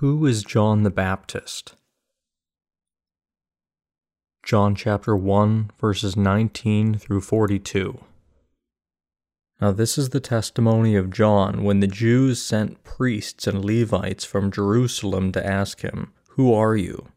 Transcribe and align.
Who 0.00 0.26
is 0.26 0.42
John 0.42 0.82
the 0.82 0.90
Baptist? 0.90 1.74
John 4.42 4.74
chapter 4.74 5.16
1, 5.16 5.70
verses 5.80 6.18
19 6.18 6.98
through 6.98 7.22
42. 7.22 8.04
Now, 9.58 9.72
this 9.72 9.96
is 9.96 10.10
the 10.10 10.20
testimony 10.20 10.96
of 10.96 11.08
John 11.08 11.64
when 11.64 11.80
the 11.80 11.86
Jews 11.86 12.42
sent 12.42 12.84
priests 12.84 13.46
and 13.46 13.64
Levites 13.64 14.22
from 14.26 14.50
Jerusalem 14.50 15.32
to 15.32 15.46
ask 15.46 15.80
him, 15.80 16.12
Who 16.32 16.52
are 16.52 16.76
you? 16.76 17.08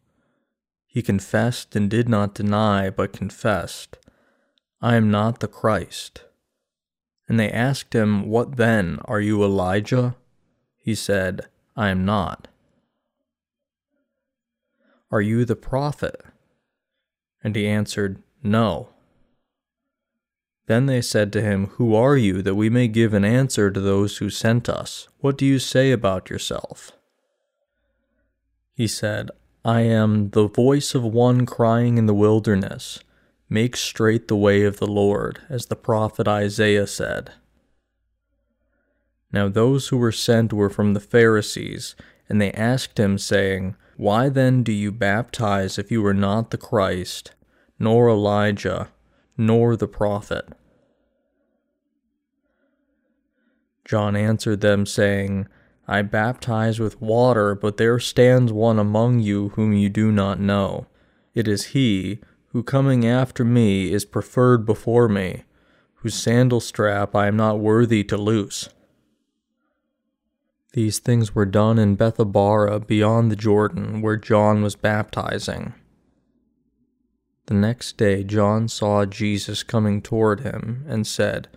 He 0.87 1.01
confessed 1.01 1.75
and 1.75 1.89
did 1.89 2.07
not 2.07 2.33
deny, 2.33 2.89
but 2.89 3.11
confessed, 3.11 3.97
I 4.81 4.95
am 4.95 5.11
not 5.11 5.41
the 5.41 5.49
Christ. 5.49 6.23
And 7.27 7.37
they 7.37 7.51
asked 7.51 7.93
him, 7.93 8.29
What 8.29 8.55
then? 8.55 8.99
Are 9.03 9.19
you 9.19 9.43
Elijah? 9.43 10.15
He 10.77 10.95
said, 10.95 11.49
I 11.75 11.89
am 11.89 12.05
not. 12.05 12.47
Are 15.11 15.21
you 15.21 15.45
the 15.45 15.55
prophet? 15.55 16.21
And 17.43 17.55
he 17.55 17.67
answered, 17.67 18.21
No. 18.43 18.89
Then 20.67 20.85
they 20.85 21.01
said 21.01 21.33
to 21.33 21.41
him, 21.41 21.67
Who 21.77 21.95
are 21.95 22.15
you, 22.15 22.43
that 22.43 22.55
we 22.55 22.69
may 22.69 22.87
give 22.87 23.13
an 23.13 23.25
answer 23.25 23.71
to 23.71 23.79
those 23.79 24.17
who 24.17 24.29
sent 24.29 24.69
us? 24.69 25.07
What 25.19 25.37
do 25.37 25.45
you 25.45 25.57
say 25.57 25.91
about 25.91 26.29
yourself? 26.29 26.91
He 28.73 28.87
said, 28.87 29.31
I 29.65 29.81
am 29.81 30.29
the 30.29 30.47
voice 30.47 30.93
of 30.93 31.03
one 31.03 31.45
crying 31.45 31.97
in 31.97 32.05
the 32.05 32.13
wilderness, 32.13 32.99
Make 33.49 33.75
straight 33.75 34.27
the 34.27 34.35
way 34.35 34.63
of 34.63 34.77
the 34.77 34.87
Lord, 34.87 35.41
as 35.49 35.65
the 35.65 35.75
prophet 35.75 36.27
Isaiah 36.27 36.85
said. 36.85 37.31
Now 39.31 39.49
those 39.49 39.87
who 39.87 39.97
were 39.97 40.11
sent 40.11 40.53
were 40.53 40.69
from 40.69 40.93
the 40.93 40.99
Pharisees, 40.99 41.95
and 42.29 42.39
they 42.39 42.51
asked 42.51 42.99
him, 42.99 43.17
saying, 43.17 43.75
why 43.99 44.29
then 44.29 44.63
do 44.63 44.71
you 44.71 44.93
baptize 44.93 45.77
if 45.77 45.91
you 45.91 46.05
are 46.05 46.13
not 46.13 46.51
the 46.51 46.57
Christ, 46.57 47.33
nor 47.77 48.07
Elijah, 48.07 48.87
nor 49.37 49.75
the 49.75 49.89
prophet? 49.89 50.47
John 53.83 54.15
answered 54.15 54.61
them, 54.61 54.85
saying, 54.85 55.49
I 55.85 56.03
baptize 56.03 56.79
with 56.79 57.01
water, 57.01 57.53
but 57.55 57.75
there 57.75 57.99
stands 57.99 58.53
one 58.53 58.79
among 58.79 59.19
you 59.19 59.49
whom 59.49 59.73
you 59.73 59.89
do 59.89 60.13
not 60.13 60.39
know. 60.39 60.87
It 61.35 61.45
is 61.45 61.73
he 61.75 62.19
who 62.53 62.63
coming 62.63 63.05
after 63.05 63.43
me 63.43 63.91
is 63.91 64.05
preferred 64.05 64.65
before 64.65 65.09
me, 65.09 65.43
whose 65.95 66.15
sandal 66.15 66.61
strap 66.61 67.17
I 67.17 67.27
am 67.27 67.35
not 67.35 67.59
worthy 67.59 68.05
to 68.05 68.15
loose. 68.15 68.69
These 70.73 70.99
things 70.99 71.33
were 71.33 71.45
done 71.45 71.79
in 71.79 71.97
Bethabara 71.97 72.85
beyond 72.85 73.31
the 73.31 73.35
Jordan, 73.35 74.01
where 74.01 74.17
John 74.17 74.61
was 74.61 74.75
baptizing. 74.75 75.73
The 77.47 77.55
next 77.55 77.97
day 77.97 78.23
John 78.23 78.67
saw 78.67 79.05
Jesus 79.05 79.63
coming 79.63 80.01
toward 80.01 80.41
him, 80.41 80.85
and 80.87 81.07
said, 81.07 81.47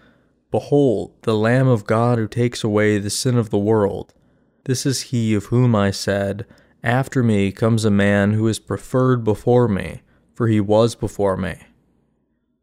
Behold, 0.50 1.12
the 1.22 1.36
Lamb 1.36 1.68
of 1.68 1.86
God 1.86 2.18
who 2.18 2.26
takes 2.26 2.64
away 2.64 2.98
the 2.98 3.10
sin 3.10 3.36
of 3.36 3.50
the 3.50 3.58
world. 3.58 4.14
This 4.64 4.86
is 4.86 5.02
he 5.02 5.34
of 5.34 5.46
whom 5.46 5.74
I 5.74 5.90
said, 5.90 6.46
After 6.82 7.22
me 7.22 7.52
comes 7.52 7.84
a 7.84 7.90
man 7.90 8.32
who 8.32 8.48
is 8.48 8.58
preferred 8.58 9.24
before 9.24 9.68
me, 9.68 10.00
for 10.34 10.48
he 10.48 10.60
was 10.60 10.94
before 10.94 11.36
me. 11.36 11.56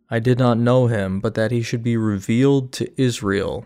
I 0.10 0.20
did 0.20 0.40
not 0.40 0.58
know 0.58 0.88
him, 0.88 1.20
but 1.20 1.36
that 1.36 1.52
he 1.52 1.62
should 1.62 1.84
be 1.84 1.98
revealed 1.98 2.72
to 2.74 3.02
Israel. 3.02 3.66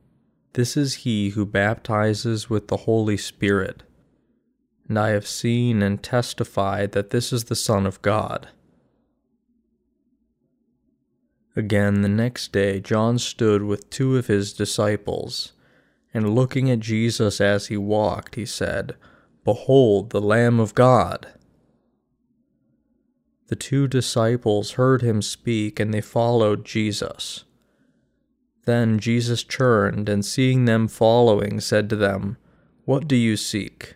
this 0.53 0.75
is 0.75 0.95
he 0.95 1.29
who 1.29 1.45
baptizes 1.45 2.49
with 2.49 2.67
the 2.67 2.77
Holy 2.77 3.17
Spirit. 3.17 3.83
And 4.87 4.99
I 4.99 5.09
have 5.09 5.27
seen 5.27 5.81
and 5.81 6.03
testified 6.03 6.91
that 6.91 7.11
this 7.11 7.31
is 7.31 7.45
the 7.45 7.55
Son 7.55 7.85
of 7.85 8.01
God. 8.01 8.49
Again, 11.55 12.01
the 12.01 12.09
next 12.09 12.51
day, 12.51 12.79
John 12.79 13.17
stood 13.19 13.63
with 13.63 13.89
two 13.89 14.17
of 14.17 14.27
his 14.27 14.53
disciples, 14.53 15.53
and 16.13 16.35
looking 16.35 16.69
at 16.69 16.79
Jesus 16.79 17.41
as 17.41 17.67
he 17.67 17.77
walked, 17.77 18.35
he 18.35 18.45
said, 18.45 18.95
Behold, 19.43 20.11
the 20.11 20.21
Lamb 20.21 20.59
of 20.59 20.75
God. 20.75 21.27
The 23.47 23.55
two 23.55 23.87
disciples 23.87 24.71
heard 24.71 25.01
him 25.01 25.21
speak, 25.21 25.79
and 25.79 25.93
they 25.93 26.01
followed 26.01 26.63
Jesus. 26.65 27.43
Then 28.65 28.99
Jesus 28.99 29.43
turned, 29.43 30.07
and 30.07 30.23
seeing 30.23 30.65
them 30.65 30.87
following, 30.87 31.59
said 31.59 31.89
to 31.89 31.95
them, 31.95 32.37
What 32.85 33.07
do 33.07 33.15
you 33.15 33.35
seek? 33.37 33.95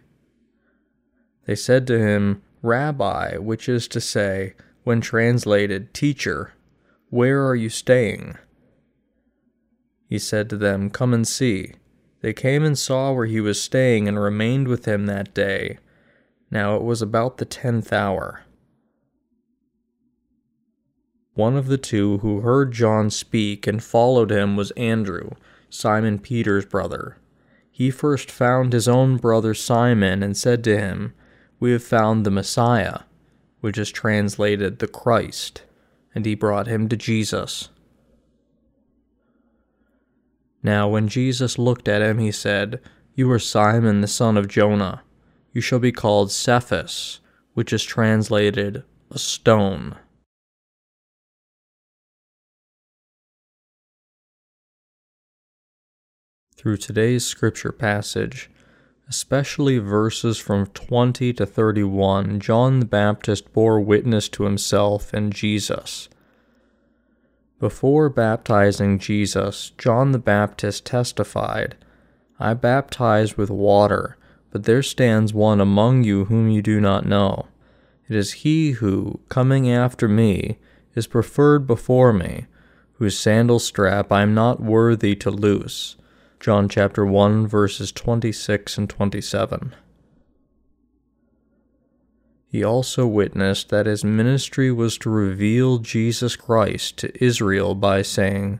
They 1.46 1.56
said 1.56 1.86
to 1.88 2.00
him, 2.00 2.42
Rabbi, 2.62 3.38
which 3.38 3.70
is 3.70 3.88
to 3.90 4.02
say, 4.02 4.54
when 4.84 5.02
translated, 5.02 5.94
Teacher, 5.94 6.54
where 7.10 7.46
are 7.46 7.56
you 7.56 7.70
staying? 7.70 8.38
He 10.08 10.20
said 10.20 10.50
to 10.50 10.58
them, 10.58 10.90
Come 10.90 11.14
and 11.14 11.28
see. 11.28 11.74
They 12.22 12.34
came 12.34 12.64
and 12.64 12.78
saw 12.78 13.12
where 13.12 13.28
he 13.28 13.40
was 13.40 13.62
staying, 13.62 14.08
and 14.08 14.20
remained 14.20 14.68
with 14.68 14.86
him 14.86 15.06
that 15.06 15.34
day. 15.34 15.78
Now 16.50 16.76
it 16.76 16.84
was 16.84 17.02
about 17.02 17.38
the 17.38 17.46
tenth 17.46 17.94
hour. 17.94 18.45
One 21.36 21.58
of 21.58 21.68
the 21.68 21.78
two 21.78 22.20
who 22.20 22.40
heard 22.40 22.72
John 22.72 23.10
speak 23.10 23.68
and 23.68 23.84
followed 23.84 24.32
him 24.32 24.56
was 24.56 24.72
Andrew, 24.72 25.32
Simon 25.70 26.18
Peter's 26.18 26.66
brother. 26.66 27.18
He 27.70 27.92
first 27.92 28.32
found 28.32 28.72
his 28.72 28.88
own 28.88 29.18
brother 29.18 29.54
Simon 29.54 30.24
and 30.24 30.38
said 30.38 30.64
to 30.64 30.78
him, 30.78 31.14
We 31.60 31.74
have 31.74 31.84
found 31.84 32.26
the 32.26 32.32
Messiah, 32.32 33.00
which 33.60 33.78
is 33.78 33.92
translated 33.92 34.80
the 34.80 34.88
Christ, 34.88 35.64
and 36.16 36.26
he 36.26 36.36
brought 36.36 36.68
him 36.68 36.88
to 36.88 36.96
Jesus. 36.96 37.68
Now, 40.64 40.88
when 40.88 41.10
Jesus 41.10 41.60
looked 41.60 41.90
at 41.90 42.02
him, 42.02 42.18
he 42.18 42.32
said, 42.32 42.80
You 43.14 43.30
are 43.30 43.40
Simon 43.40 44.00
the 44.00 44.08
son 44.08 44.38
of 44.38 44.48
Jonah. 44.48 45.04
You 45.52 45.60
shall 45.60 45.80
be 45.80 45.92
called 45.92 46.32
Cephas, 46.32 47.20
which 47.56 47.74
is 47.74 47.84
translated 47.84 48.86
a 49.12 49.20
stone. 49.20 49.98
Through 56.66 56.78
today's 56.78 57.24
scripture 57.24 57.72
passage, 57.72 58.50
especially 59.08 59.78
verses 59.78 60.40
from 60.40 60.66
20 60.66 61.32
to 61.32 61.46
31, 61.46 62.40
John 62.40 62.80
the 62.80 62.88
Baptist 62.88 63.54
bore 63.54 63.80
witness 63.80 64.28
to 64.30 64.46
himself 64.46 65.14
and 65.14 65.32
Jesus. 65.32 66.10
Before 67.60 68.10
baptizing 68.10 68.98
Jesus, 68.98 69.74
John 69.78 70.12
the 70.12 70.18
Baptist 70.18 70.88
testified, 70.88 71.76
I 72.40 72.56
baptize 72.56 73.38
with 73.38 73.52
water, 73.52 74.18
but 74.50 74.64
there 74.64 74.82
stands 74.82 75.36
one 75.36 75.62
among 75.62 76.04
you 76.04 76.26
whom 76.26 76.50
you 76.50 76.64
do 76.64 76.82
not 76.82 77.06
know. 77.06 77.46
It 78.10 78.16
is 78.16 78.42
he 78.42 78.72
who, 78.72 79.20
coming 79.30 79.70
after 79.70 80.08
me, 80.08 80.58
is 80.96 81.06
preferred 81.06 81.68
before 81.68 82.12
me, 82.12 82.48
whose 82.94 83.20
sandal 83.20 83.60
strap 83.60 84.12
I 84.12 84.24
am 84.24 84.34
not 84.34 84.64
worthy 84.64 85.16
to 85.18 85.30
loose. 85.30 85.96
John 86.46 86.70
chapter 86.70 87.04
1, 87.04 87.48
verses 87.48 87.92
26 87.92 88.78
and 88.78 88.88
27. 88.88 89.74
He 92.46 92.64
also 92.64 93.08
witnessed 93.08 93.70
that 93.70 93.88
his 93.88 94.04
ministry 94.04 94.72
was 94.72 95.00
to 95.00 95.10
reveal 95.10 95.80
Jesus 95.80 96.36
Christ 96.36 96.98
to 96.98 97.12
Israel 97.24 97.74
by 97.74 98.04
saying, 98.04 98.60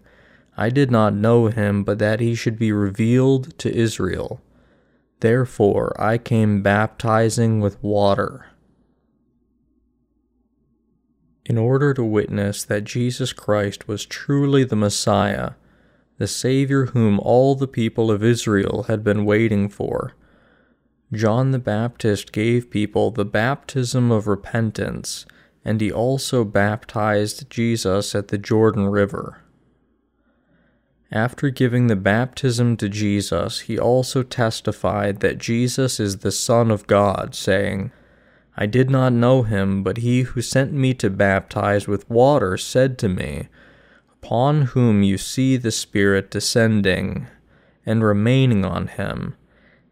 I 0.58 0.72
did 0.72 0.90
not 0.90 1.14
know 1.14 1.46
him, 1.46 1.84
but 1.84 2.00
that 2.00 2.20
he 2.20 2.34
should 2.34 2.58
be 2.58 2.72
revealed 2.72 3.56
to 3.60 3.72
Israel. 3.72 4.42
Therefore 5.20 5.96
I 6.02 6.18
came 6.18 6.64
baptizing 6.64 7.60
with 7.60 7.84
water. 7.84 8.48
In 11.46 11.60
order 11.60 11.94
to 11.94 12.04
witness 12.04 12.64
that 12.64 12.84
Jesus 12.84 13.32
Christ 13.32 13.88
was 13.88 14.08
truly 14.08 14.64
the 14.64 14.76
Messiah, 14.76 15.52
the 16.18 16.28
Savior 16.28 16.88
whom 16.88 17.20
all 17.20 17.56
the 17.56 17.68
people 17.68 18.10
of 18.10 18.24
Israel 18.24 18.84
had 18.88 19.04
been 19.04 19.26
waiting 19.26 19.70
for. 19.70 20.14
John 21.14 21.52
the 21.52 21.60
Baptist 21.60 22.32
gave 22.32 22.70
people 22.70 23.12
the 23.12 23.26
baptism 23.26 24.12
of 24.12 24.28
repentance 24.28 25.26
and 25.66 25.82
he 25.82 25.92
also 25.92 26.46
baptized 26.46 27.50
Jesus 27.50 28.14
at 28.14 28.28
the 28.28 28.38
Jordan 28.38 28.86
River. 28.86 29.42
After 31.12 31.50
giving 31.50 31.88
the 31.88 31.96
baptism 31.96 32.78
to 32.78 32.88
Jesus, 32.88 33.62
he 33.62 33.80
also 33.80 34.22
testified 34.22 35.22
that 35.22 35.40
Jesus 35.40 36.00
is 36.00 36.18
the 36.18 36.32
Son 36.32 36.70
of 36.70 36.88
God, 36.88 37.34
saying, 37.34 37.92
I 38.56 38.68
did 38.68 38.90
not 38.90 39.12
know 39.12 39.42
him, 39.42 39.82
but 39.84 39.98
he 39.98 40.22
who 40.22 40.42
sent 40.42 40.72
me 40.72 40.94
to 40.96 41.10
baptize 41.10 41.88
with 41.88 42.10
water 42.10 42.58
said 42.58 42.98
to 43.00 43.10
me, 43.10 43.48
Upon 44.26 44.64
whom 44.64 45.04
you 45.04 45.20
see 45.20 45.56
the 45.56 45.70
Spirit 45.70 46.32
descending 46.32 47.28
and 47.86 48.04
remaining 48.04 48.66
on 48.66 48.88
him, 48.88 49.36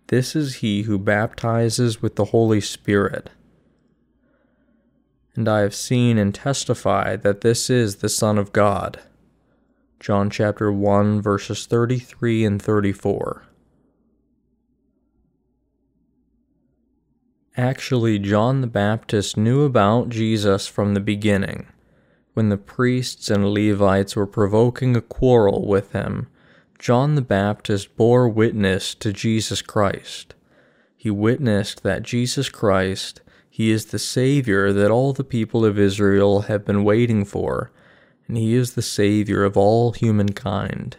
this 0.07 0.35
is 0.35 0.55
he 0.55 0.81
who 0.81 0.97
baptizes 0.97 2.01
with 2.01 2.15
the 2.15 2.25
Holy 2.25 2.59
Spirit. 2.59 3.29
And 5.35 5.47
I 5.47 5.59
have 5.59 5.75
seen 5.75 6.17
and 6.17 6.33
testified 6.33 7.21
that 7.21 7.41
this 7.41 7.69
is 7.69 7.97
the 7.97 8.09
Son 8.09 8.39
of 8.39 8.51
God. 8.53 8.99
John 9.99 10.31
chapter 10.31 10.71
1, 10.71 11.21
verses 11.21 11.67
33 11.67 12.43
and 12.43 12.59
34. 12.59 13.43
Actually, 17.55 18.17
John 18.17 18.61
the 18.61 18.67
Baptist 18.67 19.37
knew 19.37 19.61
about 19.61 20.09
Jesus 20.09 20.65
from 20.65 20.95
the 20.95 20.99
beginning, 20.99 21.67
when 22.33 22.49
the 22.49 22.57
priests 22.57 23.29
and 23.29 23.53
Levites 23.53 24.15
were 24.15 24.27
provoking 24.27 24.95
a 24.95 25.01
quarrel 25.01 25.67
with 25.67 25.91
him. 25.91 26.27
John 26.79 27.15
the 27.15 27.21
Baptist 27.21 27.95
bore 27.95 28.27
witness 28.27 28.95
to 28.95 29.13
Jesus 29.13 29.61
Christ. 29.61 30.35
He 30.97 31.09
witnessed 31.09 31.83
that 31.83 32.03
Jesus 32.03 32.49
Christ, 32.49 33.21
he 33.49 33.71
is 33.71 33.87
the 33.87 33.99
Savior 33.99 34.73
that 34.73 34.91
all 34.91 35.13
the 35.13 35.23
people 35.23 35.63
of 35.63 35.77
Israel 35.77 36.41
have 36.41 36.65
been 36.65 36.83
waiting 36.83 37.23
for, 37.23 37.71
and 38.27 38.37
he 38.37 38.53
is 38.53 38.73
the 38.73 38.81
Savior 38.81 39.43
of 39.43 39.55
all 39.55 39.91
humankind. 39.91 40.97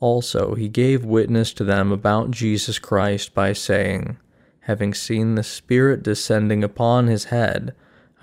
Also, 0.00 0.54
he 0.54 0.68
gave 0.68 1.04
witness 1.04 1.52
to 1.54 1.64
them 1.64 1.92
about 1.92 2.30
Jesus 2.30 2.78
Christ 2.78 3.34
by 3.34 3.52
saying, 3.52 4.18
Having 4.60 4.94
seen 4.94 5.34
the 5.34 5.42
Spirit 5.42 6.02
descending 6.02 6.64
upon 6.64 7.06
his 7.06 7.24
head, 7.24 7.74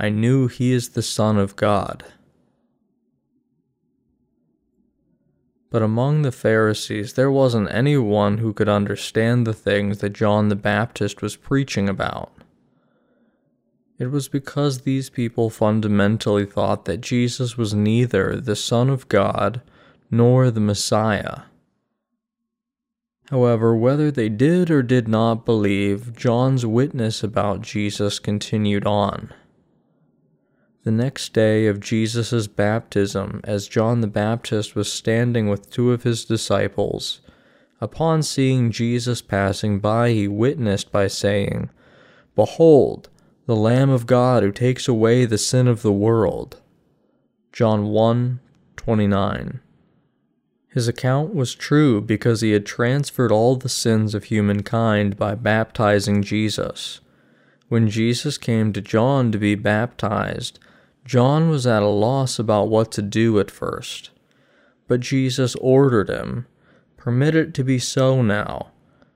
I 0.03 0.09
knew 0.09 0.49
he 0.49 0.73
is 0.73 0.89
the 0.89 1.01
Son 1.01 1.37
of 1.37 1.55
God. 1.55 2.03
But 5.69 5.81
among 5.81 6.23
the 6.23 6.31
Pharisees 6.33 7.13
there 7.13 7.31
wasn't 7.31 7.73
anyone 7.73 8.39
who 8.39 8.51
could 8.51 8.67
understand 8.67 9.47
the 9.47 9.53
things 9.53 9.99
that 9.99 10.11
John 10.11 10.49
the 10.49 10.57
Baptist 10.57 11.21
was 11.21 11.37
preaching 11.37 11.87
about. 11.87 12.33
It 13.97 14.07
was 14.07 14.27
because 14.27 14.81
these 14.81 15.09
people 15.09 15.49
fundamentally 15.49 16.45
thought 16.45 16.83
that 16.83 16.99
Jesus 16.99 17.57
was 17.57 17.73
neither 17.73 18.35
the 18.41 18.57
Son 18.57 18.89
of 18.89 19.07
God 19.07 19.61
nor 20.11 20.51
the 20.51 20.59
Messiah. 20.59 21.43
However, 23.29 23.73
whether 23.73 24.11
they 24.11 24.27
did 24.27 24.69
or 24.69 24.83
did 24.83 25.07
not 25.07 25.45
believe, 25.45 26.13
John's 26.13 26.65
witness 26.65 27.23
about 27.23 27.61
Jesus 27.61 28.19
continued 28.19 28.85
on. 28.85 29.33
The 30.83 30.91
next 30.91 31.31
day 31.31 31.67
of 31.67 31.79
Jesus' 31.79 32.47
baptism, 32.47 33.39
as 33.45 33.69
John 33.69 34.01
the 34.01 34.07
Baptist 34.07 34.75
was 34.75 34.91
standing 34.91 35.47
with 35.47 35.71
two 35.71 35.93
of 35.93 36.03
his 36.03 36.25
disciples, 36.25 37.21
upon 37.79 38.21
seeing 38.21 38.69
Jesus 38.69 39.21
passing 39.21 39.79
by, 39.79 40.09
he 40.11 40.27
witnessed 40.27 40.91
by 40.91 41.07
saying, 41.07 41.69
Behold, 42.35 43.07
the 43.45 43.55
Lamb 43.55 43.89
of 43.89 44.05
God 44.05 44.43
who 44.43 44.51
takes 44.51 44.89
away 44.89 45.23
the 45.23 45.37
sin 45.37 45.69
of 45.69 45.83
the 45.83 45.91
world. 45.93 46.59
John 47.53 47.85
1 47.85 48.41
29. 48.75 49.61
His 50.67 50.89
account 50.89 51.33
was 51.33 51.55
true 51.55 52.01
because 52.01 52.41
he 52.41 52.51
had 52.51 52.65
transferred 52.65 53.31
all 53.31 53.55
the 53.55 53.69
sins 53.69 54.13
of 54.13 54.25
humankind 54.25 55.15
by 55.15 55.35
baptizing 55.35 56.23
Jesus. 56.23 56.99
When 57.69 57.89
Jesus 57.89 58.37
came 58.37 58.73
to 58.73 58.81
John 58.81 59.31
to 59.31 59.37
be 59.37 59.55
baptized, 59.55 60.59
John 61.05 61.49
was 61.49 61.67
at 61.67 61.83
a 61.83 61.87
loss 61.87 62.39
about 62.39 62.69
what 62.69 62.91
to 62.93 63.01
do 63.01 63.39
at 63.39 63.51
first. 63.51 64.11
But 64.87 64.99
Jesus 64.99 65.55
ordered 65.55 66.09
him, 66.09 66.47
Permit 66.97 67.35
it 67.35 67.53
to 67.55 67.63
be 67.63 67.79
so 67.79 68.21
now, 68.21 68.71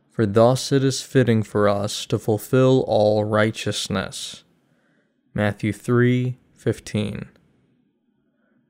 for 0.09 0.25
thus 0.25 0.71
it 0.71 0.83
is 0.83 1.01
fitting 1.01 1.43
for 1.43 1.69
us 1.69 2.05
to 2.07 2.19
fulfill 2.19 2.83
all 2.87 3.23
righteousness. 3.23 4.43
Matthew 5.33 5.71
3:15 5.71 7.27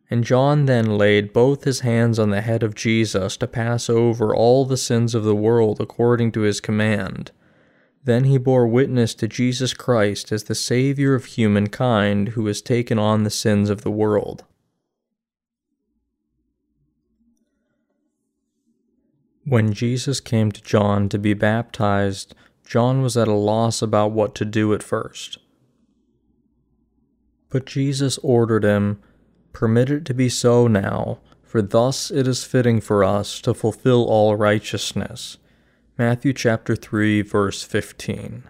and 0.10 0.24
John 0.24 0.66
then 0.66 0.98
laid 0.98 1.34
both 1.34 1.66
his 1.66 1.82
hands 1.82 2.18
on 2.18 2.30
the 2.30 2.42
head 2.42 2.64
of 2.64 2.76
Jesus 2.76 3.36
to 3.38 3.48
pass 3.48 3.90
over 3.90 4.34
all 4.34 4.66
the 4.66 4.78
sins 4.78 5.14
of 5.14 5.24
the 5.24 5.36
world 5.36 5.82
according 5.82 6.32
to 6.34 6.42
his 6.42 6.62
command. 6.62 7.32
Then 8.08 8.24
he 8.24 8.38
bore 8.38 8.66
witness 8.66 9.14
to 9.16 9.28
Jesus 9.28 9.74
Christ 9.74 10.32
as 10.32 10.46
the 10.46 10.56
Savior 10.56 11.14
of 11.14 11.26
humankind 11.26 12.30
who 12.30 12.46
has 12.46 12.62
taken 12.62 12.98
on 12.98 13.24
the 13.24 13.30
sins 13.30 13.70
of 13.70 13.82
the 13.82 13.92
world. 13.92 14.46
When 19.44 19.74
Jesus 19.74 20.22
came 20.22 20.54
to 20.54 20.62
John 20.62 21.10
to 21.10 21.20
be 21.20 21.34
baptized, 21.34 22.34
John 22.66 23.02
was 23.02 23.18
at 23.18 23.28
a 23.28 23.34
loss 23.34 23.82
about 23.82 24.14
what 24.14 24.36
to 24.36 24.46
do 24.46 24.74
at 24.74 24.84
first. 24.84 25.38
But 27.50 27.66
Jesus 27.66 28.18
ordered 28.20 28.64
him, 28.64 29.02
Permit 29.52 29.90
it 29.90 30.06
to 30.06 30.14
be 30.14 30.30
so 30.30 30.66
now, 30.68 31.20
for 31.44 31.62
thus 31.62 32.10
it 32.10 32.26
is 32.26 32.46
fitting 32.46 32.80
for 32.80 33.04
us 33.04 33.42
to 33.42 33.54
fulfill 33.54 34.06
all 34.06 34.38
righteousness. 34.38 35.40
Matthew 36.00 36.32
chapter 36.32 36.76
3 36.76 37.24
verse 37.24 37.64
15. 37.64 38.44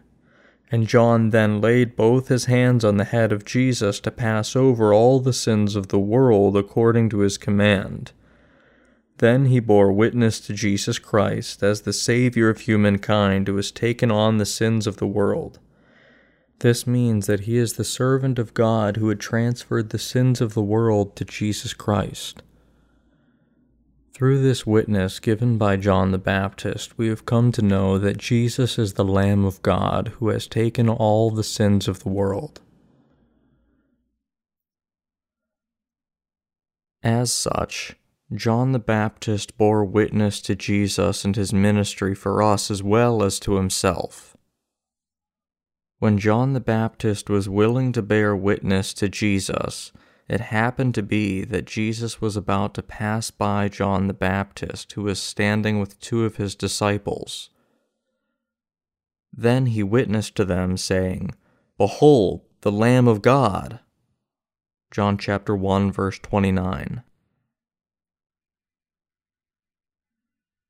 And 0.70 0.86
John 0.86 1.30
then 1.30 1.62
laid 1.62 1.96
both 1.96 2.28
his 2.28 2.46
hands 2.46 2.84
on 2.84 2.98
the 2.98 3.06
head 3.06 3.32
of 3.32 3.46
Jesus 3.46 4.02
to 4.02 4.12
pass 4.12 4.54
over 4.54 4.94
all 4.94 5.22
the 5.22 5.32
sins 5.32 5.78
of 5.78 5.88
the 5.88 6.00
world 6.00 6.58
according 6.58 7.08
to 7.12 7.20
his 7.20 7.38
command. 7.38 8.12
Then 9.20 9.46
he 9.46 9.62
bore 9.62 9.94
witness 9.94 10.42
to 10.42 10.54
Jesus 10.54 11.00
Christ 11.00 11.64
as 11.64 11.82
the 11.82 11.94
Savior 11.94 12.50
of 12.50 12.60
humankind 12.60 13.48
who 13.48 13.56
has 13.56 13.72
taken 13.72 14.12
on 14.12 14.40
the 14.40 14.46
sins 14.46 14.86
of 14.86 14.98
the 14.98 15.08
world. 15.08 15.60
This 16.60 16.86
means 16.86 17.28
that 17.28 17.42
he 17.42 17.56
is 17.56 17.74
the 17.74 17.86
servant 17.86 18.40
of 18.40 18.54
God 18.54 18.98
who 18.98 19.08
had 19.08 19.22
transferred 19.22 19.92
the 19.92 20.00
sins 20.00 20.42
of 20.42 20.54
the 20.54 20.62
world 20.62 21.16
to 21.16 21.24
Jesus 21.24 21.74
Christ. 21.74 22.44
Through 24.18 24.42
this 24.42 24.66
witness 24.66 25.20
given 25.20 25.60
by 25.60 25.78
John 25.78 26.10
the 26.10 26.18
Baptist, 26.18 26.98
we 26.98 27.08
have 27.10 27.28
come 27.28 27.52
to 27.52 27.62
know 27.62 28.00
that 28.00 28.18
Jesus 28.18 28.80
is 28.80 28.94
the 28.94 29.06
Lamb 29.06 29.46
of 29.46 29.62
God 29.62 30.08
who 30.16 30.30
has 30.30 30.48
taken 30.48 30.90
all 30.90 31.30
the 31.30 31.44
sins 31.44 31.88
of 31.88 32.00
the 32.00 32.10
world. 32.10 32.60
As 37.04 37.32
such, 37.32 37.96
John 38.34 38.72
the 38.72 38.80
Baptist 38.80 39.56
bore 39.56 39.86
witness 39.86 40.42
to 40.42 40.56
Jesus 40.56 41.24
and 41.24 41.36
his 41.36 41.54
ministry 41.54 42.16
for 42.16 42.42
us 42.42 42.72
as 42.72 42.82
well 42.82 43.22
as 43.22 43.40
to 43.42 43.58
himself. 43.58 44.36
When 46.00 46.18
John 46.18 46.54
the 46.54 46.60
Baptist 46.60 47.30
was 47.30 47.48
willing 47.48 47.92
to 47.92 48.02
bear 48.02 48.36
witness 48.36 48.96
to 48.96 49.10
Jesus, 49.10 49.92
it 50.28 50.42
happened 50.42 50.94
to 50.96 51.04
be 51.04 51.46
that 51.46 51.66
Jesus 51.66 52.20
was 52.20 52.36
about 52.36 52.74
to 52.74 52.84
pass 52.84 53.32
by 53.32 53.70
John 53.70 54.08
the 54.08 54.14
Baptist, 54.14 54.92
who 54.94 55.04
was 55.04 55.22
standing 55.22 55.80
with 55.80 56.00
two 56.00 56.26
of 56.26 56.36
his 56.36 56.54
disciples. 56.54 57.50
Then 59.32 59.68
he 59.68 59.84
witnessed 59.84 60.36
to 60.36 60.46
them, 60.46 60.76
saying, 60.76 61.32
Behold, 61.78 62.42
the 62.62 62.72
Lamb 62.72 63.08
of 63.08 63.22
God. 63.22 63.80
John 64.92 65.18
chapter 65.18 65.56
1, 65.56 65.92
verse 65.92 66.20
29. 66.20 67.04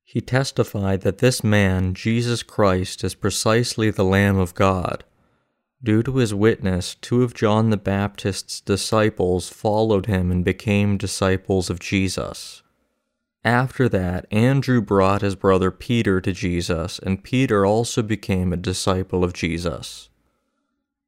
He 0.04 0.20
testified 0.20 1.00
that 1.02 1.18
this 1.18 1.42
man, 1.42 1.94
Jesus 1.94 2.42
Christ, 2.42 3.02
is 3.02 3.14
precisely 3.14 3.90
the 3.90 4.04
Lamb 4.04 4.38
of 4.38 4.54
God 4.54 5.04
Due 5.82 6.02
to 6.02 6.16
his 6.16 6.34
witness, 6.34 6.96
two 6.96 7.22
of 7.22 7.34
John 7.34 7.70
the 7.70 7.76
Baptist's 7.76 8.60
disciples 8.60 9.48
followed 9.48 10.06
him 10.06 10.32
and 10.32 10.44
became 10.44 10.96
disciples 10.96 11.70
of 11.70 11.78
Jesus. 11.78 12.62
After 13.44 13.88
that, 13.88 14.26
Andrew 14.32 14.80
brought 14.80 15.22
his 15.22 15.36
brother 15.36 15.70
Peter 15.70 16.20
to 16.20 16.32
Jesus, 16.32 16.98
and 16.98 17.22
Peter 17.22 17.64
also 17.64 18.02
became 18.02 18.52
a 18.52 18.56
disciple 18.56 19.22
of 19.22 19.32
Jesus. 19.32 20.08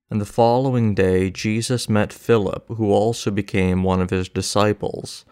And 0.09 0.21
the 0.21 0.27
following 0.27 0.95
day, 0.95 1.31
Jesus 1.31 1.89
met 1.89 2.13
Philip, 2.13 2.67
who 2.69 2.93
also 2.93 3.33
became 3.33 3.83
one 3.83 4.01
of 4.01 4.11
his 4.11 4.29
disciples. 4.29 5.25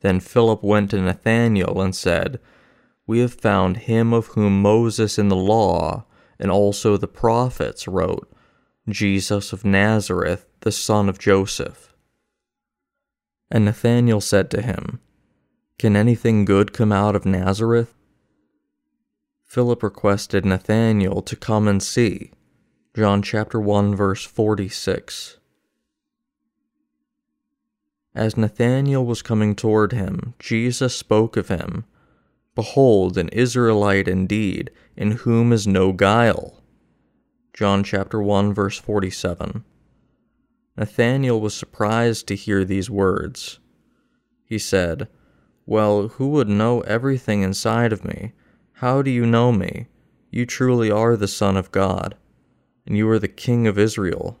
Then 0.00 0.20
Philip 0.20 0.62
went 0.62 0.90
to 0.90 1.00
Nathanael 1.00 1.80
and 1.80 1.94
said, 1.94 2.38
We 3.06 3.18
have 3.20 3.34
found 3.34 3.78
him 3.78 4.12
of 4.12 4.28
whom 4.28 4.62
Moses 4.62 5.18
in 5.18 5.28
the 5.28 5.36
law 5.36 6.04
and 6.38 6.50
also 6.50 6.96
the 6.96 7.08
prophets 7.08 7.86
wrote 7.86 8.33
Jesus 8.88 9.52
of 9.52 9.64
Nazareth, 9.64 10.46
the 10.60 10.72
son 10.72 11.08
of 11.08 11.18
Joseph. 11.18 11.94
And 13.50 13.64
Nathanael 13.64 14.20
said 14.20 14.50
to 14.50 14.62
him, 14.62 15.00
Can 15.78 15.96
anything 15.96 16.44
good 16.44 16.72
come 16.72 16.92
out 16.92 17.16
of 17.16 17.24
Nazareth? 17.24 17.94
Philip 19.44 19.82
requested 19.82 20.44
Nathanael 20.44 21.22
to 21.22 21.36
come 21.36 21.68
and 21.68 21.82
see. 21.82 22.32
John 22.94 23.22
chapter 23.22 23.58
1 23.58 23.94
verse 23.96 24.24
46. 24.24 25.38
As 28.14 28.36
Nathanael 28.36 29.04
was 29.04 29.22
coming 29.22 29.56
toward 29.56 29.92
him, 29.92 30.34
Jesus 30.38 30.94
spoke 30.94 31.36
of 31.36 31.48
him, 31.48 31.84
Behold, 32.54 33.18
an 33.18 33.28
Israelite 33.30 34.06
indeed, 34.06 34.70
in 34.96 35.12
whom 35.12 35.52
is 35.52 35.66
no 35.66 35.92
guile. 35.92 36.53
John 37.54 37.84
chapter 37.84 38.20
1 38.20 38.52
verse 38.52 38.80
47. 38.80 39.64
Nathanael 40.76 41.40
was 41.40 41.54
surprised 41.54 42.26
to 42.26 42.34
hear 42.34 42.64
these 42.64 42.90
words. 42.90 43.60
He 44.44 44.58
said, 44.58 45.06
Well, 45.64 46.08
who 46.08 46.30
would 46.30 46.48
know 46.48 46.80
everything 46.80 47.42
inside 47.42 47.92
of 47.92 48.04
me? 48.04 48.32
How 48.78 49.02
do 49.02 49.10
you 49.12 49.24
know 49.24 49.52
me? 49.52 49.86
You 50.32 50.46
truly 50.46 50.90
are 50.90 51.16
the 51.16 51.28
Son 51.28 51.56
of 51.56 51.70
God, 51.70 52.16
and 52.88 52.96
you 52.96 53.08
are 53.08 53.20
the 53.20 53.28
King 53.28 53.68
of 53.68 53.78
Israel. 53.78 54.36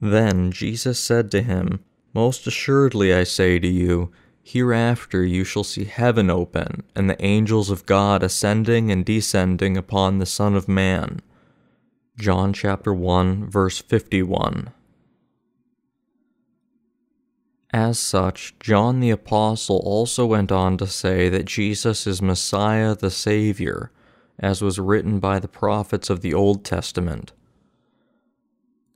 Then 0.00 0.52
Jesus 0.52 1.00
said 1.00 1.28
to 1.32 1.42
him, 1.42 1.82
Most 2.14 2.46
assuredly 2.46 3.12
I 3.12 3.24
say 3.24 3.58
to 3.58 3.66
you, 3.66 4.12
Hereafter 4.44 5.24
you 5.24 5.42
shall 5.42 5.64
see 5.64 5.86
heaven 5.86 6.30
open, 6.30 6.84
and 6.94 7.10
the 7.10 7.20
angels 7.20 7.68
of 7.68 7.84
God 7.84 8.22
ascending 8.22 8.92
and 8.92 9.04
descending 9.04 9.76
upon 9.76 10.18
the 10.18 10.24
Son 10.24 10.54
of 10.54 10.68
Man. 10.68 11.20
John 12.18 12.52
chapter 12.52 12.92
1, 12.92 13.48
verse 13.48 13.78
51. 13.78 14.72
As 17.72 17.96
such, 17.96 18.58
John 18.58 18.98
the 18.98 19.10
Apostle 19.10 19.80
also 19.84 20.26
went 20.26 20.50
on 20.50 20.76
to 20.78 20.88
say 20.88 21.28
that 21.28 21.44
Jesus 21.44 22.08
is 22.08 22.20
Messiah 22.20 22.96
the 22.96 23.12
Savior, 23.12 23.92
as 24.36 24.60
was 24.60 24.80
written 24.80 25.20
by 25.20 25.38
the 25.38 25.46
prophets 25.46 26.10
of 26.10 26.20
the 26.20 26.34
Old 26.34 26.64
Testament. 26.64 27.30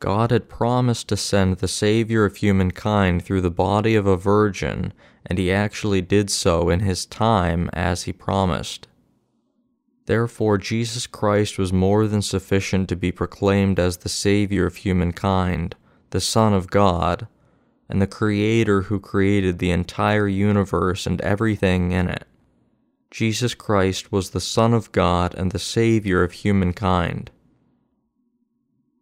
God 0.00 0.32
had 0.32 0.48
promised 0.48 1.06
to 1.10 1.16
send 1.16 1.58
the 1.58 1.68
Savior 1.68 2.24
of 2.24 2.38
humankind 2.38 3.24
through 3.24 3.42
the 3.42 3.52
body 3.52 3.94
of 3.94 4.04
a 4.04 4.16
virgin, 4.16 4.92
and 5.24 5.38
he 5.38 5.52
actually 5.52 6.00
did 6.00 6.28
so 6.28 6.68
in 6.68 6.80
his 6.80 7.06
time 7.06 7.70
as 7.72 8.02
he 8.02 8.12
promised. 8.12 8.88
Therefore, 10.06 10.58
Jesus 10.58 11.06
Christ 11.06 11.58
was 11.58 11.72
more 11.72 12.08
than 12.08 12.22
sufficient 12.22 12.88
to 12.88 12.96
be 12.96 13.12
proclaimed 13.12 13.78
as 13.78 13.98
the 13.98 14.08
Savior 14.08 14.66
of 14.66 14.76
humankind, 14.76 15.76
the 16.10 16.20
Son 16.20 16.52
of 16.52 16.70
God, 16.70 17.28
and 17.88 18.02
the 18.02 18.06
Creator 18.06 18.82
who 18.82 18.98
created 18.98 19.58
the 19.58 19.70
entire 19.70 20.26
universe 20.26 21.06
and 21.06 21.20
everything 21.20 21.92
in 21.92 22.08
it. 22.08 22.26
Jesus 23.10 23.54
Christ 23.54 24.10
was 24.10 24.30
the 24.30 24.40
Son 24.40 24.74
of 24.74 24.90
God 24.90 25.34
and 25.34 25.52
the 25.52 25.58
Savior 25.58 26.22
of 26.22 26.32
humankind. 26.32 27.30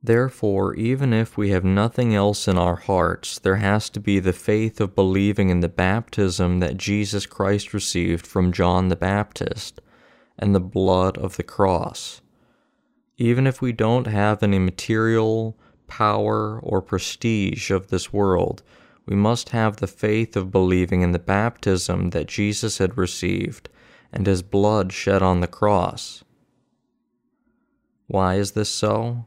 Therefore, 0.03 0.75
even 0.75 1.13
if 1.13 1.37
we 1.37 1.51
have 1.51 1.65
nothing 1.65 2.15
else 2.15 2.49
in 2.49 2.59
our 2.59 2.77
hearts, 2.77 3.39
there 3.39 3.57
has 3.57 3.89
to 3.91 4.01
be 4.01 4.19
the 4.19 4.33
faith 4.33 4.81
of 4.81 4.95
believing 4.95 5.51
in 5.51 5.61
the 5.61 5.69
baptism 5.69 6.61
that 6.61 6.79
Jesus 6.79 7.27
Christ 7.27 7.73
received 7.73 8.27
from 8.27 8.53
John 8.53 8.89
the 8.89 8.97
Baptist 8.97 9.81
and 10.41 10.53
the 10.53 10.61
blood 10.61 11.17
of 11.19 11.37
the 11.37 11.45
cross. 11.45 12.21
Even 13.17 13.47
if 13.47 13.63
we 13.63 13.71
don't 13.71 14.09
have 14.09 14.43
any 14.43 14.59
material, 14.59 15.57
power, 15.87 16.59
or 16.61 16.83
prestige 16.83 17.71
of 17.71 17.89
this 17.89 18.13
world, 18.13 18.65
we 19.07 19.15
must 19.15 19.51
have 19.51 19.77
the 19.77 19.87
faith 19.87 20.37
of 20.37 20.51
believing 20.51 21.03
in 21.03 21.13
the 21.13 21.19
baptism 21.19 22.11
that 22.11 22.27
Jesus 22.27 22.79
had 22.79 22.97
received 22.97 23.69
and 24.13 24.27
his 24.27 24.43
blood 24.43 24.93
shed 24.93 25.23
on 25.23 25.41
the 25.41 25.47
cross. 25.47 26.25
Why 28.07 28.37
is 28.37 28.53
this 28.53 28.69
so? 28.69 29.27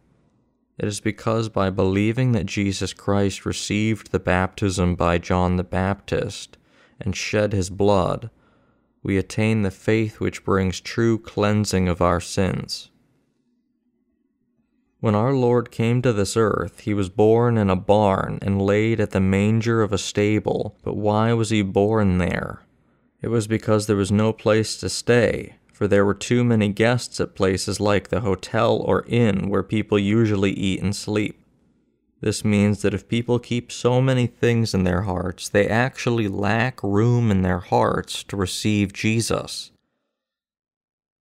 It 0.77 0.87
is 0.87 0.99
because 0.99 1.49
by 1.49 1.69
believing 1.69 2.31
that 2.31 2.45
Jesus 2.45 2.93
Christ 2.93 3.45
received 3.45 4.11
the 4.11 4.19
baptism 4.19 4.95
by 4.95 5.19
John 5.19 5.55
the 5.55 5.63
Baptist 5.63 6.57
and 6.99 7.15
shed 7.15 7.53
his 7.53 7.69
blood, 7.69 8.29
we 9.03 9.17
attain 9.17 9.61
the 9.61 9.71
faith 9.71 10.19
which 10.19 10.45
brings 10.45 10.79
true 10.79 11.19
cleansing 11.19 11.87
of 11.89 12.01
our 12.01 12.21
sins. 12.21 12.89
When 15.01 15.15
our 15.15 15.33
Lord 15.33 15.69
came 15.69 16.01
to 16.01 16.13
this 16.13 16.37
earth, 16.37 16.79
he 16.79 16.93
was 16.93 17.09
born 17.09 17.57
in 17.57 17.69
a 17.69 17.75
barn 17.75 18.39
and 18.41 18.61
laid 18.61 19.01
at 19.01 19.11
the 19.11 19.19
manger 19.19 19.81
of 19.81 19.91
a 19.91 19.97
stable. 19.97 20.77
But 20.81 20.95
why 20.95 21.33
was 21.33 21.49
he 21.49 21.61
born 21.61 22.19
there? 22.19 22.61
It 23.21 23.27
was 23.27 23.45
because 23.45 23.85
there 23.85 23.97
was 23.97 24.13
no 24.13 24.31
place 24.31 24.77
to 24.77 24.87
stay, 24.87 25.55
for 25.73 25.89
there 25.89 26.05
were 26.05 26.13
too 26.13 26.45
many 26.45 26.69
guests 26.69 27.19
at 27.19 27.35
places 27.35 27.81
like 27.81 28.07
the 28.07 28.21
hotel 28.21 28.77
or 28.77 29.03
inn 29.09 29.49
where 29.49 29.61
people 29.61 29.99
usually 29.99 30.51
eat 30.51 30.81
and 30.81 30.95
sleep. 30.95 31.42
This 32.23 32.45
means 32.45 32.83
that 32.83 32.93
if 32.93 33.09
people 33.09 33.37
keep 33.37 33.69
so 33.69 33.99
many 33.99 34.27
things 34.27 34.73
in 34.73 34.85
their 34.85 35.01
hearts, 35.01 35.49
they 35.49 35.67
actually 35.67 36.29
lack 36.29 36.81
room 36.81 37.29
in 37.29 37.41
their 37.41 37.59
hearts 37.59 38.23
to 38.23 38.37
receive 38.37 38.93
Jesus. 38.93 39.71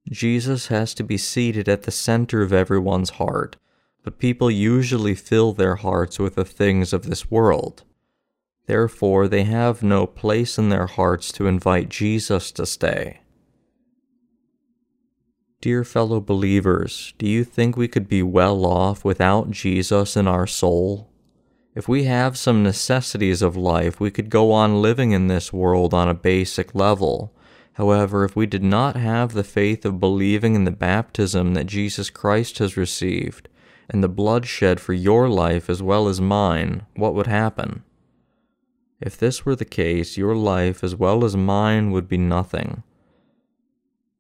Jesus 0.09 0.68
has 0.68 0.94
to 0.94 1.02
be 1.02 1.18
seated 1.18 1.68
at 1.68 1.82
the 1.82 1.90
center 1.90 2.40
of 2.40 2.52
everyone's 2.52 3.18
heart, 3.18 3.56
but 4.04 4.21
people 4.21 4.49
usually 4.49 5.16
fill 5.16 5.52
their 5.52 5.75
hearts 5.75 6.21
with 6.21 6.37
the 6.37 6.44
things 6.44 6.92
of 6.92 7.02
this 7.02 7.28
world. 7.28 7.82
Therefore, 8.66 9.26
they 9.26 9.42
have 9.42 9.82
no 9.82 10.06
place 10.06 10.56
in 10.56 10.68
their 10.68 10.87
hearts 10.87 11.32
to 11.32 11.49
invite 11.49 11.88
Jesus 11.88 12.52
to 12.52 12.64
stay. 12.64 13.21
Dear 15.62 15.85
fellow 15.85 16.21
believers, 16.21 17.14
do 17.19 17.26
you 17.28 17.45
think 17.45 17.76
we 17.76 17.87
could 17.87 18.09
be 18.09 18.21
well 18.21 18.66
off 18.66 19.04
without 19.04 19.52
Jesus 19.52 20.16
in 20.16 20.26
our 20.26 20.45
soul? 20.45 21.09
If 21.76 21.87
we 21.87 22.02
have 22.02 22.37
some 22.37 22.64
necessities 22.64 23.42
of 23.42 23.57
life, 23.57 24.00
we 24.00 24.11
could 24.11 24.28
go 24.28 24.50
on 24.50 24.83
living 24.83 25.12
in 25.12 25.28
this 25.28 25.52
world 25.52 25.95
on 25.95 26.09
a 26.09 26.14
basic 26.14 26.75
level. 26.75 27.33
However, 27.75 28.25
if 28.25 28.35
we 28.35 28.45
did 28.45 28.64
not 28.64 28.97
have 28.97 29.35
the 29.35 29.45
faith 29.45 29.85
of 29.85 30.00
believing 30.00 30.57
in 30.57 30.64
the 30.64 30.73
baptism 30.73 31.54
that 31.54 31.66
Jesus 31.66 32.11
Christ 32.11 32.59
has 32.59 32.76
received, 32.76 33.49
and 33.88 34.02
the 34.02 34.09
blood 34.09 34.47
shed 34.47 34.81
for 34.81 34.95
your 34.95 35.28
life 35.28 35.71
as 35.71 35.81
well 35.81 36.09
as 36.09 36.21
mine, 36.21 36.87
what 36.97 37.14
would 37.14 37.28
happen? 37.28 37.85
If 39.00 39.16
this 39.16 39.47
were 39.47 39.54
the 39.54 39.64
case, 39.64 40.16
your 40.16 40.35
life 40.35 40.83
as 40.83 40.97
well 40.97 41.25
as 41.25 41.37
mine 41.37 41.92
would 41.92 42.09
be 42.09 42.19
nothing. 42.19 42.83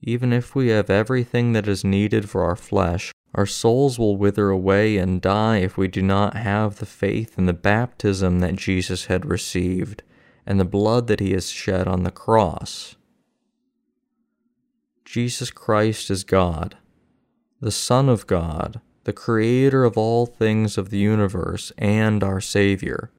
Even 0.02 0.32
if 0.32 0.54
we 0.54 0.68
have 0.68 0.90
everything 0.90 1.52
that 1.52 1.68
is 1.68 1.84
needed 1.84 2.28
for 2.28 2.42
our 2.42 2.56
flesh, 2.56 3.12
our 3.34 3.46
souls 3.46 3.98
will 3.98 4.16
wither 4.16 4.50
away 4.50 4.96
and 4.96 5.22
die 5.22 5.58
if 5.58 5.78
we 5.78 5.86
do 5.86 6.02
not 6.02 6.34
have 6.34 6.76
the 6.76 6.86
faith 6.86 7.38
in 7.38 7.46
the 7.46 7.52
baptism 7.52 8.40
that 8.40 8.56
Jesus 8.56 9.06
had 9.06 9.24
received 9.24 10.02
and 10.44 10.58
the 10.58 10.64
blood 10.64 11.06
that 11.06 11.20
he 11.20 11.32
has 11.32 11.50
shed 11.50 11.86
on 11.86 12.02
the 12.02 12.10
cross. 12.10 12.96
Jesus 15.04 15.50
Christ 15.50 16.10
is 16.10 16.24
God, 16.24 16.76
the 17.60 17.70
Son 17.70 18.08
of 18.08 18.26
God, 18.26 18.80
the 19.04 19.12
Creator 19.12 19.84
of 19.84 19.96
all 19.96 20.26
things 20.26 20.76
of 20.76 20.90
the 20.90 20.98
universe, 20.98 21.70
and 21.78 22.24
our 22.24 22.40
Savior. 22.40 23.12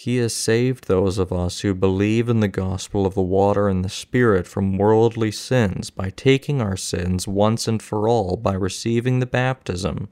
He 0.00 0.18
has 0.18 0.32
saved 0.32 0.86
those 0.86 1.18
of 1.18 1.32
us 1.32 1.62
who 1.62 1.74
believe 1.74 2.28
in 2.28 2.38
the 2.38 2.46
gospel 2.46 3.04
of 3.04 3.14
the 3.14 3.20
water 3.20 3.68
and 3.68 3.84
the 3.84 3.88
Spirit 3.88 4.46
from 4.46 4.78
worldly 4.78 5.32
sins 5.32 5.90
by 5.90 6.10
taking 6.10 6.60
our 6.60 6.76
sins 6.76 7.26
once 7.26 7.66
and 7.66 7.82
for 7.82 8.08
all 8.08 8.36
by 8.36 8.52
receiving 8.52 9.18
the 9.18 9.26
baptism, 9.26 10.08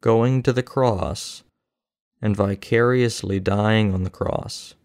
going 0.00 0.40
to 0.44 0.52
the 0.52 0.62
cross, 0.62 1.42
and 2.22 2.36
vicariously 2.36 3.40
dying 3.40 3.92
on 3.92 4.04
the 4.04 4.08
cross. 4.08 4.76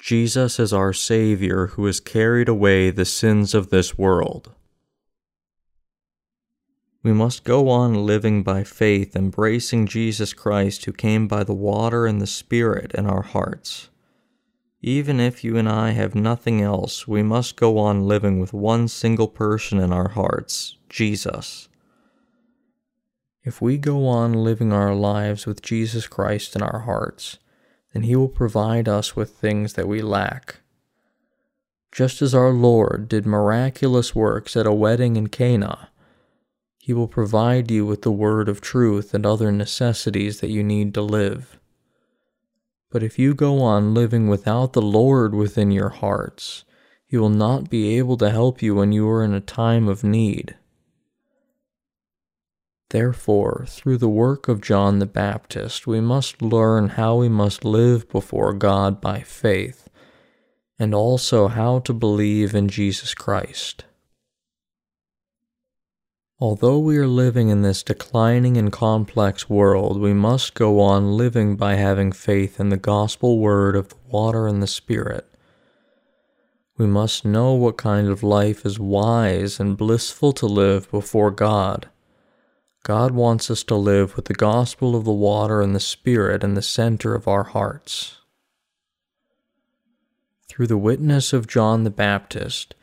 Jesus 0.00 0.60
is 0.60 0.72
our 0.72 0.92
Savior 0.92 1.66
who 1.66 1.84
has 1.86 1.98
carried 1.98 2.48
away 2.48 2.90
the 2.90 3.04
sins 3.04 3.54
of 3.54 3.70
this 3.70 3.98
world. 3.98 4.53
We 7.04 7.12
must 7.12 7.44
go 7.44 7.68
on 7.68 8.06
living 8.06 8.42
by 8.42 8.64
faith, 8.64 9.14
embracing 9.14 9.86
Jesus 9.86 10.32
Christ 10.32 10.86
who 10.86 10.92
came 10.92 11.28
by 11.28 11.44
the 11.44 11.52
water 11.52 12.06
and 12.06 12.18
the 12.18 12.26
Spirit 12.26 12.94
in 12.94 13.04
our 13.04 13.20
hearts. 13.20 13.90
Even 14.80 15.20
if 15.20 15.44
you 15.44 15.58
and 15.58 15.68
I 15.68 15.90
have 15.90 16.14
nothing 16.14 16.62
else, 16.62 17.06
we 17.06 17.22
must 17.22 17.56
go 17.56 17.76
on 17.76 18.08
living 18.08 18.40
with 18.40 18.54
one 18.54 18.88
single 18.88 19.28
person 19.28 19.78
in 19.78 19.92
our 19.92 20.08
hearts, 20.08 20.78
Jesus. 20.88 21.68
If 23.42 23.60
we 23.60 23.76
go 23.76 24.06
on 24.06 24.32
living 24.32 24.72
our 24.72 24.94
lives 24.94 25.44
with 25.44 25.60
Jesus 25.60 26.06
Christ 26.06 26.56
in 26.56 26.62
our 26.62 26.80
hearts, 26.80 27.36
then 27.92 28.04
He 28.04 28.16
will 28.16 28.28
provide 28.28 28.88
us 28.88 29.14
with 29.14 29.36
things 29.36 29.74
that 29.74 29.86
we 29.88 30.00
lack. 30.00 30.60
Just 31.92 32.22
as 32.22 32.34
our 32.34 32.50
Lord 32.50 33.10
did 33.10 33.26
miraculous 33.26 34.14
works 34.14 34.56
at 34.56 34.66
a 34.66 34.72
wedding 34.72 35.16
in 35.16 35.26
Cana, 35.26 35.90
He 36.84 36.92
will 36.92 37.08
provide 37.08 37.70
you 37.70 37.86
with 37.86 38.02
the 38.02 38.12
word 38.12 38.46
of 38.46 38.60
truth 38.60 39.14
and 39.14 39.24
other 39.24 39.50
necessities 39.50 40.40
that 40.40 40.50
you 40.50 40.62
need 40.62 40.92
to 40.92 41.00
live. 41.00 41.58
But 42.90 43.02
if 43.02 43.18
you 43.18 43.32
go 43.32 43.62
on 43.62 43.94
living 43.94 44.28
without 44.28 44.74
the 44.74 44.82
Lord 44.82 45.34
within 45.34 45.70
your 45.70 45.88
hearts, 45.88 46.66
He 47.06 47.16
will 47.16 47.30
not 47.30 47.70
be 47.70 47.96
able 47.96 48.18
to 48.18 48.30
help 48.30 48.60
you 48.60 48.74
when 48.74 48.92
you 48.92 49.08
are 49.08 49.24
in 49.24 49.32
a 49.32 49.40
time 49.40 49.88
of 49.88 50.04
need. 50.04 50.56
Therefore, 52.90 53.64
through 53.66 53.96
the 53.96 54.10
work 54.10 54.46
of 54.46 54.60
John 54.60 54.98
the 54.98 55.06
Baptist, 55.06 55.86
we 55.86 56.02
must 56.02 56.42
learn 56.42 56.90
how 56.90 57.16
we 57.16 57.30
must 57.30 57.64
live 57.64 58.10
before 58.10 58.52
God 58.52 59.00
by 59.00 59.20
faith, 59.20 59.88
and 60.78 60.94
also 60.94 61.48
how 61.48 61.78
to 61.78 61.94
believe 61.94 62.54
in 62.54 62.68
Jesus 62.68 63.14
Christ. 63.14 63.84
Although 66.40 66.80
we 66.80 66.98
are 66.98 67.06
living 67.06 67.48
in 67.48 67.62
this 67.62 67.84
declining 67.84 68.56
and 68.56 68.72
complex 68.72 69.48
world, 69.48 70.00
we 70.00 70.12
must 70.12 70.54
go 70.54 70.80
on 70.80 71.16
living 71.16 71.54
by 71.54 71.76
having 71.76 72.10
faith 72.10 72.58
in 72.58 72.70
the 72.70 72.76
gospel 72.76 73.38
word 73.38 73.76
of 73.76 73.90
the 73.90 73.96
water 74.08 74.48
and 74.48 74.60
the 74.60 74.66
Spirit. 74.66 75.28
We 76.76 76.86
must 76.86 77.24
know 77.24 77.52
what 77.52 77.76
kind 77.76 78.08
of 78.08 78.24
life 78.24 78.66
is 78.66 78.80
wise 78.80 79.60
and 79.60 79.76
blissful 79.76 80.32
to 80.32 80.46
live 80.46 80.90
before 80.90 81.30
God. 81.30 81.88
God 82.82 83.12
wants 83.12 83.48
us 83.48 83.62
to 83.64 83.76
live 83.76 84.16
with 84.16 84.24
the 84.24 84.34
gospel 84.34 84.96
of 84.96 85.04
the 85.04 85.12
water 85.12 85.62
and 85.62 85.74
the 85.74 85.80
Spirit 85.80 86.42
in 86.42 86.54
the 86.54 86.62
center 86.62 87.14
of 87.14 87.28
our 87.28 87.44
hearts. 87.44 88.18
Through 90.48 90.66
the 90.66 90.76
witness 90.76 91.32
of 91.32 91.46
John 91.46 91.84
the 91.84 91.90
Baptist, 91.90 92.74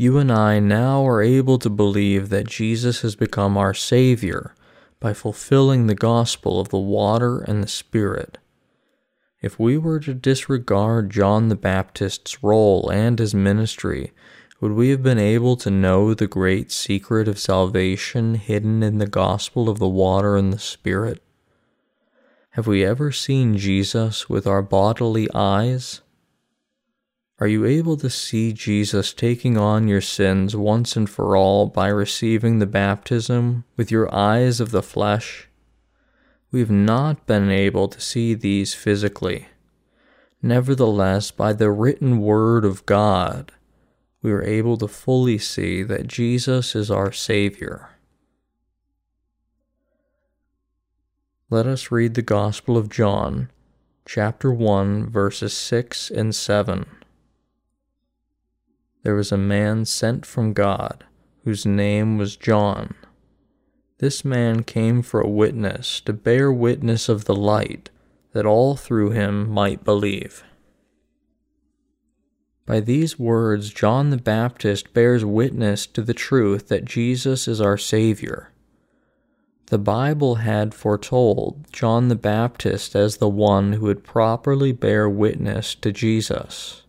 you 0.00 0.16
and 0.16 0.32
I 0.32 0.60
now 0.60 1.06
are 1.06 1.20
able 1.20 1.58
to 1.58 1.68
believe 1.68 2.30
that 2.30 2.48
Jesus 2.48 3.02
has 3.02 3.14
become 3.14 3.58
our 3.58 3.74
Savior 3.74 4.54
by 4.98 5.12
fulfilling 5.12 5.88
the 5.88 5.94
gospel 5.94 6.58
of 6.58 6.70
the 6.70 6.78
water 6.78 7.40
and 7.40 7.62
the 7.62 7.68
Spirit. 7.68 8.38
If 9.42 9.60
we 9.60 9.76
were 9.76 10.00
to 10.00 10.14
disregard 10.14 11.10
John 11.10 11.48
the 11.48 11.54
Baptist's 11.54 12.42
role 12.42 12.88
and 12.88 13.18
his 13.18 13.34
ministry, 13.34 14.12
would 14.58 14.72
we 14.72 14.88
have 14.88 15.02
been 15.02 15.18
able 15.18 15.56
to 15.56 15.70
know 15.70 16.14
the 16.14 16.26
great 16.26 16.72
secret 16.72 17.28
of 17.28 17.38
salvation 17.38 18.36
hidden 18.36 18.82
in 18.82 18.96
the 18.96 19.06
gospel 19.06 19.68
of 19.68 19.78
the 19.78 19.86
water 19.86 20.34
and 20.34 20.50
the 20.50 20.58
Spirit? 20.58 21.22
Have 22.52 22.66
we 22.66 22.86
ever 22.86 23.12
seen 23.12 23.58
Jesus 23.58 24.30
with 24.30 24.46
our 24.46 24.62
bodily 24.62 25.28
eyes? 25.34 26.00
Are 27.40 27.48
you 27.48 27.64
able 27.64 27.96
to 27.96 28.10
see 28.10 28.52
Jesus 28.52 29.14
taking 29.14 29.56
on 29.56 29.88
your 29.88 30.02
sins 30.02 30.54
once 30.54 30.94
and 30.94 31.08
for 31.08 31.34
all 31.34 31.68
by 31.68 31.88
receiving 31.88 32.58
the 32.58 32.66
baptism 32.66 33.64
with 33.78 33.90
your 33.90 34.14
eyes 34.14 34.60
of 34.60 34.72
the 34.72 34.82
flesh? 34.82 35.48
We 36.52 36.60
have 36.60 36.70
not 36.70 37.26
been 37.26 37.50
able 37.50 37.88
to 37.88 38.00
see 38.00 38.34
these 38.34 38.74
physically. 38.74 39.48
Nevertheless, 40.42 41.30
by 41.30 41.54
the 41.54 41.70
written 41.70 42.20
word 42.20 42.66
of 42.66 42.84
God, 42.84 43.52
we 44.20 44.32
are 44.32 44.42
able 44.42 44.76
to 44.76 44.88
fully 44.88 45.38
see 45.38 45.82
that 45.82 46.08
Jesus 46.08 46.76
is 46.76 46.90
our 46.90 47.10
Savior. 47.10 47.88
Let 51.48 51.66
us 51.66 51.90
read 51.90 52.14
the 52.14 52.22
Gospel 52.22 52.76
of 52.76 52.90
John, 52.90 53.50
chapter 54.04 54.52
1, 54.52 55.08
verses 55.08 55.54
6 55.54 56.10
and 56.10 56.34
7 56.34 56.84
there 59.02 59.14
was 59.14 59.32
a 59.32 59.38
man 59.38 59.84
sent 59.84 60.26
from 60.26 60.52
God, 60.52 61.04
whose 61.44 61.64
name 61.64 62.18
was 62.18 62.36
John. 62.36 62.94
This 63.98 64.24
man 64.24 64.62
came 64.62 65.02
for 65.02 65.20
a 65.20 65.28
witness, 65.28 66.00
to 66.02 66.12
bear 66.12 66.52
witness 66.52 67.08
of 67.08 67.24
the 67.24 67.34
light, 67.34 67.90
that 68.32 68.46
all 68.46 68.76
through 68.76 69.10
him 69.10 69.50
might 69.50 69.84
believe. 69.84 70.44
By 72.66 72.80
these 72.80 73.18
words, 73.18 73.70
John 73.70 74.10
the 74.10 74.16
Baptist 74.16 74.94
bears 74.94 75.24
witness 75.24 75.86
to 75.88 76.02
the 76.02 76.14
truth 76.14 76.68
that 76.68 76.84
Jesus 76.84 77.48
is 77.48 77.60
our 77.60 77.76
Savior. 77.76 78.52
The 79.66 79.78
Bible 79.78 80.36
had 80.36 80.74
foretold 80.74 81.66
John 81.72 82.08
the 82.08 82.14
Baptist 82.14 82.94
as 82.94 83.16
the 83.16 83.28
one 83.28 83.74
who 83.74 83.86
would 83.86 84.04
properly 84.04 84.72
bear 84.72 85.08
witness 85.08 85.74
to 85.76 85.92
Jesus. 85.92 86.79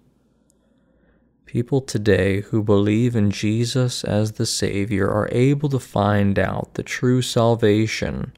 People 1.51 1.81
today 1.81 2.39
who 2.39 2.63
believe 2.63 3.13
in 3.13 3.29
Jesus 3.29 4.05
as 4.05 4.31
the 4.31 4.45
Savior 4.45 5.09
are 5.09 5.27
able 5.33 5.67
to 5.67 5.79
find 5.81 6.39
out 6.39 6.75
the 6.75 6.81
true 6.81 7.21
salvation 7.21 8.31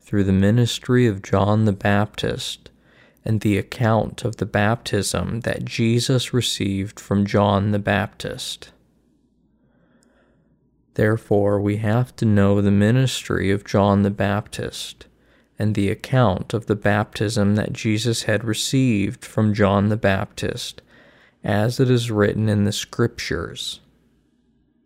through 0.00 0.24
the 0.24 0.32
ministry 0.32 1.06
of 1.06 1.20
John 1.20 1.66
the 1.66 1.74
Baptist 1.74 2.70
and 3.22 3.42
the 3.42 3.58
account 3.58 4.24
of 4.24 4.36
the 4.36 4.46
baptism 4.46 5.40
that 5.40 5.66
Jesus 5.66 6.32
received 6.32 6.98
from 6.98 7.26
John 7.26 7.72
the 7.72 7.78
Baptist. 7.78 8.70
Therefore, 10.94 11.60
we 11.60 11.76
have 11.76 12.16
to 12.16 12.24
know 12.24 12.62
the 12.62 12.70
ministry 12.70 13.50
of 13.50 13.62
John 13.62 14.04
the 14.04 14.10
Baptist 14.10 15.06
and 15.58 15.74
the 15.74 15.90
account 15.90 16.54
of 16.54 16.64
the 16.64 16.76
baptism 16.76 17.56
that 17.56 17.74
Jesus 17.74 18.22
had 18.22 18.42
received 18.42 19.22
from 19.22 19.52
John 19.52 19.90
the 19.90 19.98
Baptist 19.98 20.80
as 21.44 21.80
it 21.80 21.90
is 21.90 22.10
written 22.10 22.48
in 22.48 22.64
the 22.64 22.72
Scriptures. 22.72 23.80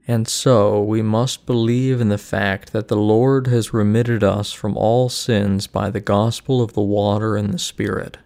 And 0.09 0.27
so 0.27 0.83
we 0.83 1.01
must 1.01 1.47
believe 1.47 2.01
in 2.01 2.09
the 2.09 2.19
fact 2.19 2.73
that 2.73 2.89
the 2.89 2.97
Lord 2.97 3.47
has 3.47 3.73
remitted 3.73 4.25
us 4.25 4.53
from 4.53 4.77
all 4.77 5.09
sins 5.09 5.67
by 5.67 5.91
the 5.91 6.01
gospel 6.01 6.61
of 6.61 6.73
the 6.73 6.83
water 6.83 7.37
and 7.37 7.55
the 7.55 7.59
Spirit. 7.59 8.19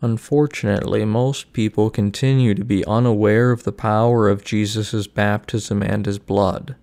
Unfortunately, 0.00 1.04
most 1.04 1.52
people 1.52 1.90
continue 1.90 2.54
to 2.54 2.64
be 2.64 2.84
unaware 2.86 3.50
of 3.50 3.64
the 3.64 3.72
power 3.72 4.28
of 4.28 4.44
Jesus' 4.44 5.06
baptism 5.06 5.82
and 5.82 6.04
his 6.04 6.18
blood. 6.18 6.76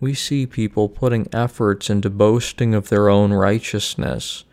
We 0.00 0.12
see 0.12 0.46
people 0.46 0.88
putting 0.88 1.28
efforts 1.32 1.88
into 1.88 2.10
boasting 2.10 2.74
of 2.74 2.88
their 2.88 3.08
own 3.08 3.32
righteousness 3.32 4.44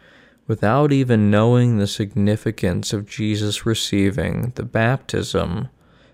without 0.51 0.91
even 0.91 1.31
knowing 1.31 1.77
the 1.77 1.87
significance 1.87 2.91
of 2.91 3.07
Jesus 3.07 3.65
receiving 3.65 4.51
the 4.55 4.65
baptism 4.65 5.69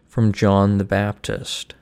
from 0.05 0.31
John 0.31 0.77
the 0.77 0.83
Baptist. 0.83 1.73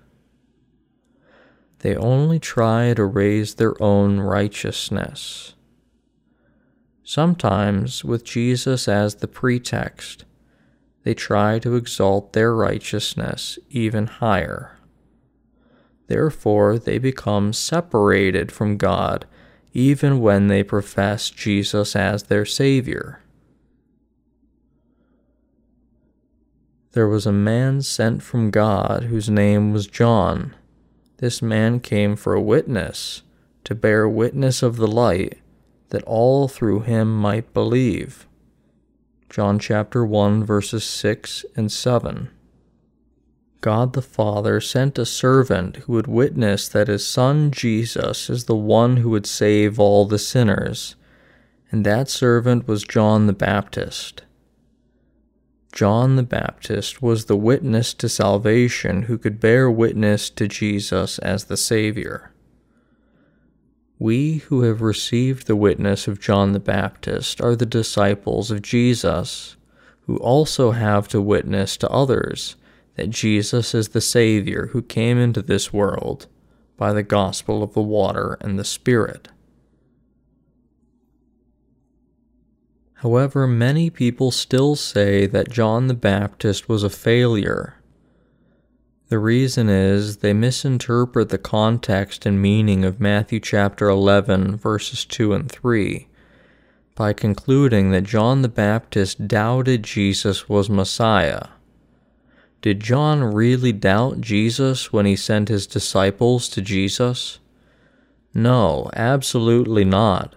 They 1.80 1.98
only 1.98 2.40
try 2.40 2.94
to 2.94 3.04
raise 3.04 3.56
their 3.56 3.76
own 3.84 4.22
righteousness. 4.22 5.56
Sometimes, 7.04 8.06
with 8.06 8.24
Jesus 8.24 8.88
as 8.88 9.16
the 9.16 9.28
pretext, 9.28 10.24
they 11.04 11.14
try 11.14 11.60
to 11.60 11.76
exalt 11.76 12.32
their 12.32 12.56
righteousness 12.56 13.60
even 13.70 14.08
higher. 14.08 14.78
Therefore, 16.08 16.80
they 16.80 17.00
become 17.00 17.52
separated 17.52 18.50
from 18.50 18.78
God 18.78 19.26
even 19.76 20.22
when 20.22 20.48
they 20.48 20.64
profess 20.64 21.30
Jesus 21.30 21.98
as 21.98 22.24
their 22.24 22.46
Savior. 22.46 23.20
There 26.94 27.10
was 27.10 27.26
a 27.26 27.34
man 27.34 27.82
sent 27.82 28.24
from 28.24 28.52
God 28.52 29.04
whose 29.10 29.30
name 29.30 29.74
was 29.74 29.86
John. 29.86 30.56
This 31.18 31.42
man 31.42 31.82
came 31.82 32.16
for 32.16 32.34
a 32.34 32.42
witness, 32.42 33.22
to 33.66 33.76
bear 33.76 34.08
witness 34.08 34.64
of 34.64 34.78
the 34.78 34.88
light, 34.88 35.40
that 35.90 36.04
all 36.04 36.48
through 36.48 36.82
him 36.82 37.14
might 37.14 37.54
believe. 37.54 38.26
John 39.30 39.60
chapter 39.60 40.06
1 40.06 40.46
verses 40.46 40.86
6 40.86 41.44
and 41.58 41.70
7. 41.70 42.30
God 43.66 43.94
the 43.94 44.02
Father 44.04 44.62
sent 44.62 45.00
a 45.00 45.08
servant 45.08 45.78
who 45.78 45.94
would 45.94 46.06
witness 46.06 46.68
that 46.70 46.88
his 46.88 47.08
Son 47.08 47.50
Jesus 47.50 48.30
is 48.30 48.44
the 48.44 48.56
one 48.56 48.98
who 48.98 49.10
would 49.10 49.26
save 49.26 49.80
all 49.80 50.06
the 50.06 50.20
sinners, 50.20 50.96
and 51.72 51.84
that 51.84 52.08
servant 52.08 52.68
was 52.68 52.84
John 52.84 53.26
the 53.26 53.34
Baptist. 53.34 54.22
John 55.74 56.16
the 56.16 56.22
Baptist 56.22 57.02
was 57.02 57.26
the 57.26 57.36
witness 57.36 57.96
to 57.96 58.08
salvation 58.08 59.02
who 59.02 59.18
could 59.18 59.40
bear 59.40 59.72
witness 59.72 60.30
to 60.30 60.48
Jesus 60.48 61.18
as 61.18 61.46
the 61.46 61.58
Savior. 61.58 62.32
We 63.98 64.44
who 64.46 64.62
have 64.62 64.84
received 64.84 65.48
the 65.48 65.56
witness 65.56 66.08
of 66.08 66.22
John 66.22 66.52
the 66.52 66.60
Baptist 66.60 67.42
are 67.42 67.56
the 67.56 67.66
disciples 67.66 68.52
of 68.52 68.62
Jesus, 68.62 69.58
who 70.02 70.18
also 70.18 70.70
have 70.70 71.08
to 71.08 71.20
witness 71.20 71.78
to 71.78 71.90
others 71.90 72.58
that 72.96 73.10
Jesus 73.10 73.74
is 73.74 73.90
the 73.90 74.02
Savior 74.02 74.68
who 74.68 74.82
came 74.82 75.18
into 75.18 75.42
this 75.42 75.72
world 75.72 76.28
by 76.78 76.94
the 76.94 77.04
gospel 77.04 77.64
of 77.64 77.74
the 77.74 77.82
water 77.82 78.38
and 78.42 78.58
the 78.58 78.64
Spirit. 78.64 79.30
However, 82.96 83.46
many 83.46 83.90
people 83.90 84.32
still 84.32 84.76
say 84.76 85.28
that 85.28 85.52
John 85.52 85.88
the 85.88 85.94
Baptist 85.94 86.68
was 86.68 86.84
a 86.84 86.90
failure. 86.90 87.76
The 89.10 89.20
reason 89.20 89.70
is 89.70 90.18
they 90.18 90.34
misinterpret 90.34 91.30
the 91.30 91.38
context 91.38 92.26
and 92.26 92.42
meaning 92.42 92.84
of 92.84 93.00
Matthew 93.00 93.40
chapter 93.40 93.88
11, 93.88 94.58
verses 94.58 95.06
2 95.06 95.34
and 95.34 95.52
3, 95.52 96.08
by 96.96 97.14
concluding 97.14 97.92
that 97.92 98.06
John 98.06 98.42
the 98.42 98.50
Baptist 98.50 99.28
doubted 99.28 99.84
Jesus 99.84 100.50
was 100.50 100.70
Messiah. 100.70 101.50
Did 102.66 102.80
John 102.80 103.24
really 103.24 103.72
doubt 103.72 104.22
Jesus 104.22 104.92
when 104.92 105.06
he 105.06 105.16
sent 105.16 105.50
his 105.50 105.68
disciples 105.68 106.50
to 106.50 106.64
Jesus? 106.64 107.38
No, 108.34 108.90
absolutely 108.96 109.86
not. 109.86 110.34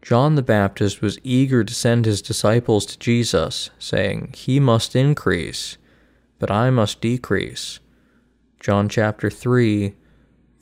John 0.00 0.36
the 0.36 0.42
Baptist 0.42 1.02
was 1.02 1.18
eager 1.24 1.64
to 1.64 1.74
send 1.74 2.06
his 2.06 2.22
disciples 2.22 2.86
to 2.86 2.98
Jesus, 3.00 3.70
saying, 3.80 4.34
He 4.36 4.60
must 4.60 4.94
increase, 4.94 5.76
but 6.38 6.48
I 6.48 6.70
must 6.70 7.00
decrease. 7.00 7.80
John 8.60 8.88
chapter 8.88 9.28
3, 9.28 9.96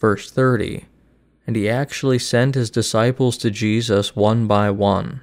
verse 0.00 0.30
30. 0.30 0.86
And 1.46 1.56
he 1.56 1.68
actually 1.68 2.20
sent 2.20 2.54
his 2.54 2.70
disciples 2.70 3.36
to 3.36 3.50
Jesus 3.50 4.16
one 4.16 4.46
by 4.46 4.70
one. 4.70 5.20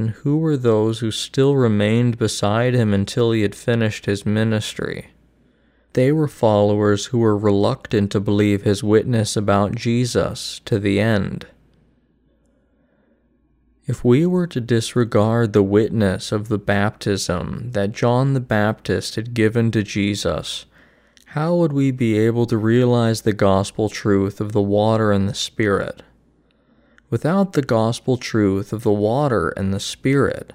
Then 0.00 0.14
who 0.22 0.38
were 0.38 0.56
those 0.56 1.00
who 1.00 1.10
still 1.10 1.56
remained 1.56 2.16
beside 2.16 2.72
him 2.72 2.94
until 2.94 3.32
he 3.32 3.42
had 3.42 3.54
finished 3.54 4.06
his 4.06 4.24
ministry? 4.24 5.08
They 5.92 6.10
were 6.10 6.26
followers 6.26 7.06
who 7.06 7.18
were 7.18 7.36
reluctant 7.36 8.10
to 8.12 8.18
believe 8.20 8.62
his 8.62 8.82
witness 8.82 9.36
about 9.36 9.74
Jesus 9.74 10.62
to 10.64 10.78
the 10.78 10.98
end. 11.00 11.48
If 13.86 14.02
we 14.02 14.24
were 14.24 14.46
to 14.46 14.58
disregard 14.62 15.52
the 15.52 15.62
witness 15.62 16.32
of 16.32 16.48
the 16.48 16.56
baptism 16.56 17.72
that 17.72 17.92
John 17.92 18.32
the 18.32 18.40
Baptist 18.40 19.16
had 19.16 19.34
given 19.34 19.70
to 19.72 19.82
Jesus, 19.82 20.64
how 21.26 21.54
would 21.56 21.74
we 21.74 21.90
be 21.90 22.16
able 22.16 22.46
to 22.46 22.56
realize 22.56 23.20
the 23.20 23.34
gospel 23.34 23.90
truth 23.90 24.40
of 24.40 24.52
the 24.52 24.62
water 24.62 25.12
and 25.12 25.28
the 25.28 25.34
Spirit? 25.34 26.02
Without 27.10 27.54
the 27.54 27.62
gospel 27.62 28.16
truth 28.16 28.72
of 28.72 28.84
the 28.84 28.92
water 28.92 29.48
and 29.56 29.74
the 29.74 29.80
Spirit, 29.80 30.52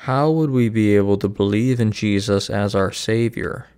how 0.00 0.30
would 0.30 0.50
we 0.50 0.68
be 0.68 0.94
able 0.94 1.16
to 1.16 1.28
believe 1.28 1.80
in 1.80 1.90
Jesus 1.90 2.50
as 2.50 2.74
our 2.74 2.92
Savior? 2.92 3.68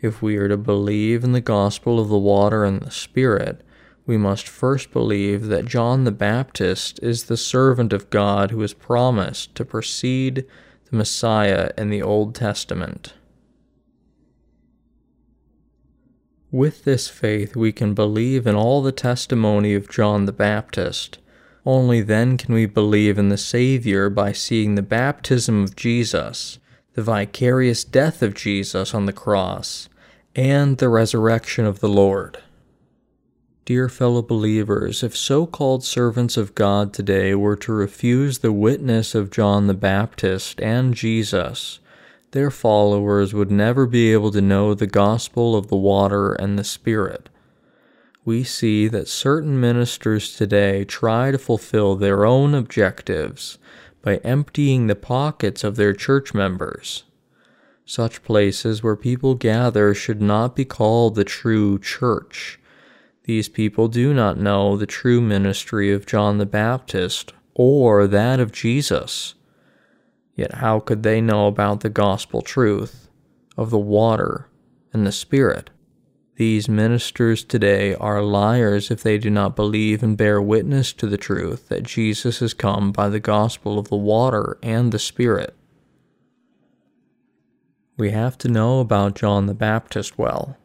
If 0.00 0.22
we 0.22 0.36
are 0.36 0.46
to 0.46 0.56
believe 0.56 1.24
in 1.24 1.32
the 1.32 1.40
gospel 1.40 1.98
of 1.98 2.08
the 2.08 2.16
water 2.16 2.64
and 2.64 2.80
the 2.80 2.92
Spirit, 2.92 3.62
we 4.06 4.16
must 4.16 4.48
first 4.48 4.92
believe 4.92 5.46
that 5.46 5.66
John 5.66 6.04
the 6.04 6.12
Baptist 6.12 7.00
is 7.02 7.24
the 7.24 7.36
servant 7.36 7.92
of 7.92 8.08
God 8.10 8.52
who 8.52 8.62
is 8.62 8.72
promised 8.72 9.56
to 9.56 9.64
precede 9.64 10.46
the 10.90 10.96
Messiah 10.96 11.70
in 11.76 11.90
the 11.90 12.02
Old 12.02 12.36
Testament. 12.36 13.14
With 16.52 16.82
this 16.82 17.06
faith, 17.08 17.54
we 17.54 17.70
can 17.70 17.94
believe 17.94 18.44
in 18.44 18.56
all 18.56 18.82
the 18.82 18.90
testimony 18.90 19.72
of 19.74 19.88
John 19.88 20.26
the 20.26 20.32
Baptist. 20.32 21.18
Only 21.64 22.00
then 22.00 22.36
can 22.36 22.52
we 22.52 22.66
believe 22.66 23.18
in 23.18 23.28
the 23.28 23.38
Savior 23.38 24.10
by 24.10 24.32
seeing 24.32 24.74
the 24.74 24.82
baptism 24.82 25.62
of 25.62 25.76
Jesus, 25.76 26.58
the 26.94 27.02
vicarious 27.02 27.84
death 27.84 28.20
of 28.20 28.34
Jesus 28.34 28.94
on 28.94 29.06
the 29.06 29.12
cross, 29.12 29.88
and 30.34 30.78
the 30.78 30.88
resurrection 30.88 31.66
of 31.66 31.78
the 31.78 31.88
Lord. 31.88 32.38
Dear 33.64 33.88
fellow 33.88 34.20
believers, 34.22 35.04
if 35.04 35.16
so 35.16 35.46
called 35.46 35.84
servants 35.84 36.36
of 36.36 36.56
God 36.56 36.92
today 36.92 37.32
were 37.32 37.56
to 37.56 37.72
refuse 37.72 38.38
the 38.38 38.50
witness 38.50 39.14
of 39.14 39.30
John 39.30 39.68
the 39.68 39.74
Baptist 39.74 40.60
and 40.60 40.94
Jesus, 40.94 41.78
their 42.32 42.50
followers 42.50 43.34
would 43.34 43.50
never 43.50 43.86
be 43.86 44.12
able 44.12 44.30
to 44.30 44.40
know 44.40 44.74
the 44.74 44.86
gospel 44.86 45.56
of 45.56 45.68
the 45.68 45.76
water 45.76 46.32
and 46.32 46.58
the 46.58 46.64
Spirit. 46.64 47.28
We 48.24 48.44
see 48.44 48.88
that 48.88 49.08
certain 49.08 49.60
ministers 49.60 50.36
today 50.36 50.84
try 50.84 51.30
to 51.30 51.38
fulfill 51.38 51.96
their 51.96 52.24
own 52.24 52.54
objectives 52.54 53.58
by 54.02 54.16
emptying 54.18 54.86
the 54.86 54.94
pockets 54.94 55.64
of 55.64 55.76
their 55.76 55.92
church 55.92 56.34
members. 56.34 57.04
Such 57.84 58.22
places 58.22 58.82
where 58.82 58.96
people 58.96 59.34
gather 59.34 59.94
should 59.94 60.22
not 60.22 60.54
be 60.54 60.64
called 60.64 61.14
the 61.14 61.24
true 61.24 61.78
church 61.78 62.60
these 63.30 63.48
people 63.48 63.86
do 63.86 64.12
not 64.12 64.38
know 64.38 64.76
the 64.76 64.86
true 64.86 65.20
ministry 65.20 65.92
of 65.92 66.04
John 66.04 66.38
the 66.38 66.46
Baptist 66.46 67.32
or 67.54 68.08
that 68.08 68.40
of 68.40 68.50
Jesus. 68.50 69.34
Yet 70.40 70.54
how 70.54 70.80
could 70.80 71.02
they 71.02 71.20
know 71.20 71.48
about 71.48 71.80
the 71.80 71.90
gospel 71.90 72.40
truth 72.40 73.10
of 73.58 73.68
the 73.68 73.78
water 73.78 74.48
and 74.90 75.06
the 75.06 75.12
Spirit? 75.12 75.68
These 76.36 76.66
ministers 76.66 77.44
today 77.44 77.94
are 77.96 78.22
liars 78.22 78.90
if 78.90 79.02
they 79.02 79.18
do 79.18 79.28
not 79.28 79.54
believe 79.54 80.02
and 80.02 80.16
bear 80.16 80.40
witness 80.40 80.94
to 80.94 81.06
the 81.06 81.18
truth 81.18 81.68
that 81.68 81.82
Jesus 81.82 82.38
has 82.38 82.54
come 82.54 82.90
by 82.90 83.10
the 83.10 83.20
gospel 83.20 83.78
of 83.78 83.90
the 83.90 83.96
water 83.96 84.56
and 84.62 84.92
the 84.92 84.98
Spirit. 84.98 85.54
We 87.98 88.12
have 88.12 88.38
to 88.38 88.48
know 88.48 88.80
about 88.80 89.16
John 89.16 89.44
the 89.44 89.52
Baptist 89.52 90.16
well. 90.16 90.56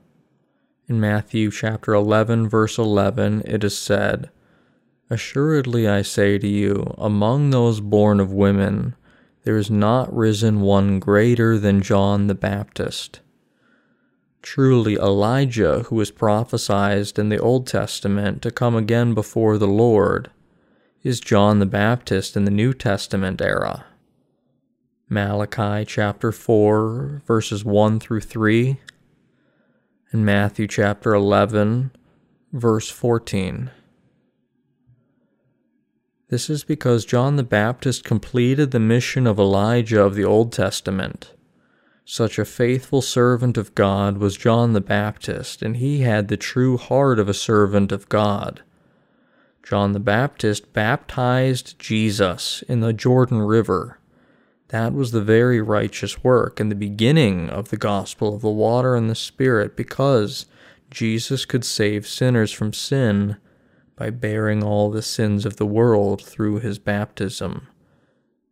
In 0.87 1.01
Matthew 1.01 1.51
chapter 1.51 1.93
11, 1.93 2.47
verse 2.47 2.77
11, 2.77 3.41
it 3.45 3.61
is 3.65 3.77
said, 3.77 4.29
Assuredly 5.09 5.85
I 5.85 6.01
say 6.01 6.37
to 6.37 6.47
you, 6.47 6.95
among 6.97 7.49
those 7.49 7.81
born 7.81 8.21
of 8.21 8.31
women, 8.31 8.95
there 9.45 9.57
is 9.57 9.71
not 9.71 10.13
risen 10.13 10.59
one 10.59 10.99
greater 10.99 11.57
than 11.57 11.81
John 11.81 12.27
the 12.27 12.35
Baptist. 12.35 13.21
Truly, 14.41 14.95
Elijah, 14.95 15.83
who 15.87 15.95
was 15.95 16.11
prophesied 16.11 17.17
in 17.17 17.29
the 17.29 17.39
Old 17.39 17.65
Testament 17.67 18.41
to 18.41 18.51
come 18.51 18.75
again 18.75 19.13
before 19.13 19.57
the 19.57 19.67
Lord, 19.67 20.29
is 21.03 21.19
John 21.19 21.59
the 21.59 21.65
Baptist 21.65 22.35
in 22.35 22.45
the 22.45 22.51
New 22.51 22.73
Testament 22.73 23.39
era. 23.39 23.85
Malachi 25.07 25.85
chapter 25.85 26.31
4, 26.31 27.21
verses 27.25 27.63
1 27.63 27.99
through 27.99 28.21
3 28.21 28.79
and 30.11 30.25
Matthew 30.25 30.67
chapter 30.67 31.13
11, 31.13 31.91
verse 32.51 32.89
14. 32.89 33.69
This 36.29 36.49
is 36.49 36.63
because 36.63 37.05
John 37.05 37.35
the 37.35 37.43
Baptist 37.43 38.03
completed 38.03 38.71
the 38.71 38.79
mission 38.79 39.27
of 39.27 39.39
Elijah 39.39 40.01
of 40.01 40.15
the 40.15 40.25
Old 40.25 40.51
Testament. 40.51 41.33
Such 42.03 42.37
a 42.37 42.45
faithful 42.45 43.01
servant 43.01 43.57
of 43.57 43.75
God 43.75 44.17
was 44.17 44.37
John 44.37 44.73
the 44.73 44.81
Baptist, 44.81 45.61
and 45.61 45.77
he 45.77 46.01
had 46.01 46.27
the 46.27 46.37
true 46.37 46.77
heart 46.77 47.19
of 47.19 47.29
a 47.29 47.33
servant 47.33 47.91
of 47.91 48.09
God. 48.09 48.61
John 49.63 49.93
the 49.93 49.99
Baptist 49.99 50.73
baptized 50.73 51.77
Jesus 51.79 52.63
in 52.67 52.81
the 52.81 52.93
Jordan 52.93 53.41
River 53.41 53.99
that 54.69 54.93
was 54.93 55.11
the 55.11 55.21
very 55.21 55.61
righteous 55.61 56.23
work 56.23 56.59
and 56.59 56.71
the 56.71 56.75
beginning 56.75 57.49
of 57.49 57.69
the 57.69 57.77
gospel 57.77 58.35
of 58.35 58.41
the 58.41 58.49
water 58.49 58.95
and 58.95 59.09
the 59.09 59.15
Spirit 59.15 59.75
because 59.75 60.47
Jesus 60.89 61.45
could 61.45 61.63
save 61.63 62.07
sinners 62.07 62.51
from 62.51 62.73
sin 62.73 63.37
by 63.95 64.09
bearing 64.09 64.63
all 64.63 64.89
the 64.89 65.01
sins 65.01 65.45
of 65.45 65.57
the 65.57 65.65
world 65.65 66.21
through 66.21 66.59
his 66.59 66.79
baptism. 66.79 67.67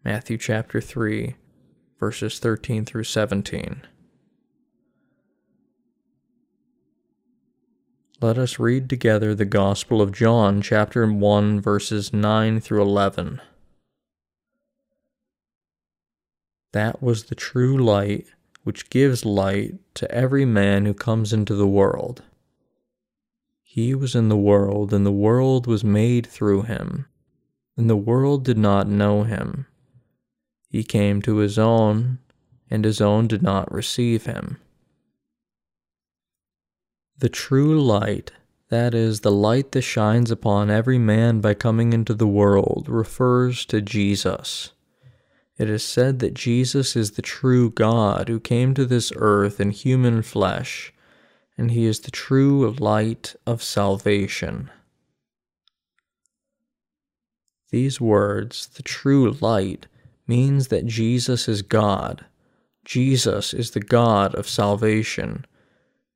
Matthew 0.04 0.38
chapter 0.38 0.80
3, 0.80 1.36
verses 2.00 2.40
13 2.40 2.86
through 2.86 3.04
17. 3.04 3.82
Let 8.22 8.38
us 8.38 8.58
read 8.58 8.90
together 8.90 9.36
the 9.36 9.44
Gospel 9.44 10.02
of 10.02 10.14
John, 10.14 10.62
chapter 10.62 11.06
1, 11.06 11.60
verses 11.60 12.14
9 12.14 12.62
through 12.62 12.82
11. 12.82 13.42
That 16.72 17.04
was 17.04 17.26
the 17.26 17.36
true 17.36 17.78
light 17.78 18.28
which 18.64 18.90
gives 18.90 19.26
light 19.26 19.76
to 19.96 20.10
every 20.10 20.46
man 20.46 20.86
who 20.86 20.94
comes 20.94 21.34
into 21.34 21.54
the 21.54 21.68
world. 21.68 22.24
He 23.74 23.96
was 23.96 24.14
in 24.14 24.30
the 24.30 24.38
world, 24.38 24.94
and 24.94 25.04
the 25.04 25.12
world 25.12 25.66
was 25.66 25.84
made 25.84 26.28
through 26.28 26.62
him, 26.62 27.08
and 27.76 27.90
the 27.90 27.96
world 27.96 28.46
did 28.46 28.56
not 28.56 28.88
know 28.88 29.24
him. 29.24 29.66
He 30.70 30.84
came 30.84 31.24
to 31.24 31.38
his 31.38 31.58
own, 31.58 32.20
and 32.70 32.86
his 32.86 33.02
own 33.02 33.26
did 33.26 33.42
not 33.42 33.74
receive 33.74 34.26
him. 34.26 34.58
The 37.18 37.30
true 37.30 37.82
light, 37.82 38.32
that 38.70 38.94
is, 38.94 39.22
the 39.22 39.32
light 39.32 39.72
that 39.72 39.82
shines 39.82 40.30
upon 40.30 40.70
every 40.70 41.00
man 41.00 41.42
by 41.42 41.56
coming 41.56 41.94
into 41.94 42.14
the 42.14 42.28
world, 42.28 42.86
refers 42.88 43.66
to 43.66 43.82
Jesus. 43.82 44.70
It 45.58 45.68
is 45.68 45.82
said 45.82 46.20
that 46.20 46.36
Jesus 46.36 46.96
is 46.96 47.14
the 47.14 47.24
true 47.24 47.72
God 47.72 48.30
who 48.30 48.40
came 48.40 48.76
to 48.76 48.86
this 48.86 49.12
earth 49.16 49.60
in 49.60 49.72
human 49.72 50.22
flesh, 50.22 50.94
and 51.58 51.72
he 51.72 51.86
is 51.86 52.02
the 52.02 52.12
true 52.12 52.72
light 52.72 53.36
of 53.46 53.64
salvation. 53.64 54.70
These 57.70 58.00
words, 58.00 58.68
the 58.68 58.84
true 58.84 59.32
light, 59.42 59.88
means 60.28 60.68
that 60.68 60.86
Jesus 60.86 61.48
is 61.48 61.62
God, 61.62 62.26
Jesus 62.86 63.54
is 63.54 63.72
the 63.72 63.80
God 63.80 64.36
of 64.36 64.48
salvation. 64.48 65.46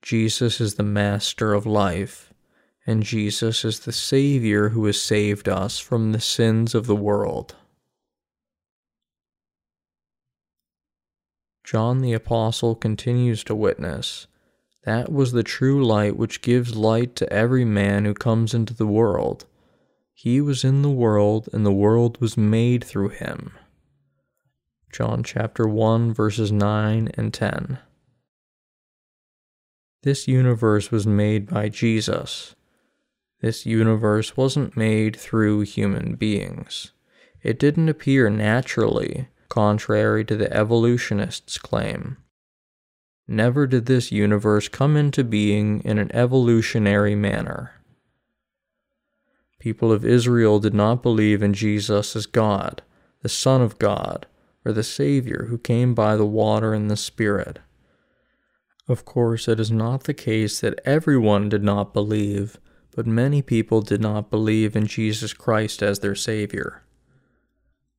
Jesus 0.01 0.59
is 0.59 0.75
the 0.75 0.83
Master 0.83 1.53
of 1.53 1.65
life. 1.65 2.33
And 2.85 3.03
Jesus 3.03 3.65
is 3.65 3.81
the 3.81 3.91
Savior 3.91 4.69
who 4.69 4.85
has 4.85 4.99
saved 4.99 5.49
us 5.49 5.77
from 5.79 6.11
the 6.11 6.21
sins 6.21 6.73
of 6.73 6.87
the 6.87 6.95
world. 6.95 7.55
John 11.63 11.99
the 11.99 12.13
Apostle 12.13 12.75
continues 12.75 13.43
to 13.43 13.55
witness 13.55 14.27
that 14.87 15.11
was 15.11 15.33
the 15.33 15.43
true 15.43 15.85
light 15.85 16.15
which 16.15 16.41
gives 16.41 16.77
light 16.77 17.13
to 17.13 17.31
every 17.31 17.65
man 17.65 18.05
who 18.05 18.13
comes 18.13 18.53
into 18.53 18.73
the 18.73 18.87
world. 18.87 19.45
He 20.13 20.39
was 20.39 20.63
in 20.63 20.81
the 20.81 20.89
world, 20.89 21.49
and 21.51 21.65
the 21.65 21.73
world 21.73 22.21
was 22.21 22.37
made 22.37 22.85
through 22.85 23.09
him. 23.09 23.51
John 24.89 25.23
chapter 25.23 25.67
1, 25.67 26.13
verses 26.13 26.53
9 26.53 27.09
and 27.15 27.33
10. 27.33 27.79
This 30.03 30.25
universe 30.25 30.89
was 30.89 31.05
made 31.05 31.49
by 31.49 31.67
Jesus. 31.67 32.55
This 33.41 33.65
universe 33.65 34.37
wasn't 34.37 34.77
made 34.77 35.17
through 35.17 35.61
human 35.63 36.15
beings. 36.15 36.93
It 37.43 37.59
didn't 37.59 37.89
appear 37.89 38.29
naturally, 38.29 39.27
contrary 39.49 40.23
to 40.23 40.37
the 40.37 40.53
evolutionists' 40.55 41.57
claim. 41.57 42.19
Never 43.27 43.67
did 43.67 43.87
this 43.87 44.11
universe 44.11 44.69
come 44.69 44.95
into 44.95 45.23
being 45.23 45.81
in 45.81 45.97
an 45.97 46.09
evolutionary 46.15 47.15
manner. 47.15 47.73
People 49.59 49.91
of 49.91 50.05
Israel 50.05 50.59
did 50.59 50.73
not 50.73 51.03
believe 51.03 51.43
in 51.43 51.53
Jesus 51.53 52.15
as 52.15 52.25
God, 52.25 52.83
the 53.21 53.29
Son 53.29 53.61
of 53.61 53.79
God, 53.79 54.27
or 54.63 54.71
the 54.71 54.83
Savior 54.83 55.47
who 55.49 55.57
came 55.57 55.93
by 55.93 56.15
the 56.15 56.25
water 56.25 56.73
and 56.73 56.89
the 56.89 56.95
Spirit. 56.95 57.59
Of 58.87 59.03
course, 59.03 59.49
it 59.49 59.59
is 59.59 59.71
not 59.71 60.05
the 60.05 60.13
case 60.13 60.61
that 60.61 60.79
everyone 60.85 61.49
did 61.49 61.63
not 61.63 61.93
believe, 61.93 62.57
but 62.95 63.05
many 63.05 63.41
people 63.41 63.81
did 63.81 63.99
not 63.99 64.29
believe 64.29 64.75
in 64.75 64.87
Jesus 64.87 65.33
Christ 65.33 65.83
as 65.83 65.99
their 65.99 66.15
Savior. 66.15 66.83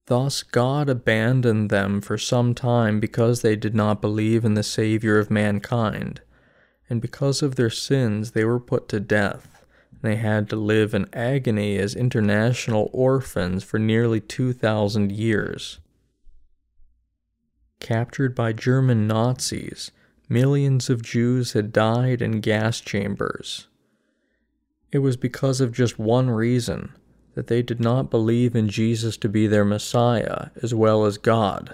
Thus 0.08 0.42
God 0.42 0.88
abandoned 0.88 1.68
them 1.68 2.00
for 2.00 2.16
some 2.16 2.54
time 2.54 2.98
because 2.98 3.42
they 3.42 3.56
did 3.56 3.74
not 3.74 4.00
believe 4.00 4.42
in 4.42 4.54
the 4.54 4.62
Savior 4.62 5.18
of 5.18 5.30
mankind, 5.30 6.22
and 6.88 7.02
because 7.02 7.42
of 7.42 7.56
their 7.56 7.68
sins 7.68 8.30
they 8.30 8.42
were 8.42 8.58
put 8.58 8.88
to 8.88 9.00
death. 9.00 9.66
They 10.00 10.16
had 10.16 10.48
to 10.48 10.56
live 10.56 10.94
in 10.94 11.10
agony 11.12 11.76
as 11.76 11.94
international 11.94 12.88
orphans 12.94 13.64
for 13.64 13.78
nearly 13.78 14.18
2,000 14.18 15.12
years. 15.12 15.78
Captured 17.78 18.34
by 18.34 18.54
German 18.54 19.06
Nazis, 19.06 19.90
millions 20.26 20.88
of 20.88 21.02
Jews 21.02 21.52
had 21.52 21.70
died 21.70 22.22
in 22.22 22.40
gas 22.40 22.80
chambers. 22.80 23.66
It 24.90 25.00
was 25.00 25.18
because 25.18 25.60
of 25.60 25.70
just 25.70 25.98
one 25.98 26.30
reason 26.30 26.94
that 27.38 27.46
they 27.46 27.62
did 27.62 27.78
not 27.78 28.10
believe 28.10 28.56
in 28.56 28.68
Jesus 28.68 29.16
to 29.16 29.28
be 29.28 29.46
their 29.46 29.64
Messiah 29.64 30.48
as 30.60 30.74
well 30.74 31.04
as 31.04 31.18
God. 31.18 31.72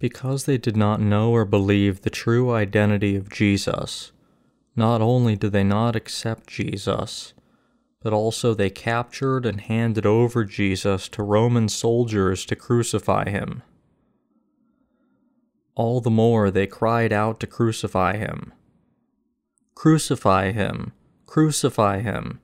Because 0.00 0.46
they 0.46 0.58
did 0.58 0.76
not 0.76 1.00
know 1.00 1.30
or 1.30 1.44
believe 1.44 2.00
the 2.00 2.10
true 2.10 2.50
identity 2.50 3.14
of 3.14 3.30
Jesus, 3.30 4.10
not 4.74 5.00
only 5.00 5.36
did 5.36 5.52
they 5.52 5.62
not 5.62 5.94
accept 5.94 6.48
Jesus, 6.48 7.34
but 8.02 8.12
also 8.12 8.52
they 8.52 8.68
captured 8.68 9.46
and 9.46 9.60
handed 9.60 10.04
over 10.04 10.44
Jesus 10.44 11.08
to 11.10 11.22
Roman 11.22 11.68
soldiers 11.68 12.44
to 12.46 12.56
crucify 12.56 13.30
him. 13.30 13.62
All 15.76 16.00
the 16.00 16.10
more 16.10 16.50
they 16.50 16.66
cried 16.66 17.12
out 17.12 17.38
to 17.38 17.46
crucify 17.46 18.16
him. 18.16 18.52
Crucify 19.76 20.50
him! 20.50 20.92
Crucify 21.34 21.98
him. 21.98 22.38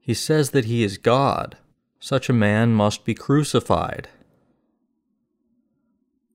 He 0.00 0.12
says 0.12 0.50
that 0.50 0.64
he 0.64 0.82
is 0.82 0.98
God. 0.98 1.56
Such 2.00 2.28
a 2.28 2.32
man 2.32 2.74
must 2.74 3.04
be 3.04 3.14
crucified. 3.14 4.08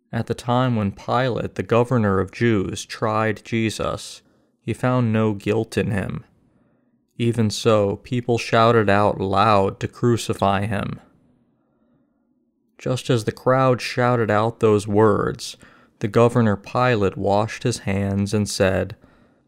At 0.10 0.28
the 0.28 0.34
time 0.34 0.78
when 0.78 0.94
Pilate, 0.94 1.56
the 1.56 1.62
governor 1.62 2.22
of 2.22 2.32
Jews, 2.32 2.86
tried 2.86 3.44
Jesus, 3.44 4.22
he 4.62 4.72
found 4.74 5.12
no 5.12 5.34
guilt 5.34 5.78
in 5.78 5.92
him. 5.92 6.24
Even 7.18 7.50
so, 7.50 7.98
people 7.98 8.38
shouted 8.38 8.90
out 8.90 9.20
loud 9.20 9.82
to 9.82 9.88
crucify 9.90 10.68
him. 10.68 11.02
Just 12.78 13.10
as 13.10 13.26
the 13.26 13.34
crowd 13.34 13.82
shouted 13.82 14.32
out 14.32 14.62
those 14.62 14.88
words, 14.88 15.58
the 16.00 16.08
governor 16.08 16.56
Pilate 16.56 17.18
washed 17.18 17.64
his 17.64 17.80
hands 17.80 18.34
and 18.34 18.48
said, 18.48 18.96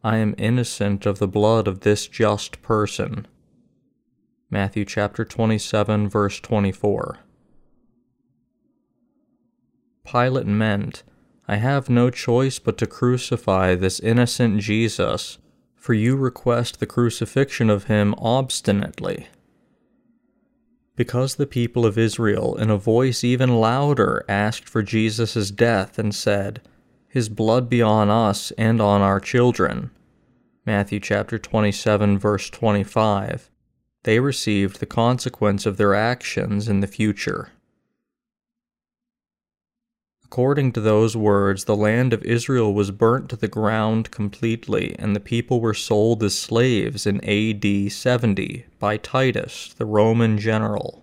I 0.04 0.18
am 0.18 0.34
innocent 0.38 1.06
of 1.06 1.20
the 1.20 1.28
blood 1.28 1.68
of 1.68 1.82
this 1.82 2.08
just 2.08 2.64
person. 2.64 3.28
Matthew 4.50 4.84
chapter 4.84 5.24
27, 5.24 6.10
verse 6.10 6.40
24. 6.40 7.20
Pilate 10.04 10.48
meant, 10.48 11.04
I 11.48 11.58
have 11.58 11.90
no 11.90 12.10
choice 12.10 12.58
but 12.58 12.80
to 12.80 12.88
crucify 12.88 13.76
this 13.76 14.00
innocent 14.00 14.62
Jesus, 14.62 15.38
for 15.76 15.94
you 15.94 16.16
request 16.16 16.80
the 16.80 16.88
crucifixion 16.88 17.70
of 17.70 17.84
him 17.84 18.16
obstinately. 18.18 19.28
Because 20.96 21.36
the 21.36 21.48
people 21.48 21.86
of 21.86 21.98
Israel, 21.98 22.56
in 22.56 22.72
a 22.72 22.78
voice 22.78 23.24
even 23.24 23.58
louder, 23.58 24.26
asked 24.28 24.68
for 24.68 24.82
Jesus' 24.82 25.52
death 25.52 26.00
and 26.00 26.14
said, 26.14 26.62
his 27.12 27.28
blood 27.28 27.70
be 27.70 27.82
on 27.82 28.10
us 28.10 28.52
and 28.52 28.80
on 28.80 29.02
our 29.02 29.20
children. 29.20 29.92
Matthew 30.66 31.02
chapter 31.02 31.38
27 31.38 32.18
verse 32.18 32.50
25. 32.50 33.52
They 34.04 34.20
received 34.22 34.80
the 34.80 34.86
consequence 34.86 35.66
of 35.66 35.76
their 35.76 35.94
actions 35.94 36.70
in 36.70 36.80
the 36.80 36.88
future. 36.88 37.50
According 40.24 40.72
to 40.72 40.80
those 40.80 41.18
words, 41.18 41.66
the 41.66 41.76
land 41.76 42.14
of 42.14 42.24
Israel 42.24 42.74
was 42.74 42.92
burnt 42.92 43.28
to 43.32 43.36
the 43.36 43.50
ground 43.50 44.10
completely, 44.12 44.96
and 44.98 45.14
the 45.14 45.20
people 45.20 45.60
were 45.60 45.74
sold 45.74 46.24
as 46.24 46.40
slaves 46.40 47.06
in 47.06 47.20
AD 47.26 47.92
70 47.92 48.66
by 48.80 48.96
Titus, 48.96 49.74
the 49.78 49.86
Roman 49.86 50.38
general. 50.38 51.01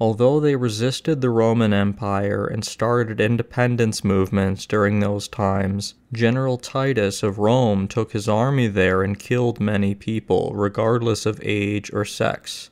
Although 0.00 0.38
they 0.38 0.54
resisted 0.54 1.20
the 1.20 1.30
Roman 1.30 1.72
Empire 1.72 2.46
and 2.46 2.64
started 2.64 3.20
independence 3.20 4.04
movements 4.04 4.64
during 4.64 5.00
those 5.00 5.26
times, 5.26 5.94
General 6.12 6.56
Titus 6.56 7.24
of 7.24 7.40
Rome 7.40 7.88
took 7.88 8.12
his 8.12 8.28
army 8.28 8.68
there 8.68 9.02
and 9.02 9.18
killed 9.18 9.58
many 9.58 9.96
people, 9.96 10.52
regardless 10.54 11.26
of 11.26 11.40
age 11.42 11.92
or 11.92 12.04
sex. 12.04 12.70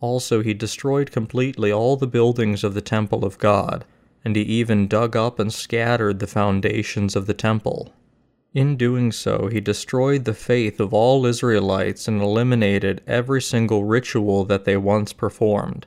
Also, 0.00 0.42
he 0.42 0.54
destroyed 0.54 1.12
completely 1.12 1.70
all 1.70 1.96
the 1.96 2.08
buildings 2.08 2.64
of 2.64 2.74
the 2.74 2.80
Temple 2.80 3.24
of 3.24 3.38
God, 3.38 3.84
and 4.24 4.34
he 4.34 4.42
even 4.42 4.88
dug 4.88 5.14
up 5.14 5.38
and 5.38 5.52
scattered 5.52 6.18
the 6.18 6.26
foundations 6.26 7.14
of 7.14 7.26
the 7.26 7.34
temple. 7.34 7.92
In 8.54 8.76
doing 8.76 9.12
so, 9.12 9.48
he 9.52 9.60
destroyed 9.60 10.24
the 10.24 10.34
faith 10.34 10.80
of 10.80 10.92
all 10.92 11.26
Israelites 11.26 12.08
and 12.08 12.20
eliminated 12.20 13.02
every 13.06 13.40
single 13.40 13.84
ritual 13.84 14.44
that 14.46 14.64
they 14.64 14.76
once 14.76 15.12
performed. 15.12 15.86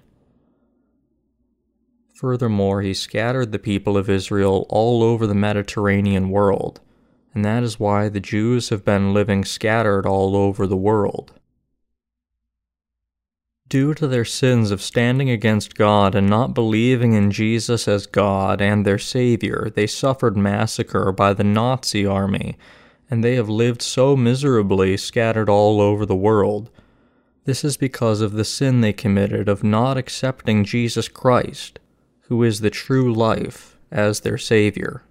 Furthermore, 2.20 2.82
he 2.82 2.94
scattered 2.94 3.54
the 3.54 3.58
people 3.58 3.96
of 3.96 4.10
Israel 4.10 4.66
all 4.68 5.04
over 5.04 5.26
the 5.26 5.34
Mediterranean 5.34 6.30
world, 6.30 6.82
and 7.34 7.46
that 7.46 7.64
is 7.64 7.80
why 7.80 8.10
the 8.10 8.20
Jews 8.20 8.68
have 8.68 8.84
been 8.84 9.14
living 9.14 9.46
scattered 9.46 10.06
all 10.06 10.36
over 10.36 10.68
the 10.68 10.76
world. 10.76 11.32
Due 13.70 13.94
to 13.94 14.06
their 14.06 14.26
sins 14.26 14.70
of 14.70 14.82
standing 14.82 15.30
against 15.30 15.78
God 15.78 16.14
and 16.14 16.30
not 16.30 16.54
believing 16.54 17.14
in 17.14 17.32
Jesus 17.32 17.88
as 17.88 18.06
God 18.06 18.60
and 18.60 18.86
their 18.86 19.00
Savior, 19.00 19.72
they 19.74 19.88
suffered 19.88 20.36
massacre 20.36 21.14
by 21.14 21.32
the 21.32 21.46
Nazi 21.46 22.06
army, 22.06 22.58
and 23.10 23.24
they 23.24 23.36
have 23.36 23.48
lived 23.48 23.82
so 23.82 24.18
miserably 24.18 24.98
scattered 24.98 25.48
all 25.48 25.80
over 25.80 26.06
the 26.06 26.18
world. 26.18 26.70
This 27.46 27.64
is 27.64 27.78
because 27.78 28.20
of 28.20 28.34
the 28.34 28.44
sin 28.44 28.82
they 28.82 28.92
committed 28.92 29.48
of 29.48 29.64
not 29.64 29.96
accepting 29.98 30.66
Jesus 30.66 31.08
Christ 31.08 31.80
who 32.30 32.44
is 32.44 32.62
the 32.62 32.70
true 32.70 33.12
life, 33.14 33.78
as 33.92 34.20
their 34.20 34.38
Savior. 34.38 35.04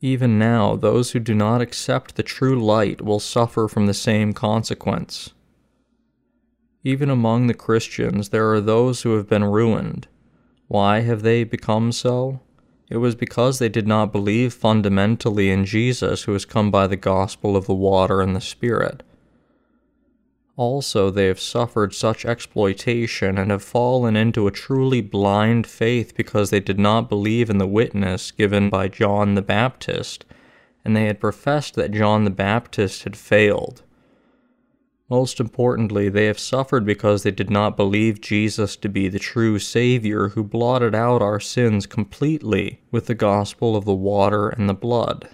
Even 0.00 0.38
now, 0.38 0.76
those 0.76 1.10
who 1.10 1.18
do 1.18 1.34
not 1.34 1.60
accept 1.60 2.14
the 2.14 2.22
true 2.22 2.62
light 2.62 3.00
will 3.00 3.18
suffer 3.18 3.66
from 3.66 3.86
the 3.86 3.94
same 3.94 4.32
consequence. 4.32 5.30
Even 6.84 7.10
among 7.10 7.46
the 7.46 7.54
Christians, 7.54 8.28
there 8.28 8.52
are 8.52 8.60
those 8.60 9.02
who 9.02 9.16
have 9.16 9.28
been 9.28 9.42
ruined. 9.42 10.06
Why 10.68 11.00
have 11.00 11.22
they 11.22 11.44
become 11.44 11.92
so? 11.92 12.40
It 12.90 12.98
was 12.98 13.14
because 13.14 13.58
they 13.58 13.68
did 13.68 13.88
not 13.88 14.12
believe 14.12 14.52
fundamentally 14.52 15.50
in 15.50 15.64
Jesus, 15.64 16.24
who 16.24 16.34
has 16.34 16.44
come 16.44 16.70
by 16.70 16.86
the 16.86 16.96
gospel 16.96 17.56
of 17.56 17.66
the 17.66 17.74
water 17.74 18.20
and 18.20 18.36
the 18.36 18.40
Spirit. 18.40 19.02
Also, 20.58 21.08
they 21.08 21.26
have 21.26 21.38
suffered 21.38 21.94
such 21.94 22.24
exploitation 22.24 23.38
and 23.38 23.52
have 23.52 23.62
fallen 23.62 24.16
into 24.16 24.48
a 24.48 24.50
truly 24.50 25.00
blind 25.00 25.68
faith 25.68 26.16
because 26.16 26.50
they 26.50 26.58
did 26.58 26.80
not 26.80 27.08
believe 27.08 27.48
in 27.48 27.58
the 27.58 27.66
witness 27.66 28.32
given 28.32 28.68
by 28.68 28.88
John 28.88 29.36
the 29.36 29.40
Baptist, 29.40 30.24
and 30.84 30.96
they 30.96 31.04
had 31.04 31.20
professed 31.20 31.76
that 31.76 31.92
John 31.92 32.24
the 32.24 32.30
Baptist 32.30 33.04
had 33.04 33.16
failed. 33.16 33.82
Most 35.08 35.38
importantly, 35.38 36.08
they 36.08 36.26
have 36.26 36.40
suffered 36.40 36.84
because 36.84 37.22
they 37.22 37.30
did 37.30 37.50
not 37.50 37.76
believe 37.76 38.20
Jesus 38.20 38.74
to 38.78 38.88
be 38.88 39.06
the 39.06 39.20
true 39.20 39.60
Savior 39.60 40.30
who 40.30 40.42
blotted 40.42 40.92
out 40.92 41.22
our 41.22 41.38
sins 41.38 41.86
completely 41.86 42.80
with 42.90 43.06
the 43.06 43.14
gospel 43.14 43.76
of 43.76 43.84
the 43.84 43.94
water 43.94 44.48
and 44.48 44.68
the 44.68 44.74
blood 44.74 45.28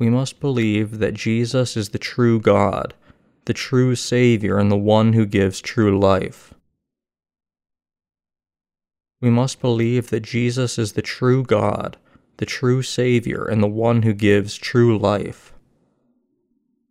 we 0.00 0.08
must 0.08 0.40
believe 0.40 0.98
that 0.98 1.12
Jesus 1.12 1.76
is 1.76 1.90
the 1.90 1.98
true 1.98 2.40
God, 2.40 2.94
the 3.44 3.52
true 3.52 3.94
Savior, 3.94 4.56
and 4.56 4.72
the 4.72 4.76
one 4.76 5.12
who 5.12 5.26
gives 5.26 5.60
true 5.60 6.00
life. 6.00 6.54
We 9.20 9.28
must 9.28 9.60
believe 9.60 10.08
that 10.08 10.20
Jesus 10.20 10.78
is 10.78 10.94
the 10.94 11.02
true 11.02 11.42
God, 11.42 11.98
the 12.38 12.46
true 12.46 12.80
Savior, 12.80 13.44
and 13.44 13.62
the 13.62 13.68
one 13.68 14.00
who 14.00 14.14
gives 14.14 14.56
true 14.56 14.98
life. 14.98 15.52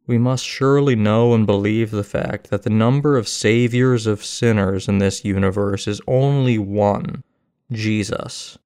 We 0.05 0.19
must 0.19 0.45
surely 0.45 0.95
know 0.95 1.33
and 1.33 1.47
believe 1.47 1.89
the 1.89 2.03
fact 2.03 2.51
that 2.51 2.61
the 2.61 2.69
number 2.69 3.17
of 3.17 3.27
Saviors 3.27 4.05
of 4.05 4.23
sinners 4.23 4.87
in 4.87 4.99
this 4.99 5.25
universe 5.25 5.87
is 5.87 5.99
only 6.07 6.59
one 6.59 7.23
Jesus. 7.71 8.59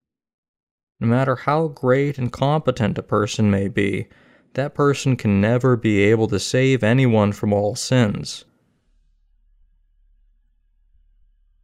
No 0.99 1.07
matter 1.07 1.37
how 1.37 1.69
great 1.69 2.17
and 2.17 2.31
competent 2.31 2.97
a 2.97 3.03
person 3.03 3.49
may 3.49 3.69
be, 3.69 4.07
that 4.53 4.73
person 4.73 5.15
can 5.15 5.41
never 5.41 5.75
be 5.75 6.01
able 6.01 6.27
to 6.27 6.39
save 6.39 6.83
anyone 6.83 7.31
from 7.31 7.51
all 7.51 7.75
sins. 7.75 8.45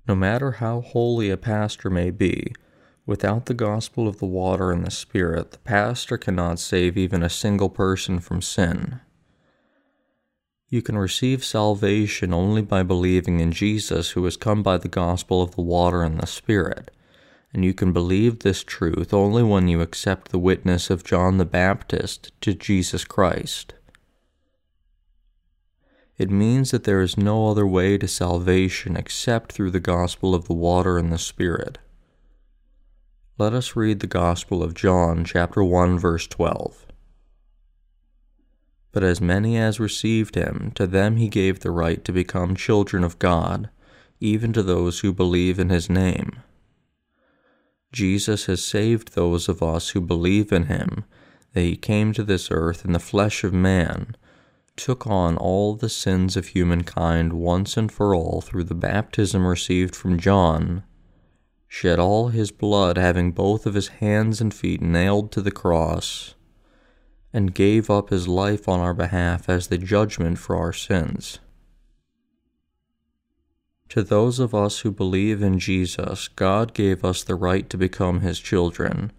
No 0.07 0.15
matter 0.15 0.53
how 0.53 0.81
holy 0.81 1.29
a 1.29 1.37
pastor 1.37 1.89
may 1.89 2.09
be, 2.09 2.53
without 3.05 3.45
the 3.45 3.53
gospel 3.53 4.07
of 4.07 4.17
the 4.17 4.25
water 4.25 4.71
and 4.71 4.85
the 4.85 4.91
Spirit, 4.91 5.51
the 5.51 5.59
pastor 5.59 6.17
cannot 6.17 6.59
save 6.59 6.97
even 6.97 7.21
a 7.21 7.29
single 7.29 7.69
person 7.69 8.19
from 8.19 8.41
sin. 8.41 9.01
You 10.67 10.81
can 10.81 10.97
receive 10.97 11.43
salvation 11.43 12.33
only 12.33 12.61
by 12.61 12.83
believing 12.83 13.39
in 13.39 13.51
Jesus, 13.51 14.11
who 14.11 14.23
has 14.25 14.37
come 14.37 14.63
by 14.63 14.77
the 14.77 14.87
gospel 14.87 15.41
of 15.41 15.55
the 15.55 15.61
water 15.61 16.03
and 16.03 16.19
the 16.19 16.27
Spirit 16.27 16.91
and 17.53 17.65
you 17.65 17.73
can 17.73 17.91
believe 17.91 18.39
this 18.39 18.63
truth 18.63 19.13
only 19.13 19.41
when 19.41 19.67
you 19.67 19.81
accept 19.81 20.29
the 20.29 20.39
witness 20.39 20.89
of 20.89 21.03
John 21.03 21.37
the 21.37 21.45
Baptist 21.45 22.31
to 22.41 22.53
Jesus 22.53 23.03
Christ. 23.03 23.73
It 26.17 26.29
means 26.29 26.71
that 26.71 26.83
there 26.83 27.01
is 27.01 27.17
no 27.17 27.47
other 27.47 27.65
way 27.65 27.97
to 27.97 28.07
salvation 28.07 28.95
except 28.95 29.51
through 29.51 29.71
the 29.71 29.79
gospel 29.79 30.35
of 30.35 30.45
the 30.45 30.53
water 30.53 30.97
and 30.97 31.11
the 31.11 31.17
Spirit. 31.17 31.79
Let 33.37 33.53
us 33.53 33.75
read 33.75 34.01
the 34.01 34.07
Gospel 34.07 34.61
of 34.61 34.73
John, 34.73 35.23
chapter 35.23 35.63
1, 35.63 35.97
verse 35.97 36.27
12. 36.27 36.85
But 38.91 39.03
as 39.03 39.21
many 39.21 39.57
as 39.57 39.79
received 39.79 40.35
him, 40.35 40.73
to 40.75 40.85
them 40.85 41.15
he 41.15 41.29
gave 41.29 41.61
the 41.61 41.71
right 41.71 42.03
to 42.03 42.11
become 42.11 42.53
children 42.53 43.01
of 43.01 43.17
God, 43.17 43.69
even 44.19 44.51
to 44.51 44.61
those 44.61 44.99
who 44.99 45.13
believe 45.13 45.57
in 45.57 45.69
his 45.69 45.89
name 45.89 46.43
Jesus 47.91 48.45
has 48.45 48.63
saved 48.63 49.13
those 49.13 49.49
of 49.49 49.63
us 49.63 49.89
who 49.89 50.01
believe 50.01 50.51
in 50.51 50.65
him, 50.65 51.05
that 51.53 51.61
he 51.61 51.75
came 51.75 52.13
to 52.13 52.23
this 52.23 52.49
earth 52.51 52.85
in 52.85 52.93
the 52.93 52.99
flesh 52.99 53.43
of 53.43 53.53
man, 53.53 54.15
took 54.75 55.07
on 55.07 55.35
all 55.37 55.75
the 55.75 55.89
sins 55.89 56.37
of 56.37 56.47
humankind 56.47 57.33
once 57.33 57.75
and 57.75 57.91
for 57.91 58.15
all 58.15 58.41
through 58.41 58.63
the 58.63 58.75
baptism 58.75 59.45
received 59.45 59.95
from 59.95 60.19
John, 60.19 60.83
shed 61.67 61.99
all 61.99 62.29
his 62.29 62.51
blood, 62.51 62.97
having 62.97 63.31
both 63.31 63.65
of 63.65 63.73
his 63.73 63.87
hands 63.87 64.39
and 64.39 64.53
feet 64.53 64.81
nailed 64.81 65.31
to 65.33 65.41
the 65.41 65.51
cross, 65.51 66.35
and 67.33 67.53
gave 67.53 67.89
up 67.89 68.09
his 68.09 68.27
life 68.27 68.69
on 68.69 68.79
our 68.79 68.93
behalf 68.93 69.49
as 69.49 69.67
the 69.67 69.77
judgment 69.77 70.39
for 70.39 70.55
our 70.55 70.73
sins. 70.73 71.39
To 73.89 74.03
those 74.03 74.39
of 74.39 74.53
us 74.53 74.79
who 74.79 74.91
believe 74.91 75.41
in 75.41 75.57
Jesus, 75.57 76.27
God 76.27 76.75
gave 76.75 77.03
us 77.03 77.23
the 77.23 77.35
right 77.35 77.67
to 77.71 77.77
become 77.77 78.21
His 78.21 78.39
children, 78.39 79.11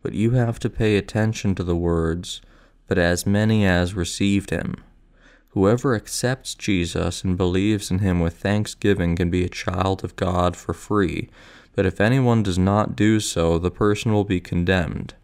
but 0.00 0.14
you 0.14 0.32
have 0.32 0.60
to 0.60 0.70
pay 0.70 0.96
attention 0.96 1.56
to 1.56 1.64
the 1.64 1.76
words, 1.76 2.40
but 2.86 2.98
as 2.98 3.26
many 3.26 3.66
as 3.66 3.94
received 3.94 4.50
Him. 4.50 4.76
Whoever 5.48 5.96
accepts 5.96 6.54
Jesus 6.54 7.24
and 7.24 7.36
believes 7.36 7.90
in 7.90 7.98
Him 7.98 8.20
with 8.20 8.36
thanksgiving 8.36 9.16
can 9.16 9.28
be 9.28 9.44
a 9.44 9.48
child 9.48 10.04
of 10.04 10.14
God 10.14 10.56
for 10.56 10.72
free, 10.72 11.28
but 11.74 11.84
if 11.84 12.00
anyone 12.00 12.44
does 12.44 12.58
not 12.58 12.94
do 12.94 13.18
so, 13.18 13.58
the 13.58 13.70
person 13.72 14.12
will 14.12 14.24
be 14.24 14.40
condemned. 14.40 15.14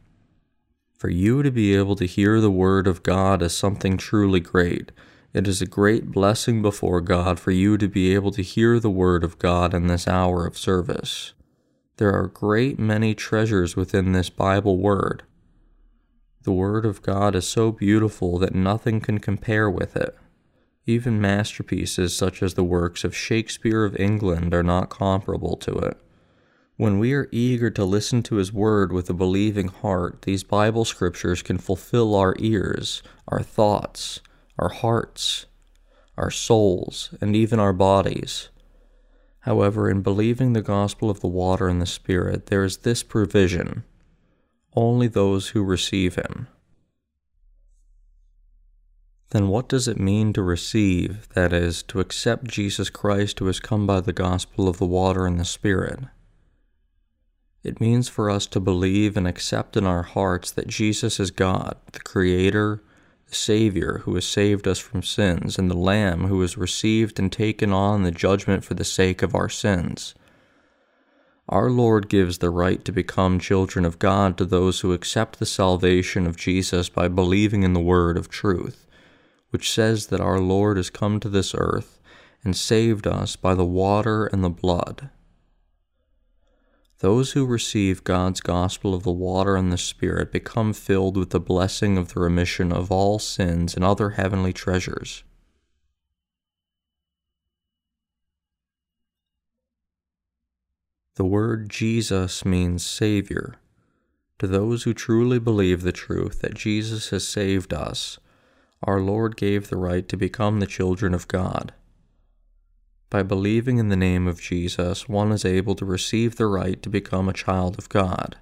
For 0.92 1.08
you 1.08 1.44
to 1.44 1.52
be 1.52 1.76
able 1.76 1.94
to 1.96 2.04
hear 2.04 2.40
the 2.40 2.50
word 2.50 2.88
of 2.88 3.04
God 3.04 3.42
is 3.42 3.56
something 3.56 3.96
truly 3.96 4.40
great. 4.40 4.90
It 5.34 5.46
is 5.46 5.60
a 5.60 5.66
great 5.66 6.10
blessing 6.10 6.62
before 6.62 7.02
God 7.02 7.38
for 7.38 7.50
you 7.50 7.76
to 7.76 7.86
be 7.86 8.14
able 8.14 8.30
to 8.30 8.42
hear 8.42 8.80
the 8.80 8.90
word 8.90 9.22
of 9.22 9.38
God 9.38 9.74
in 9.74 9.86
this 9.86 10.08
hour 10.08 10.46
of 10.46 10.56
service. 10.56 11.34
There 11.98 12.12
are 12.14 12.28
great 12.28 12.78
many 12.78 13.14
treasures 13.14 13.76
within 13.76 14.12
this 14.12 14.30
Bible 14.30 14.78
word. 14.78 15.24
The 16.44 16.52
word 16.52 16.86
of 16.86 17.02
God 17.02 17.34
is 17.34 17.46
so 17.46 17.72
beautiful 17.72 18.38
that 18.38 18.54
nothing 18.54 19.00
can 19.00 19.18
compare 19.18 19.68
with 19.68 19.96
it. 19.96 20.16
Even 20.86 21.20
masterpieces 21.20 22.16
such 22.16 22.42
as 22.42 22.54
the 22.54 22.64
works 22.64 23.04
of 23.04 23.14
Shakespeare 23.14 23.84
of 23.84 23.96
England 23.96 24.54
are 24.54 24.62
not 24.62 24.88
comparable 24.88 25.58
to 25.58 25.72
it. 25.72 25.98
When 26.78 26.98
we 26.98 27.12
are 27.12 27.28
eager 27.30 27.68
to 27.70 27.84
listen 27.84 28.22
to 28.22 28.36
His 28.36 28.52
Word 28.52 28.92
with 28.92 29.10
a 29.10 29.14
believing 29.14 29.68
heart, 29.68 30.22
these 30.22 30.44
Bible 30.44 30.86
scriptures 30.86 31.42
can 31.42 31.58
fulfill 31.58 32.14
our 32.14 32.34
ears, 32.38 33.02
our 33.26 33.42
thoughts, 33.42 34.20
our 34.58 34.70
hearts, 34.70 35.46
our 36.16 36.30
souls, 36.30 37.14
and 37.20 37.36
even 37.36 37.60
our 37.60 37.72
bodies. 37.72 38.48
However, 39.40 39.88
in 39.88 40.02
believing 40.02 40.52
the 40.52 40.62
gospel 40.62 41.10
of 41.10 41.20
the 41.20 41.28
water 41.28 41.68
and 41.68 41.80
the 41.80 41.86
Spirit, 41.86 42.46
there 42.46 42.64
is 42.64 42.78
this 42.78 43.02
provision 43.02 43.84
only 44.74 45.08
those 45.08 45.48
who 45.48 45.62
receive 45.62 46.16
Him. 46.16 46.46
Then 49.30 49.48
what 49.48 49.68
does 49.68 49.88
it 49.88 49.98
mean 49.98 50.32
to 50.34 50.42
receive, 50.42 51.28
that 51.34 51.52
is, 51.52 51.82
to 51.84 52.00
accept 52.00 52.44
Jesus 52.44 52.88
Christ 52.88 53.38
who 53.38 53.46
has 53.46 53.60
come 53.60 53.86
by 53.86 54.00
the 54.00 54.12
gospel 54.12 54.68
of 54.68 54.78
the 54.78 54.86
water 54.86 55.26
and 55.26 55.38
the 55.38 55.44
Spirit? 55.44 56.00
It 57.62 57.80
means 57.80 58.08
for 58.08 58.30
us 58.30 58.46
to 58.46 58.60
believe 58.60 59.16
and 59.16 59.26
accept 59.26 59.76
in 59.76 59.86
our 59.86 60.02
hearts 60.02 60.50
that 60.52 60.68
Jesus 60.68 61.18
is 61.18 61.30
God, 61.30 61.76
the 61.92 62.00
Creator, 62.00 62.82
Savior 63.34 64.02
who 64.04 64.14
has 64.14 64.26
saved 64.26 64.66
us 64.66 64.78
from 64.78 65.02
sins, 65.02 65.58
and 65.58 65.70
the 65.70 65.76
Lamb 65.76 66.26
who 66.26 66.40
has 66.40 66.56
received 66.56 67.18
and 67.18 67.30
taken 67.30 67.72
on 67.72 68.02
the 68.02 68.10
judgment 68.10 68.64
for 68.64 68.74
the 68.74 68.84
sake 68.84 69.22
of 69.22 69.34
our 69.34 69.48
sins. 69.48 70.14
Our 71.48 71.70
Lord 71.70 72.08
gives 72.08 72.38
the 72.38 72.50
right 72.50 72.84
to 72.84 72.92
become 72.92 73.38
children 73.38 73.84
of 73.84 73.98
God 73.98 74.36
to 74.36 74.44
those 74.44 74.80
who 74.80 74.92
accept 74.92 75.38
the 75.38 75.46
salvation 75.46 76.26
of 76.26 76.36
Jesus 76.36 76.88
by 76.88 77.08
believing 77.08 77.62
in 77.62 77.72
the 77.72 77.80
word 77.80 78.18
of 78.18 78.28
truth, 78.28 78.86
which 79.50 79.72
says 79.72 80.08
that 80.08 80.20
our 80.20 80.40
Lord 80.40 80.76
has 80.76 80.90
come 80.90 81.20
to 81.20 81.28
this 81.28 81.54
earth 81.56 81.98
and 82.44 82.54
saved 82.54 83.06
us 83.06 83.34
by 83.34 83.54
the 83.54 83.64
water 83.64 84.26
and 84.26 84.44
the 84.44 84.50
blood. 84.50 85.08
Those 87.00 87.32
who 87.32 87.46
receive 87.46 88.02
God's 88.02 88.40
gospel 88.40 88.92
of 88.92 89.04
the 89.04 89.12
water 89.12 89.54
and 89.54 89.70
the 89.70 89.78
Spirit 89.78 90.32
become 90.32 90.72
filled 90.72 91.16
with 91.16 91.30
the 91.30 91.38
blessing 91.38 91.96
of 91.96 92.12
the 92.12 92.20
remission 92.20 92.72
of 92.72 92.90
all 92.90 93.20
sins 93.20 93.76
and 93.76 93.84
other 93.84 94.10
heavenly 94.10 94.52
treasures. 94.52 95.22
The 101.14 101.24
word 101.24 101.68
Jesus 101.68 102.44
means 102.44 102.84
Savior. 102.84 103.56
To 104.40 104.48
those 104.48 104.84
who 104.84 104.94
truly 104.94 105.38
believe 105.38 105.82
the 105.82 105.92
truth 105.92 106.40
that 106.40 106.54
Jesus 106.54 107.10
has 107.10 107.26
saved 107.26 107.72
us, 107.72 108.18
our 108.82 109.00
Lord 109.00 109.36
gave 109.36 109.68
the 109.68 109.76
right 109.76 110.08
to 110.08 110.16
become 110.16 110.58
the 110.58 110.66
children 110.66 111.14
of 111.14 111.28
God. 111.28 111.74
By 113.10 113.22
believing 113.22 113.78
in 113.78 113.88
the 113.88 113.96
name 113.96 114.26
of 114.26 114.40
Jesus, 114.40 115.08
one 115.08 115.32
is 115.32 115.44
able 115.44 115.74
to 115.76 115.86
receive 115.86 116.36
the 116.36 116.46
right 116.46 116.82
to 116.82 116.90
become 116.90 117.26
a 117.26 117.32
child 117.32 117.78
of 117.78 117.88
God. 117.88 118.36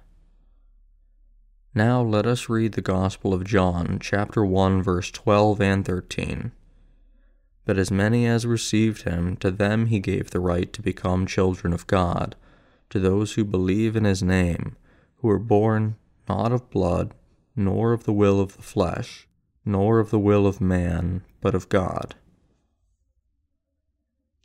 Now 1.73 2.01
let 2.01 2.25
us 2.25 2.49
read 2.49 2.73
the 2.73 2.81
Gospel 2.81 3.33
of 3.33 3.45
John, 3.45 3.97
chapter 4.01 4.43
1, 4.43 4.83
verse 4.83 5.09
12 5.11 5.61
and 5.61 5.85
13. 5.85 6.51
But 7.65 7.77
as 7.77 7.91
many 7.91 8.25
as 8.25 8.45
received 8.45 9.03
him, 9.03 9.37
to 9.37 9.51
them 9.51 9.85
he 9.85 9.99
gave 9.99 10.31
the 10.31 10.41
right 10.41 10.71
to 10.73 10.81
become 10.81 11.27
children 11.27 11.71
of 11.71 11.87
God, 11.87 12.35
to 12.89 12.99
those 12.99 13.33
who 13.33 13.45
believe 13.45 13.95
in 13.95 14.03
his 14.03 14.21
name, 14.21 14.75
who 15.17 15.29
were 15.29 15.39
born 15.39 15.95
not 16.27 16.51
of 16.51 16.69
blood, 16.69 17.13
nor 17.55 17.93
of 17.93 18.03
the 18.03 18.13
will 18.13 18.41
of 18.41 18.57
the 18.57 18.63
flesh, 18.63 19.27
nor 19.63 19.99
of 19.99 20.09
the 20.09 20.19
will 20.19 20.45
of 20.45 20.59
man, 20.59 21.23
but 21.39 21.55
of 21.55 21.69
God. 21.69 22.15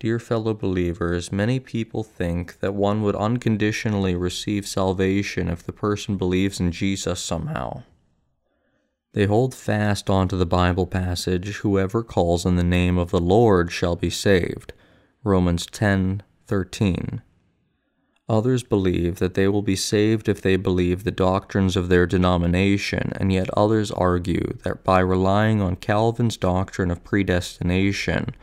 Dear 0.02 0.18
fellow 0.18 0.52
believers, 0.52 1.30
many 1.30 1.60
people 1.60 2.02
think 2.02 2.58
that 2.58 2.74
one 2.74 3.02
would 3.02 3.14
unconditionally 3.14 4.16
receive 4.16 4.66
salvation 4.66 5.46
if 5.46 5.62
the 5.62 5.72
person 5.72 6.16
believes 6.16 6.58
in 6.58 6.72
Jesus 6.72 7.20
somehow. 7.20 7.84
They 9.12 9.26
hold 9.26 9.54
fast 9.54 10.10
onto 10.10 10.36
the 10.36 10.44
Bible 10.44 10.88
passage, 10.88 11.58
whoever 11.58 12.02
calls 12.02 12.44
on 12.44 12.56
the 12.56 12.64
name 12.64 12.98
of 12.98 13.12
the 13.12 13.20
Lord 13.20 13.70
shall 13.70 13.94
be 13.94 14.10
saved. 14.10 14.72
Romans 15.22 15.66
10:13. 15.66 17.22
Others 18.28 18.64
believe 18.64 19.20
that 19.20 19.34
they 19.34 19.46
will 19.46 19.62
be 19.62 19.76
saved 19.76 20.28
if 20.28 20.42
they 20.42 20.56
believe 20.56 21.04
the 21.04 21.12
doctrines 21.12 21.76
of 21.76 21.88
their 21.88 22.06
denomination, 22.06 23.12
and 23.20 23.32
yet 23.32 23.48
others 23.56 23.92
argue 23.92 24.58
that 24.64 24.82
by 24.82 24.98
relying 24.98 25.62
on 25.62 25.76
Calvin's 25.76 26.36
doctrine 26.36 26.90
of 26.90 27.04
predestination, 27.04 28.34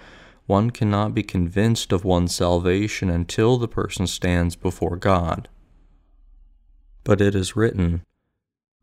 one 0.50 0.72
cannot 0.72 1.14
be 1.14 1.24
convinced 1.24 1.92
of 1.92 2.04
one's 2.04 2.36
salvation 2.36 3.10
until 3.10 3.58
the 3.58 3.68
person 3.68 4.08
stands 4.08 4.56
before 4.56 4.98
God. 4.98 5.48
But 7.04 7.22
it 7.22 7.36
is 7.36 7.56
written, 7.56 8.04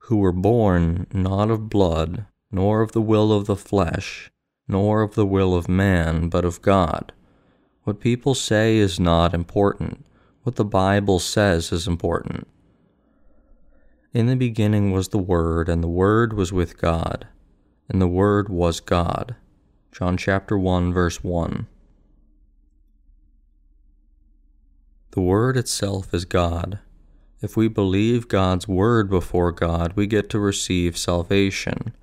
Who 0.05 0.17
were 0.17 0.33
born 0.33 1.07
not 1.13 1.51
of 1.51 1.69
blood, 1.69 2.27
nor 2.51 2.81
of 2.81 2.93
the 2.93 3.03
will 3.03 3.33
of 3.33 3.47
the 3.47 3.57
flesh, 3.57 4.31
nor 4.67 5.03
of 5.03 5.15
the 5.15 5.27
will 5.27 5.55
of 5.55 5.69
man, 5.69 6.29
but 6.29 6.45
of 6.45 6.63
God. 6.63 7.13
What 7.83 8.01
people 8.01 8.35
say 8.35 8.79
is 8.79 8.99
not 8.99 9.35
important 9.35 10.07
what 10.47 10.55
the 10.55 10.65
Bible 10.65 11.19
says 11.19 11.73
is 11.73 11.89
important. 11.89 12.47
In 14.15 14.27
the 14.27 14.37
beginning 14.37 14.93
was 14.93 15.09
the 15.09 15.19
Word, 15.19 15.69
and 15.69 15.83
the 15.83 15.89
Word 15.89 16.35
was 16.35 16.53
with 16.53 16.81
God, 16.81 17.27
and 17.89 18.01
the 18.01 18.07
Word 18.07 18.49
was 18.49 18.79
God. 18.79 19.35
John 19.99 20.19
chapter 20.19 20.59
1, 20.59 20.93
verse 20.93 21.25
1. 21.25 21.67
The 25.13 25.21
Word 25.23 25.57
itself 25.57 26.13
is 26.13 26.27
God. 26.27 26.81
If 27.41 27.57
we 27.57 27.69
believe 27.69 28.29
God's 28.29 28.69
Word 28.69 29.09
before 29.09 29.53
God, 29.53 29.95
we 29.97 30.07
get 30.07 30.29
to 30.29 30.39
receive 30.39 30.99
salvation. 30.99 31.95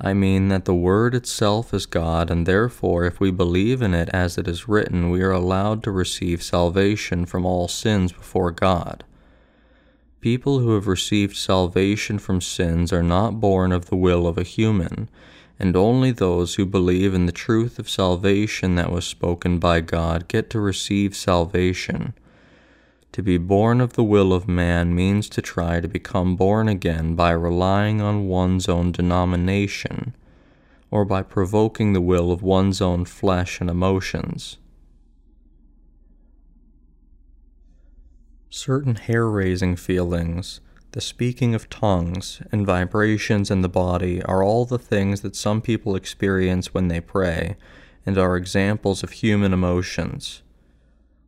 I 0.00 0.12
mean 0.12 0.48
that 0.48 0.64
the 0.64 0.74
Word 0.74 1.14
itself 1.14 1.72
is 1.72 1.86
God, 1.86 2.32
and 2.32 2.46
therefore, 2.46 3.04
if 3.04 3.20
we 3.20 3.30
believe 3.30 3.80
in 3.80 3.94
it 3.94 4.08
as 4.08 4.36
it 4.36 4.48
is 4.48 4.66
written, 4.66 5.08
we 5.10 5.22
are 5.22 5.30
allowed 5.30 5.84
to 5.84 5.92
receive 5.92 6.42
salvation 6.42 7.26
from 7.26 7.46
all 7.46 7.68
sins 7.68 8.10
before 8.10 8.50
God. 8.50 9.04
People 10.20 10.58
who 10.58 10.74
have 10.74 10.88
received 10.88 11.36
salvation 11.36 12.18
from 12.18 12.40
sins 12.40 12.92
are 12.92 13.04
not 13.04 13.38
born 13.38 13.70
of 13.70 13.86
the 13.86 13.94
will 13.94 14.26
of 14.26 14.36
a 14.36 14.42
human, 14.42 15.08
and 15.58 15.74
only 15.74 16.10
those 16.10 16.54
who 16.54 16.66
believe 16.66 17.14
in 17.14 17.26
the 17.26 17.32
truth 17.32 17.78
of 17.78 17.88
salvation 17.88 18.74
that 18.74 18.92
was 18.92 19.06
spoken 19.06 19.58
by 19.58 19.80
God 19.80 20.28
get 20.28 20.50
to 20.50 20.60
receive 20.60 21.16
salvation. 21.16 22.14
To 23.12 23.22
be 23.22 23.38
born 23.38 23.80
of 23.80 23.94
the 23.94 24.04
will 24.04 24.34
of 24.34 24.46
man 24.46 24.94
means 24.94 25.30
to 25.30 25.40
try 25.40 25.80
to 25.80 25.88
become 25.88 26.36
born 26.36 26.68
again 26.68 27.14
by 27.14 27.30
relying 27.30 28.02
on 28.02 28.26
one's 28.26 28.68
own 28.68 28.92
denomination, 28.92 30.14
or 30.90 31.06
by 31.06 31.22
provoking 31.22 31.94
the 31.94 32.02
will 32.02 32.30
of 32.30 32.42
one's 32.42 32.82
own 32.82 33.06
flesh 33.06 33.58
and 33.58 33.70
emotions. 33.70 34.58
Certain 38.50 38.96
hair 38.96 39.26
raising 39.26 39.76
feelings, 39.76 40.60
the 40.96 41.00
speaking 41.02 41.54
of 41.54 41.68
tongues, 41.68 42.40
and 42.50 42.64
vibrations 42.64 43.50
in 43.50 43.60
the 43.60 43.68
body 43.68 44.22
are 44.22 44.42
all 44.42 44.64
the 44.64 44.78
things 44.78 45.20
that 45.20 45.36
some 45.36 45.60
people 45.60 45.94
experience 45.94 46.72
when 46.72 46.88
they 46.88 47.02
pray, 47.02 47.54
and 48.06 48.16
are 48.16 48.34
examples 48.34 49.02
of 49.02 49.10
human 49.10 49.52
emotions. 49.52 50.42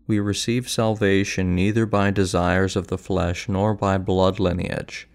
We 0.07 0.21
receive 0.21 0.71
salvation 0.71 1.55
neither 1.55 1.85
by 1.85 2.11
desires 2.13 2.77
of 2.77 2.87
the 2.87 2.97
flesh 2.97 3.47
nor 3.47 3.75
by 3.75 3.99
blood 3.99 4.41
lineage. 4.41 5.07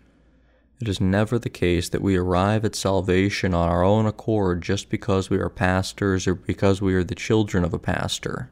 It 0.79 0.87
is 0.87 1.01
never 1.01 1.39
the 1.39 1.49
case 1.49 1.89
that 1.89 2.03
we 2.03 2.15
arrive 2.15 2.63
at 2.63 2.75
salvation 2.75 3.55
on 3.55 3.67
our 3.67 3.83
own 3.83 4.05
accord 4.05 4.61
just 4.61 4.87
because 4.87 5.31
we 5.31 5.39
are 5.39 5.49
pastors 5.49 6.27
or 6.27 6.35
because 6.35 6.79
we 6.79 6.93
are 6.93 7.03
the 7.03 7.15
children 7.15 7.63
of 7.63 7.73
a 7.73 7.79
pastor. 7.79 8.51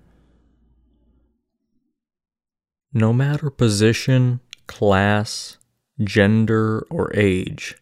No 2.92 3.14
matter 3.14 3.52
position, 3.52 4.40
class, 4.66 5.60
gender, 6.04 6.86
or 6.90 7.12
age, 7.16 7.76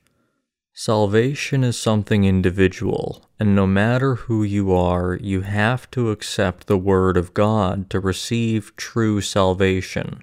Salvation 0.81 1.61
is 1.65 1.77
something 1.77 2.23
individual, 2.23 3.25
and 3.37 3.53
no 3.53 3.67
matter 3.67 4.15
who 4.15 4.43
you 4.43 4.71
are, 4.71 5.19
you 5.21 5.41
have 5.41 5.91
to 5.91 6.09
accept 6.09 6.67
the 6.67 6.77
Word 6.77 7.17
of 7.17 7.33
God 7.33 7.89
to 7.89 7.99
receive 7.99 8.73
true 8.77 9.19
salvation. 9.19 10.21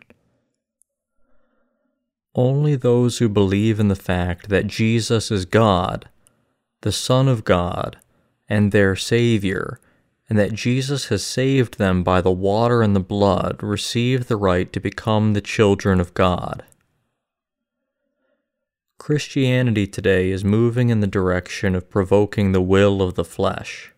Only 2.34 2.74
those 2.74 3.18
who 3.18 3.28
believe 3.28 3.78
in 3.78 3.88
the 3.88 3.94
fact 3.94 4.49
that 4.49 4.66
Jesus 4.66 5.30
is 5.30 5.44
God, 5.44 6.09
the 6.80 6.90
Son 6.90 7.28
of 7.28 7.44
God, 7.44 7.99
and 8.49 8.72
their 8.72 8.97
Savior, 8.97 9.78
and 10.26 10.38
that 10.38 10.55
Jesus 10.55 11.09
has 11.09 11.22
saved 11.22 11.76
them 11.76 12.03
by 12.03 12.22
the 12.22 12.32
water 12.32 12.80
and 12.80 12.97
the 12.97 13.01
blood, 13.01 13.62
receive 13.62 14.26
the 14.26 14.38
right 14.38 14.72
to 14.72 14.80
become 14.80 15.34
the 15.34 15.42
children 15.42 16.01
of 16.01 16.14
God. 16.14 16.64
Christianity 18.99 19.86
today 19.86 20.30
is 20.30 20.44
moving 20.44 20.88
in 20.88 21.01
the 21.01 21.07
direction 21.07 21.74
of 21.74 21.90
provoking 21.90 22.53
the 22.53 22.62
will 22.62 23.03
of 23.03 23.14
the 23.14 23.24
flesh. 23.24 23.92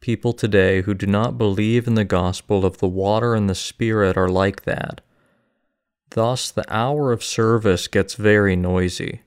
People 0.00 0.32
today 0.32 0.82
who 0.82 0.94
do 0.94 1.06
not 1.06 1.38
believe 1.38 1.86
in 1.86 1.94
the 1.94 2.04
gospel 2.04 2.64
of 2.64 2.78
the 2.78 2.88
water 2.88 3.34
and 3.34 3.48
the 3.48 3.54
Spirit 3.54 4.16
are 4.16 4.28
like 4.28 4.64
that. 4.64 5.00
Thus, 6.10 6.50
the 6.50 6.64
hour 6.74 7.12
of 7.12 7.22
service 7.22 7.88
gets 7.88 8.14
very 8.14 8.56
noisy. 8.56 9.20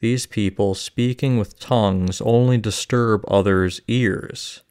These 0.00 0.26
people 0.26 0.74
speaking 0.74 1.38
with 1.38 1.58
tongues 1.58 2.20
only 2.20 2.58
disturb 2.58 3.24
others' 3.26 3.80
ears. 3.88 4.62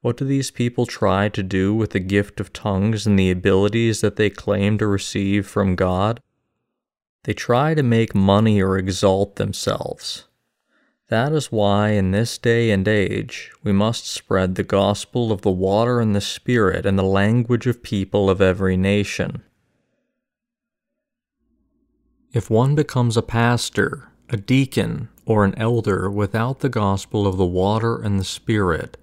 What 0.00 0.16
do 0.16 0.24
these 0.24 0.50
people 0.50 0.86
try 0.86 1.28
to 1.28 1.42
do 1.42 1.74
with 1.74 1.90
the 1.90 2.00
gift 2.00 2.40
of 2.40 2.52
tongues 2.52 3.06
and 3.06 3.18
the 3.18 3.30
abilities 3.30 4.00
that 4.00 4.16
they 4.16 4.30
claim 4.30 4.78
to 4.78 4.86
receive 4.86 5.46
from 5.46 5.76
God? 5.76 6.20
They 7.24 7.32
try 7.32 7.72
to 7.74 7.82
make 7.82 8.14
money 8.14 8.62
or 8.62 8.76
exalt 8.76 9.36
themselves. 9.36 10.24
That 11.08 11.32
is 11.32 11.52
why, 11.52 11.90
in 11.90 12.10
this 12.10 12.36
day 12.36 12.70
and 12.70 12.86
age, 12.86 13.50
we 13.62 13.72
must 13.72 14.06
spread 14.06 14.54
the 14.54 14.62
gospel 14.62 15.32
of 15.32 15.40
the 15.40 15.50
water 15.50 16.00
and 16.00 16.14
the 16.14 16.20
Spirit 16.20 16.84
in 16.84 16.96
the 16.96 17.02
language 17.02 17.66
of 17.66 17.82
people 17.82 18.28
of 18.28 18.42
every 18.42 18.76
nation. 18.76 19.42
If 22.32 22.50
one 22.50 22.74
becomes 22.74 23.16
a 23.16 23.22
pastor, 23.22 24.10
a 24.28 24.36
deacon, 24.36 25.08
or 25.24 25.44
an 25.44 25.54
elder 25.56 26.10
without 26.10 26.60
the 26.60 26.68
gospel 26.68 27.26
of 27.26 27.38
the 27.38 27.46
water 27.46 27.96
and 27.96 28.18
the 28.18 28.24
Spirit, 28.24 28.98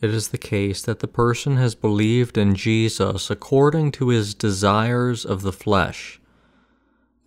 it 0.00 0.10
is 0.10 0.28
the 0.28 0.38
case 0.38 0.80
that 0.82 1.00
the 1.00 1.08
person 1.08 1.56
has 1.56 1.74
believed 1.74 2.38
in 2.38 2.54
Jesus 2.54 3.30
according 3.30 3.92
to 3.92 4.08
his 4.08 4.34
desires 4.34 5.26
of 5.26 5.42
the 5.42 5.52
flesh 5.52 6.20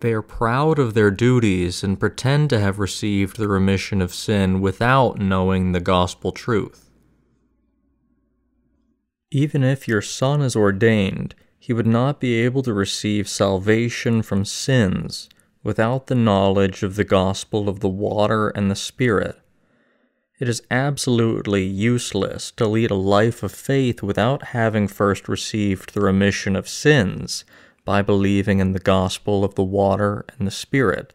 they 0.00 0.12
are 0.12 0.22
proud 0.22 0.78
of 0.78 0.94
their 0.94 1.10
duties 1.10 1.84
and 1.84 2.00
pretend 2.00 2.50
to 2.50 2.58
have 2.58 2.78
received 2.78 3.36
the 3.36 3.48
remission 3.48 4.00
of 4.00 4.14
sin 4.14 4.60
without 4.60 5.18
knowing 5.18 5.72
the 5.72 5.80
gospel 5.80 6.32
truth. 6.32 6.90
Even 9.30 9.62
if 9.62 9.86
your 9.86 10.02
son 10.02 10.40
is 10.40 10.56
ordained, 10.56 11.34
he 11.58 11.72
would 11.72 11.86
not 11.86 12.18
be 12.18 12.34
able 12.40 12.62
to 12.62 12.72
receive 12.72 13.28
salvation 13.28 14.22
from 14.22 14.44
sins 14.44 15.28
without 15.62 16.06
the 16.06 16.14
knowledge 16.14 16.82
of 16.82 16.96
the 16.96 17.04
gospel 17.04 17.68
of 17.68 17.80
the 17.80 17.88
water 17.88 18.48
and 18.48 18.70
the 18.70 18.76
Spirit. 18.76 19.38
It 20.40 20.48
is 20.48 20.62
absolutely 20.70 21.64
useless 21.64 22.50
to 22.52 22.66
lead 22.66 22.90
a 22.90 22.94
life 22.94 23.42
of 23.42 23.52
faith 23.52 24.02
without 24.02 24.48
having 24.48 24.88
first 24.88 25.28
received 25.28 25.92
the 25.92 26.00
remission 26.00 26.56
of 26.56 26.66
sins 26.66 27.44
by 27.84 28.02
believing 28.02 28.60
in 28.60 28.72
the 28.72 28.78
gospel 28.78 29.44
of 29.44 29.54
the 29.54 29.64
water 29.64 30.24
and 30.38 30.46
the 30.46 30.52
Spirit. 30.52 31.12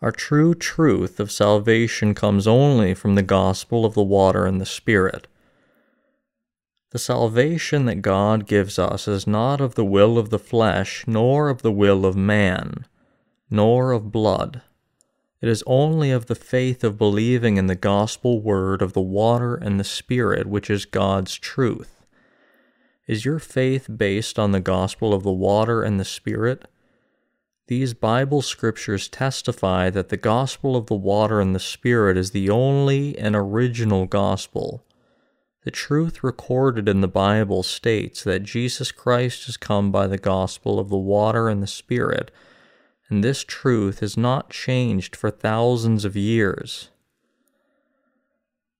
Our 0.00 0.12
true 0.12 0.54
truth 0.54 1.20
of 1.20 1.30
salvation 1.30 2.14
comes 2.14 2.46
only 2.46 2.92
from 2.92 3.14
the 3.14 3.22
gospel 3.22 3.84
of 3.84 3.94
the 3.94 4.02
water 4.02 4.46
and 4.46 4.60
the 4.60 4.66
Spirit. 4.66 5.28
The 6.90 6.98
salvation 6.98 7.86
that 7.86 8.02
God 8.02 8.46
gives 8.46 8.78
us 8.78 9.08
is 9.08 9.26
not 9.26 9.60
of 9.60 9.76
the 9.76 9.84
will 9.84 10.18
of 10.18 10.30
the 10.30 10.38
flesh, 10.38 11.04
nor 11.06 11.48
of 11.48 11.62
the 11.62 11.72
will 11.72 12.04
of 12.04 12.16
man, 12.16 12.84
nor 13.48 13.92
of 13.92 14.12
blood. 14.12 14.60
It 15.40 15.48
is 15.48 15.64
only 15.66 16.10
of 16.10 16.26
the 16.26 16.34
faith 16.34 16.84
of 16.84 16.98
believing 16.98 17.56
in 17.56 17.66
the 17.66 17.74
gospel 17.74 18.42
word 18.42 18.82
of 18.82 18.92
the 18.92 19.00
water 19.00 19.54
and 19.54 19.80
the 19.80 19.84
Spirit, 19.84 20.46
which 20.46 20.68
is 20.68 20.84
God's 20.84 21.36
truth. 21.36 22.01
Is 23.12 23.26
your 23.26 23.38
faith 23.38 23.90
based 23.94 24.38
on 24.38 24.52
the 24.52 24.60
gospel 24.60 25.12
of 25.12 25.22
the 25.22 25.30
water 25.30 25.82
and 25.82 26.00
the 26.00 26.04
Spirit? 26.04 26.66
These 27.66 27.92
Bible 27.92 28.40
scriptures 28.40 29.06
testify 29.06 29.90
that 29.90 30.08
the 30.08 30.16
gospel 30.16 30.76
of 30.76 30.86
the 30.86 30.94
water 30.94 31.38
and 31.38 31.54
the 31.54 31.60
Spirit 31.60 32.16
is 32.16 32.30
the 32.30 32.48
only 32.48 33.18
and 33.18 33.36
original 33.36 34.06
gospel. 34.06 34.86
The 35.64 35.70
truth 35.70 36.24
recorded 36.24 36.88
in 36.88 37.02
the 37.02 37.06
Bible 37.06 37.62
states 37.62 38.24
that 38.24 38.44
Jesus 38.44 38.90
Christ 38.90 39.44
has 39.44 39.58
come 39.58 39.92
by 39.92 40.06
the 40.06 40.16
gospel 40.16 40.78
of 40.78 40.88
the 40.88 40.96
water 40.96 41.50
and 41.50 41.62
the 41.62 41.66
Spirit, 41.66 42.30
and 43.10 43.22
this 43.22 43.44
truth 43.44 44.00
has 44.00 44.16
not 44.16 44.48
changed 44.48 45.14
for 45.14 45.30
thousands 45.30 46.06
of 46.06 46.16
years. 46.16 46.88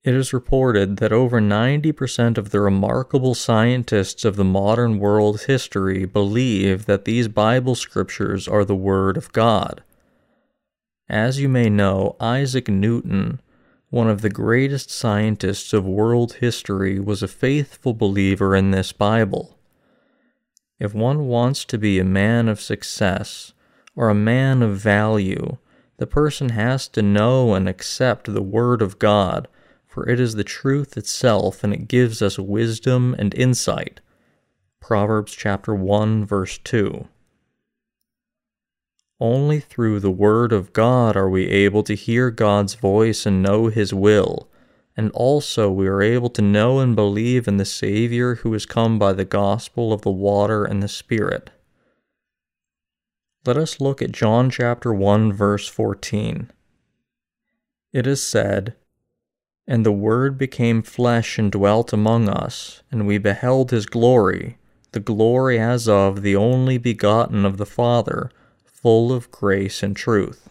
It 0.05 0.14
is 0.14 0.32
reported 0.32 0.96
that 0.96 1.12
over 1.12 1.40
90% 1.40 2.36
of 2.36 2.50
the 2.50 2.59
remarkable 2.59 3.34
scientists 3.34 4.24
of 4.24 4.34
the 4.34 4.44
modern 4.44 4.98
world's 4.98 5.44
history 5.44 6.07
believe 6.07 6.86
that 6.86 7.05
these 7.05 7.28
Bible 7.28 7.76
scriptures 7.76 8.48
are 8.48 8.64
the 8.64 8.74
Word 8.74 9.16
of 9.16 9.30
God. 9.30 9.84
As 11.09 11.40
you 11.40 11.48
may 11.48 11.70
know, 11.70 12.16
Isaac 12.18 12.66
Newton, 12.66 13.40
one 13.90 14.09
of 14.09 14.22
the 14.22 14.30
greatest 14.30 14.90
scientists 14.90 15.72
of 15.72 15.86
world 15.86 16.32
history, 16.34 16.98
was 16.98 17.22
a 17.22 17.28
faithful 17.28 17.94
believer 17.94 18.57
in 18.57 18.72
this 18.72 18.90
Bible. 18.90 19.57
If 20.80 20.94
one 20.94 21.26
wants 21.28 21.64
to 21.66 21.78
be 21.78 22.00
a 22.00 22.05
man 22.05 22.48
of 22.48 22.61
success 22.61 23.53
or 23.94 24.09
a 24.09 24.16
man 24.16 24.62
of 24.62 24.78
value, 24.78 25.59
the 25.98 26.09
person 26.09 26.48
has 26.48 26.88
to 26.88 27.03
know 27.03 27.55
and 27.55 27.68
accept 27.68 28.34
the 28.34 28.42
Word 28.42 28.82
of 28.82 28.98
God 28.98 29.46
for 29.93 30.09
it 30.09 30.18
is 30.18 30.36
the 30.36 30.43
truth 30.43 30.97
itself, 30.97 31.62
and 31.62 31.74
it 31.74 31.86
gives 31.86 32.22
us 32.22 32.38
wisdom 32.38 33.14
and 33.18 33.34
insight. 33.34 34.01
Proverbs 34.80 35.32
chapter 35.32 35.74
1 35.74 36.24
verse 36.24 36.57
2. 36.57 37.07
Only 39.20 39.61
through 39.61 40.01
the 40.01 40.11
Word 40.11 40.51
of 40.51 40.72
God 40.72 41.14
are 41.14 41.28
we 41.28 41.47
able 41.47 41.82
to 41.82 41.95
hear 41.95 42.30
God's 42.30 42.74
voice 42.74 43.26
and 43.26 43.43
know 43.43 43.66
His 43.66 43.93
will, 43.93 44.49
and 44.97 45.11
also 45.11 45.70
we 45.70 45.86
are 45.86 46.01
able 46.01 46.30
to 46.30 46.43
know 46.43 46.80
and 46.80 46.97
believe 46.97 47.47
in 47.47 47.59
the 47.59 47.66
Savior 47.66 48.36
who 48.36 48.55
has 48.55 48.64
come 48.64 48.99
by 48.99 49.12
the 49.12 49.26
gospel 49.26 49.93
of 49.93 50.01
the 50.01 50.11
water 50.11 50.64
and 50.64 50.82
the 50.82 50.88
Spirit. 50.88 51.51
Let 53.45 53.59
us 53.59 53.78
look 53.78 54.01
at 54.01 54.12
John 54.12 54.49
chapter 54.49 54.95
1 54.95 55.34
verse 55.34 55.68
14. 55.68 56.51
It 57.93 58.07
is 58.07 58.22
said, 58.22 58.74
and 59.66 59.86
the 59.86 59.92
Word 59.92 60.36
became 60.36 60.82
flesh 60.82 61.38
and 61.38 61.50
dwelt 61.52 61.92
among 61.92 62.28
us, 62.28 62.82
and 62.90 63.06
we 63.06 63.18
beheld 63.18 63.70
his 63.70 63.86
glory, 63.86 64.58
the 64.92 65.00
glory 65.00 65.58
as 65.58 65.88
of 65.88 66.22
the 66.22 66.36
only 66.36 66.78
begotten 66.78 67.44
of 67.44 67.56
the 67.56 67.66
Father, 67.66 68.30
full 68.64 69.12
of 69.12 69.30
grace 69.30 69.82
and 69.82 69.96
truth. 69.96 70.50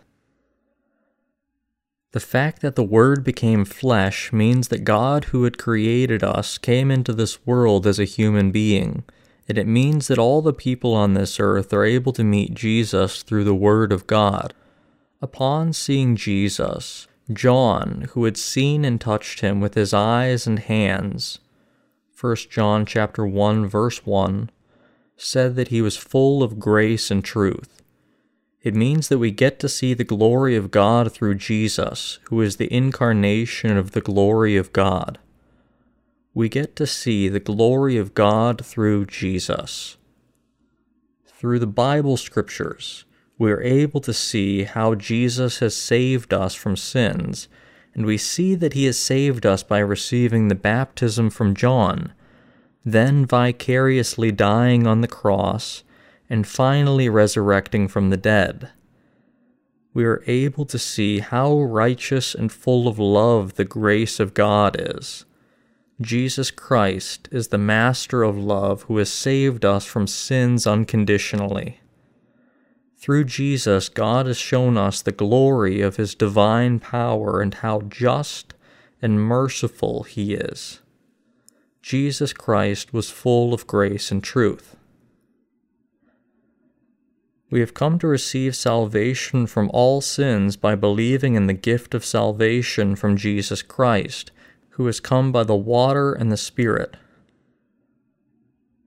The 2.12 2.20
fact 2.20 2.62
that 2.62 2.76
the 2.76 2.84
Word 2.84 3.24
became 3.24 3.64
flesh 3.64 4.34
means 4.34 4.68
that 4.68 4.84
God, 4.84 5.26
who 5.26 5.44
had 5.44 5.58
created 5.58 6.24
us, 6.24 6.58
came 6.58 6.92
into 6.92 7.14
this 7.14 7.46
world 7.46 7.88
as 7.88 8.00
a 8.00 8.06
human 8.06 8.52
being, 8.52 9.04
and 9.48 9.58
it 9.58 9.68
means 9.68 10.08
that 10.08 10.20
all 10.20 10.42
the 10.42 10.54
people 10.54 10.94
on 10.94 11.14
this 11.14 11.40
earth 11.40 11.74
are 11.74 11.86
able 11.86 12.14
to 12.14 12.24
meet 12.24 12.54
Jesus 12.54 13.24
through 13.24 13.44
the 13.44 13.56
Word 13.56 13.92
of 13.92 14.08
God. 14.08 14.54
Upon 15.22 15.72
seeing 15.72 16.16
Jesus, 16.16 17.08
John, 17.34 18.08
who 18.12 18.26
had 18.26 18.38
seen 18.38 18.86
and 18.86 19.00
touched 19.00 19.42
him 19.42 19.60
with 19.62 19.76
his 19.76 19.94
eyes 19.94 20.48
and 20.48 20.60
hands, 20.60 21.40
1 22.20 22.36
John 22.50 22.86
chapter 22.86 23.26
1 23.26 23.68
verse 23.68 24.06
1, 24.06 24.50
said 25.18 25.56
that 25.56 25.70
he 25.70 25.82
was 25.82 25.98
full 25.98 26.44
of 26.44 26.60
grace 26.60 27.10
and 27.12 27.24
truth. 27.24 27.82
It 28.62 28.76
means 28.76 29.08
that 29.08 29.18
we 29.18 29.32
get 29.32 29.60
to 29.60 29.70
see 29.70 29.94
the 29.94 30.04
glory 30.04 30.56
of 30.56 30.70
God 30.70 31.12
through 31.12 31.36
Jesus, 31.36 32.20
who 32.26 32.42
is 32.42 32.58
the 32.58 32.72
incarnation 32.72 33.76
of 33.76 33.92
the 33.92 34.02
glory 34.02 34.56
of 34.56 34.72
God. 34.72 35.18
We 36.34 36.48
get 36.48 36.76
to 36.76 36.88
see 36.88 37.28
the 37.28 37.40
glory 37.40 37.98
of 37.98 38.14
God 38.14 38.64
through 38.66 39.08
Jesus. 39.08 39.98
Through 41.26 41.60
the 41.60 41.68
Bible 41.68 42.18
scriptures, 42.18 43.04
we 43.42 43.52
are 43.52 43.64
able 43.64 44.00
to 44.00 44.14
see 44.14 44.66
how 44.66 44.94
Jesus 44.94 45.58
has 45.58 45.76
saved 45.76 46.32
us 46.32 46.54
from 46.54 46.76
sins, 46.76 47.48
and 47.96 48.06
we 48.06 48.16
see 48.16 48.54
that 48.54 48.74
he 48.74 48.86
has 48.86 49.00
saved 49.00 49.48
us 49.48 49.64
by 49.64 49.80
receiving 49.80 50.48
the 50.48 50.54
baptism 50.54 51.32
from 51.32 51.56
John, 51.56 52.14
then 52.86 53.26
vicariously 53.26 54.32
dying 54.32 54.86
on 54.86 55.02
the 55.02 55.08
cross, 55.08 55.84
and 56.30 56.46
finally 56.46 57.10
resurrecting 57.10 57.88
from 57.88 58.12
the 58.12 58.16
dead. 58.16 58.70
We 59.92 60.06
are 60.06 60.24
able 60.28 60.66
to 60.66 60.78
see 60.78 61.18
how 61.18 61.62
righteous 61.62 62.36
and 62.36 62.52
full 62.52 62.88
of 62.88 63.00
love 63.00 63.56
the 63.56 63.66
grace 63.66 64.20
of 64.20 64.36
God 64.36 64.76
is. 64.80 65.26
Jesus 66.00 66.52
Christ 66.52 67.28
is 67.32 67.48
the 67.48 67.58
Master 67.58 68.22
of 68.22 68.38
love 68.38 68.84
who 68.84 68.98
has 68.98 69.12
saved 69.12 69.66
us 69.66 69.84
from 69.84 70.06
sins 70.06 70.68
unconditionally. 70.68 71.81
Through 73.02 73.24
Jesus, 73.24 73.90
God 73.90 74.28
has 74.28 74.38
shown 74.38 74.78
us 74.78 75.02
the 75.02 75.12
glory 75.12 75.82
of 75.82 75.96
His 75.96 76.14
divine 76.14 76.80
power 76.80 77.42
and 77.42 77.52
how 77.56 77.82
just 77.82 78.54
and 79.02 79.20
merciful 79.20 80.04
He 80.04 80.36
is. 80.36 80.82
Jesus 81.82 82.32
Christ 82.32 82.94
was 82.94 83.10
full 83.10 83.56
of 83.56 83.66
grace 83.66 84.12
and 84.12 84.24
truth. 84.24 84.76
We 87.50 87.60
have 87.60 87.74
come 87.74 87.98
to 88.00 88.08
receive 88.08 88.56
salvation 88.56 89.48
from 89.48 89.72
all 89.74 90.02
sins 90.02 90.56
by 90.56 90.76
believing 90.76 91.34
in 91.34 91.48
the 91.48 91.54
gift 91.54 91.96
of 91.96 92.06
salvation 92.06 92.96
from 92.96 93.18
Jesus 93.18 93.64
Christ, 93.64 94.30
who 94.76 94.86
has 94.86 95.00
come 95.00 95.32
by 95.32 95.44
the 95.44 95.56
water 95.56 96.14
and 96.14 96.32
the 96.32 96.38
Spirit. 96.38 96.96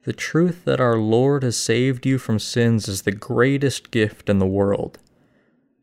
The 0.05 0.13
truth 0.13 0.67
that 0.67 0.81
our 0.81 0.99
Lord 0.99 1.43
has 1.43 1.57
saved 1.57 2.05
you 2.05 2.19
from 2.19 2.39
sins 2.39 2.89
is 2.89 3.03
the 3.03 3.13
greatest 3.13 3.91
gift 3.91 4.29
in 4.29 4.39
the 4.39 4.47
world. 4.47 4.99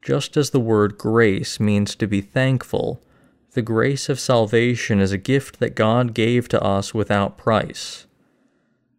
Just 0.03 0.37
as 0.37 0.51
the 0.51 0.59
word 0.59 0.99
grace 0.99 1.59
means 1.59 1.95
to 1.95 2.05
be 2.05 2.21
thankful, 2.21 3.01
the 3.53 3.63
grace 3.63 4.09
of 4.09 4.19
salvation 4.19 4.99
is 4.99 5.11
a 5.11 5.17
gift 5.17 5.59
that 5.59 5.75
God 5.75 6.13
gave 6.13 6.47
to 6.49 6.61
us 6.61 6.93
without 6.93 7.35
price. 7.35 8.05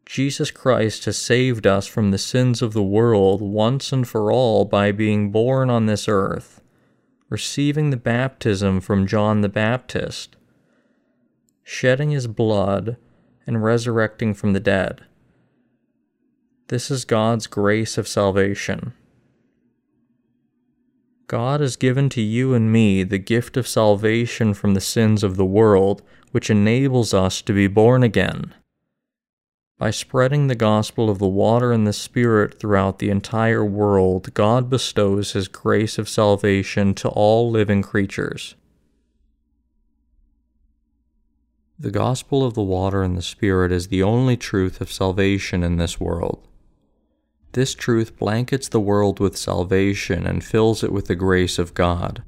Jesus 0.05 0.51
Christ 0.51 1.05
has 1.05 1.18
saved 1.18 1.68
us 1.68 1.87
from 1.87 2.11
the 2.11 2.18
sins 2.18 2.61
of 2.61 2.73
the 2.73 2.83
world 2.83 3.41
once 3.41 3.93
and 3.93 4.07
for 4.07 4.33
all 4.33 4.64
by 4.64 4.91
being 4.91 5.31
born 5.31 5.70
on 5.70 5.87
this 5.87 6.09
earth, 6.09 6.61
receiving 7.29 7.91
the 7.91 7.97
baptism 7.97 8.81
from 8.81 9.07
John 9.07 9.41
the 9.41 9.49
Baptist, 9.49 10.35
shedding 11.62 12.11
his 12.11 12.27
blood, 12.27 12.97
and 13.47 13.62
resurrecting 13.62 14.35
from 14.35 14.53
the 14.53 14.61
dead. 14.61 15.07
This 16.69 16.91
is 16.91 17.05
God's 17.05 17.47
grace 17.47 17.99
of 17.99 18.09
salvation. 18.09 18.95
God 21.27 21.61
has 21.61 21.77
given 21.77 22.09
to 22.11 22.21
you 22.21 22.55
and 22.55 22.71
me 22.71 23.03
the 23.05 23.19
gift 23.19 23.57
of 23.57 23.67
salvation 23.67 24.53
from 24.53 24.75
the 24.75 24.81
sins 24.81 25.23
of 25.23 25.37
the 25.37 25.47
world, 25.47 26.03
which 26.31 26.51
enables 26.51 27.15
us 27.15 27.41
to 27.43 27.53
be 27.53 27.67
born 27.67 28.03
again. 28.03 28.55
By 29.79 29.91
spreading 29.91 30.47
the 30.47 30.55
gospel 30.55 31.11
of 31.11 31.19
the 31.19 31.27
water 31.27 31.73
and 31.73 31.87
the 31.87 31.93
Spirit 31.93 32.61
throughout 32.61 32.99
the 33.01 33.11
entire 33.11 33.65
world, 33.65 34.33
God 34.33 34.71
bestows 34.71 35.33
His 35.33 35.49
grace 35.49 35.99
of 35.99 36.09
salvation 36.09 36.95
to 36.95 37.09
all 37.09 37.51
living 37.51 37.83
creatures. 37.83 38.55
The 41.79 41.91
gospel 41.91 42.45
of 42.45 42.55
the 42.55 42.63
water 42.63 43.03
and 43.03 43.19
the 43.19 43.23
Spirit 43.23 43.73
is 43.73 43.89
the 43.89 44.03
only 44.03 44.37
truth 44.37 44.81
of 44.81 44.93
salvation 44.93 45.65
in 45.65 45.79
this 45.79 45.99
world. 45.99 46.47
This 47.53 47.75
truth 47.75 48.17
blankets 48.17 48.69
the 48.69 48.81
world 48.81 49.21
with 49.21 49.37
salvation 49.37 50.27
and 50.27 50.43
fills 50.43 50.83
it 50.83 50.91
with 50.91 51.07
the 51.07 51.15
grace 51.15 51.59
of 51.59 51.75
God. 51.75 52.23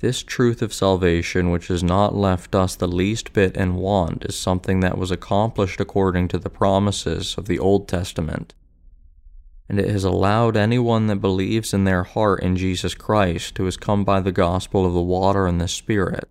This 0.00 0.22
truth 0.22 0.60
of 0.60 0.74
salvation, 0.74 1.50
which 1.50 1.68
has 1.68 1.82
not 1.82 2.14
left 2.14 2.54
us 2.54 2.74
the 2.74 2.86
least 2.86 3.32
bit 3.32 3.56
in 3.56 3.76
want, 3.76 4.26
is 4.26 4.36
something 4.36 4.80
that 4.80 4.98
was 4.98 5.10
accomplished 5.10 5.80
according 5.80 6.28
to 6.28 6.38
the 6.38 6.50
promises 6.50 7.34
of 7.38 7.46
the 7.46 7.58
Old 7.58 7.88
Testament. 7.88 8.52
And 9.70 9.80
it 9.80 9.88
has 9.88 10.04
allowed 10.04 10.56
anyone 10.56 11.06
that 11.06 11.22
believes 11.22 11.72
in 11.72 11.84
their 11.84 12.02
heart 12.02 12.42
in 12.42 12.56
Jesus 12.56 12.94
Christ, 12.94 13.56
who 13.56 13.64
has 13.64 13.78
come 13.78 14.04
by 14.04 14.20
the 14.20 14.32
gospel 14.32 14.84
of 14.84 14.92
the 14.92 15.00
water 15.00 15.46
and 15.46 15.60
the 15.60 15.68
Spirit, 15.68 16.28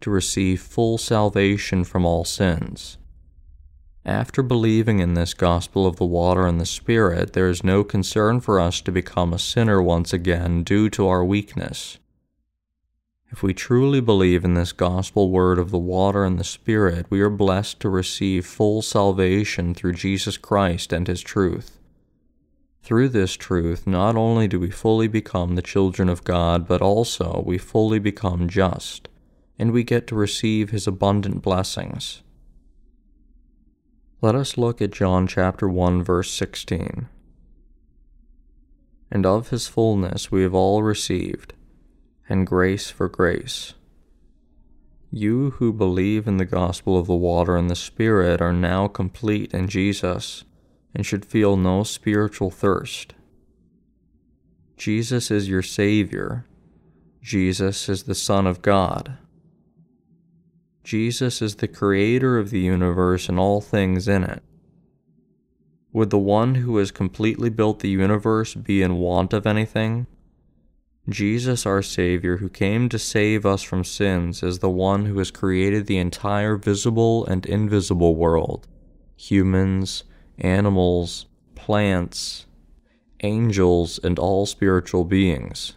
to 0.00 0.10
receive 0.10 0.60
full 0.60 0.98
salvation 0.98 1.84
from 1.84 2.04
all 2.04 2.24
sins. 2.24 2.96
After 4.04 4.42
believing 4.42 5.00
in 5.00 5.12
this 5.12 5.34
gospel 5.34 5.86
of 5.86 5.96
the 5.96 6.06
water 6.06 6.46
and 6.46 6.58
the 6.58 6.66
Spirit, 6.66 7.34
there 7.34 7.50
is 7.50 7.62
no 7.62 7.84
concern 7.84 8.40
for 8.40 8.58
us 8.58 8.80
to 8.80 8.90
become 8.90 9.32
a 9.32 9.38
sinner 9.38 9.82
once 9.82 10.14
again 10.14 10.62
due 10.64 10.88
to 10.90 11.06
our 11.06 11.22
weakness. 11.22 11.98
If 13.30 13.42
we 13.42 13.52
truly 13.52 14.00
believe 14.00 14.42
in 14.42 14.54
this 14.54 14.72
gospel 14.72 15.30
word 15.30 15.58
of 15.58 15.70
the 15.70 15.78
water 15.78 16.24
and 16.24 16.38
the 16.38 16.44
Spirit, 16.44 17.06
we 17.10 17.20
are 17.20 17.30
blessed 17.30 17.78
to 17.80 17.90
receive 17.90 18.46
full 18.46 18.80
salvation 18.80 19.74
through 19.74 19.92
Jesus 19.92 20.38
Christ 20.38 20.94
and 20.94 21.06
His 21.06 21.20
truth. 21.20 21.78
Through 22.82 23.10
this 23.10 23.34
truth, 23.34 23.86
not 23.86 24.16
only 24.16 24.48
do 24.48 24.58
we 24.58 24.70
fully 24.70 25.08
become 25.08 25.54
the 25.54 25.62
children 25.62 26.08
of 26.08 26.24
God, 26.24 26.66
but 26.66 26.80
also 26.80 27.42
we 27.46 27.58
fully 27.58 27.98
become 27.98 28.48
just, 28.48 29.08
and 29.58 29.72
we 29.72 29.84
get 29.84 30.06
to 30.06 30.14
receive 30.14 30.70
His 30.70 30.86
abundant 30.86 31.42
blessings. 31.42 32.22
Let 34.22 34.34
us 34.34 34.58
look 34.58 34.82
at 34.82 34.90
John 34.90 35.26
chapter 35.26 35.66
1 35.66 36.02
verse 36.02 36.30
16. 36.30 37.08
And 39.10 39.24
of 39.24 39.48
his 39.48 39.66
fullness 39.66 40.30
we 40.30 40.42
have 40.42 40.54
all 40.54 40.82
received, 40.82 41.54
and 42.28 42.46
grace 42.46 42.90
for 42.90 43.08
grace. 43.08 43.72
You 45.10 45.52
who 45.52 45.72
believe 45.72 46.28
in 46.28 46.36
the 46.36 46.44
gospel 46.44 46.98
of 46.98 47.06
the 47.06 47.14
water 47.14 47.56
and 47.56 47.70
the 47.70 47.74
Spirit 47.74 48.42
are 48.42 48.52
now 48.52 48.88
complete 48.88 49.54
in 49.54 49.68
Jesus 49.68 50.44
and 50.94 51.06
should 51.06 51.24
feel 51.24 51.56
no 51.56 51.82
spiritual 51.82 52.50
thirst. 52.50 53.14
Jesus 54.76 55.30
is 55.30 55.48
your 55.48 55.62
Savior. 55.62 56.44
Jesus 57.22 57.88
is 57.88 58.02
the 58.02 58.14
Son 58.14 58.46
of 58.46 58.60
God. 58.60 59.16
Jesus 60.82 61.42
is 61.42 61.56
the 61.56 61.68
creator 61.68 62.38
of 62.38 62.50
the 62.50 62.60
universe 62.60 63.28
and 63.28 63.38
all 63.38 63.60
things 63.60 64.08
in 64.08 64.24
it. 64.24 64.42
Would 65.92 66.10
the 66.10 66.18
one 66.18 66.56
who 66.56 66.76
has 66.78 66.90
completely 66.90 67.50
built 67.50 67.80
the 67.80 67.90
universe 67.90 68.54
be 68.54 68.82
in 68.82 68.96
want 68.96 69.32
of 69.32 69.46
anything? 69.46 70.06
Jesus, 71.08 71.66
our 71.66 71.82
Savior, 71.82 72.36
who 72.36 72.48
came 72.48 72.88
to 72.88 72.98
save 72.98 73.44
us 73.44 73.62
from 73.62 73.82
sins, 73.82 74.42
is 74.42 74.60
the 74.60 74.70
one 74.70 75.06
who 75.06 75.18
has 75.18 75.30
created 75.30 75.86
the 75.86 75.98
entire 75.98 76.56
visible 76.56 77.26
and 77.26 77.44
invisible 77.46 78.14
world 78.14 78.66
humans, 79.16 80.04
animals, 80.38 81.26
plants, 81.54 82.46
angels, 83.22 83.98
and 84.02 84.18
all 84.18 84.46
spiritual 84.46 85.04
beings 85.04 85.74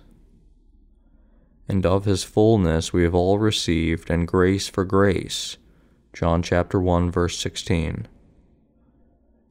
and 1.68 1.86
of 1.86 2.06
his 2.06 2.24
fullness 2.24 2.92
we 2.92 3.04
have 3.04 3.16
all 3.16 3.40
received, 3.40 4.10
and 4.10 4.28
grace 4.28 4.68
for 4.68 4.84
grace. 4.84 5.58
John 6.14 6.44
chapter 6.44 6.80
1 6.80 7.12
verse 7.12 7.38
16. 7.40 8.08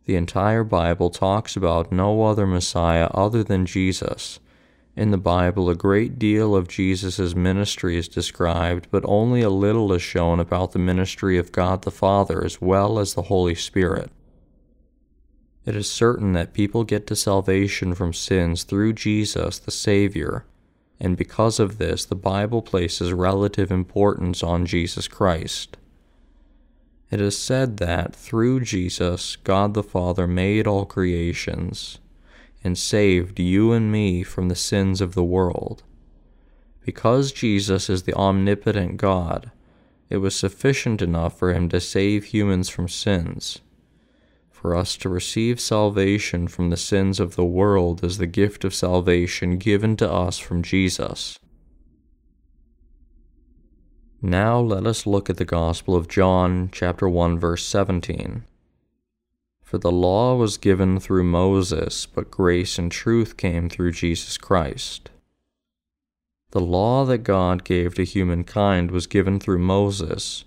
The 0.04 0.16
entire 0.16 0.64
Bible 0.64 1.10
talks 1.10 1.56
about 1.56 1.92
no 1.92 2.24
other 2.24 2.46
Messiah 2.46 3.08
other 3.12 3.44
than 3.44 3.66
Jesus. 3.66 4.40
In 4.94 5.10
the 5.10 5.18
Bible, 5.18 5.70
a 5.70 5.74
great 5.74 6.18
deal 6.18 6.54
of 6.54 6.68
Jesus' 6.68 7.34
ministry 7.34 7.96
is 7.96 8.08
described, 8.08 8.88
but 8.90 9.04
only 9.06 9.40
a 9.40 9.48
little 9.48 9.92
is 9.92 10.02
shown 10.02 10.38
about 10.38 10.72
the 10.72 10.78
ministry 10.78 11.38
of 11.38 11.52
God 11.52 11.82
the 11.82 11.90
Father 11.90 12.44
as 12.44 12.60
well 12.60 12.98
as 12.98 13.14
the 13.14 13.22
Holy 13.22 13.54
Spirit. 13.54 14.10
It 15.64 15.76
is 15.76 15.88
certain 15.88 16.32
that 16.32 16.52
people 16.52 16.84
get 16.84 17.06
to 17.06 17.16
salvation 17.16 17.94
from 17.94 18.12
sins 18.12 18.64
through 18.64 18.94
Jesus, 18.94 19.60
the 19.60 19.70
Savior, 19.70 20.44
and 21.02 21.16
because 21.16 21.58
of 21.58 21.78
this, 21.78 22.04
the 22.04 22.14
Bible 22.14 22.62
places 22.62 23.12
relative 23.12 23.72
importance 23.72 24.40
on 24.40 24.64
Jesus 24.66 25.08
Christ. 25.08 25.76
It 27.10 27.20
is 27.20 27.36
said 27.36 27.78
that 27.78 28.14
through 28.14 28.60
Jesus, 28.60 29.34
God 29.34 29.74
the 29.74 29.82
Father 29.82 30.28
made 30.28 30.68
all 30.68 30.86
creations 30.86 31.98
and 32.62 32.78
saved 32.78 33.40
you 33.40 33.72
and 33.72 33.90
me 33.90 34.22
from 34.22 34.48
the 34.48 34.54
sins 34.54 35.00
of 35.00 35.14
the 35.16 35.24
world. 35.24 35.82
Because 36.84 37.32
Jesus 37.32 37.90
is 37.90 38.04
the 38.04 38.14
omnipotent 38.14 38.96
God, 38.96 39.50
it 40.08 40.18
was 40.18 40.36
sufficient 40.36 41.02
enough 41.02 41.36
for 41.36 41.52
him 41.52 41.68
to 41.70 41.80
save 41.80 42.26
humans 42.26 42.68
from 42.68 42.86
sins 42.86 43.58
for 44.62 44.76
us 44.76 44.96
to 44.96 45.08
receive 45.08 45.58
salvation 45.58 46.46
from 46.46 46.70
the 46.70 46.76
sins 46.76 47.18
of 47.18 47.34
the 47.34 47.44
world 47.44 48.04
as 48.04 48.18
the 48.18 48.28
gift 48.28 48.62
of 48.62 48.72
salvation 48.72 49.58
given 49.58 49.96
to 49.96 50.08
us 50.08 50.38
from 50.38 50.62
Jesus. 50.62 51.36
Now 54.22 54.60
let 54.60 54.86
us 54.86 55.04
look 55.04 55.28
at 55.28 55.36
the 55.36 55.44
Gospel 55.44 55.96
of 55.96 56.06
John, 56.06 56.68
chapter 56.70 57.08
1, 57.08 57.40
verse 57.40 57.66
17. 57.66 58.44
For 59.64 59.78
the 59.78 59.90
law 59.90 60.36
was 60.36 60.58
given 60.58 61.00
through 61.00 61.24
Moses, 61.24 62.06
but 62.06 62.30
grace 62.30 62.78
and 62.78 62.92
truth 62.92 63.36
came 63.36 63.68
through 63.68 63.90
Jesus 63.90 64.38
Christ. 64.38 65.10
The 66.52 66.60
law 66.60 67.04
that 67.06 67.24
God 67.24 67.64
gave 67.64 67.96
to 67.96 68.04
humankind 68.04 68.92
was 68.92 69.08
given 69.08 69.40
through 69.40 69.58
Moses, 69.58 70.44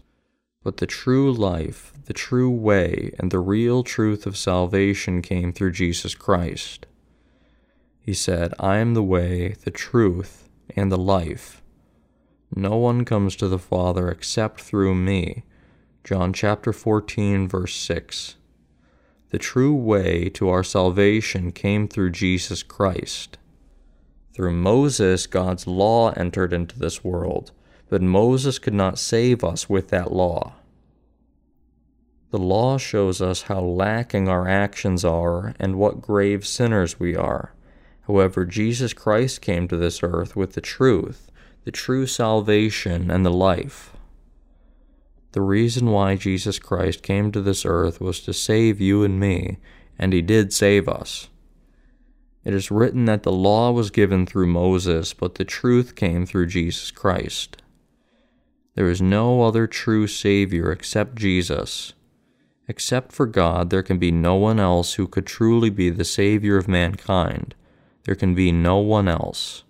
but 0.65 0.77
the 0.77 0.87
true 0.87 1.31
life, 1.31 1.93
the 2.05 2.13
true 2.13 2.49
way, 2.49 3.11
and 3.19 3.29
the 3.29 3.37
real 3.37 3.83
truth 3.83 4.25
of 4.25 4.35
salvation 4.35 5.21
came 5.21 5.53
through 5.53 5.71
Jesus 5.71 6.15
Christ. 6.15 6.87
He 7.99 8.15
said, 8.15 8.51
I 8.59 8.77
am 8.77 8.95
the 8.95 9.03
way, 9.03 9.57
the 9.63 9.69
truth, 9.69 10.49
and 10.75 10.91
the 10.91 10.97
life. 10.97 11.61
No 12.55 12.77
one 12.77 13.05
comes 13.05 13.35
to 13.35 13.47
the 13.47 13.59
Father 13.59 14.09
except 14.09 14.59
through 14.59 14.95
me. 14.95 15.43
John 16.03 16.33
chapter 16.33 16.73
14, 16.73 17.47
verse 17.47 17.75
6. 17.75 18.35
The 19.29 19.37
true 19.37 19.75
way 19.75 20.29
to 20.29 20.49
our 20.49 20.63
salvation 20.63 21.51
came 21.51 21.87
through 21.87 22.09
Jesus 22.09 22.63
Christ. 22.63 23.37
Through 24.33 24.53
Moses, 24.53 25.27
God's 25.27 25.67
law 25.67 26.09
entered 26.13 26.53
into 26.53 26.79
this 26.79 27.03
world 27.03 27.51
but 27.89 28.01
Moses 28.01 28.59
could 28.59 28.73
not 28.73 28.99
save 28.99 29.43
us 29.43 29.69
with 29.69 29.89
that 29.89 30.11
law. 30.11 30.53
The 32.31 32.39
law 32.39 32.77
shows 32.77 33.21
us 33.21 33.43
how 33.43 33.61
lacking 33.61 34.27
our 34.27 34.47
actions 34.47 35.05
are 35.05 35.53
and 35.59 35.77
what 35.77 36.01
grave 36.01 36.45
sinners 36.45 36.99
we 36.99 37.15
are. 37.15 37.53
However, 38.07 38.45
Jesus 38.45 38.93
Christ 38.93 39.41
came 39.41 39.67
to 39.67 39.77
this 39.77 40.01
earth 40.03 40.35
with 40.35 40.53
the 40.53 40.61
truth, 40.61 41.31
the 41.63 41.71
true 41.71 42.05
salvation, 42.05 43.09
and 43.09 43.25
the 43.25 43.31
life. 43.31 43.95
The 45.31 45.41
reason 45.41 45.91
why 45.91 46.15
Jesus 46.15 46.59
Christ 46.59 47.03
came 47.03 47.31
to 47.31 47.41
this 47.41 47.65
earth 47.65 47.99
was 47.99 48.19
to 48.21 48.33
save 48.33 48.79
you 48.79 49.03
and 49.03 49.19
me, 49.19 49.57
and 49.97 50.13
he 50.13 50.21
did 50.21 50.53
save 50.53 50.87
us. 50.87 51.29
It 52.43 52.53
is 52.53 52.69
written 52.69 53.05
that 53.05 53.23
the 53.23 53.31
law 53.31 53.71
was 53.71 53.89
given 53.89 54.25
through 54.25 54.47
Moses, 54.47 55.13
but 55.13 55.35
the 55.35 55.45
truth 55.45 55.95
came 55.95 56.25
through 56.25 56.47
Jesus 56.47 56.91
Christ. 56.91 57.61
There 58.75 58.89
is 58.89 59.01
no 59.01 59.41
other 59.41 59.67
true 59.67 60.05
Savior 60.05 60.71
except 60.71 61.15
Jesus. 61.15 61.93
Except 62.67 63.13
for 63.13 63.25
God, 63.25 63.69
there 63.69 63.83
can 63.83 63.97
be 63.97 64.11
no 64.11 64.35
one 64.35 64.59
else 64.59 64.95
who 64.95 65.07
could 65.07 65.25
truly 65.25 65.69
be 65.69 65.89
the 65.89 66.03
Savior 66.03 66.57
of 66.57 66.67
mankind. 66.67 67.55
There 68.03 68.15
can 68.15 68.35
be 68.35 68.51
no 68.51 68.77
one 68.77 69.07
else. 69.07 69.63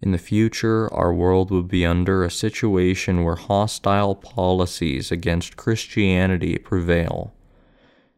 In 0.00 0.12
the 0.12 0.18
future, 0.18 0.92
our 0.92 1.12
world 1.12 1.50
will 1.50 1.62
be 1.62 1.84
under 1.84 2.24
a 2.24 2.30
situation 2.30 3.22
where 3.22 3.36
hostile 3.36 4.14
policies 4.14 5.10
against 5.10 5.56
Christianity 5.56 6.58
prevail. 6.58 7.34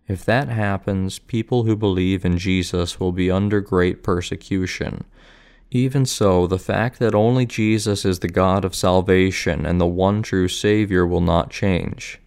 If 0.08 0.24
that 0.24 0.48
happens, 0.48 1.18
people 1.18 1.64
who 1.64 1.76
believe 1.76 2.24
in 2.24 2.38
Jesus 2.38 3.00
will 3.00 3.12
be 3.12 3.30
under 3.30 3.60
great 3.60 4.02
persecution 4.02 5.04
even 5.70 6.06
so, 6.06 6.46
the 6.46 6.58
fact 6.58 6.98
that 7.00 7.14
only 7.14 7.44
Jesus 7.44 8.04
is 8.04 8.20
the 8.20 8.28
God 8.28 8.64
of 8.64 8.74
salvation 8.74 9.66
and 9.66 9.80
the 9.80 9.86
one 9.86 10.22
true 10.22 10.48
Savior 10.48 11.04
will 11.06 11.20
not 11.20 11.50
change, 11.50 12.20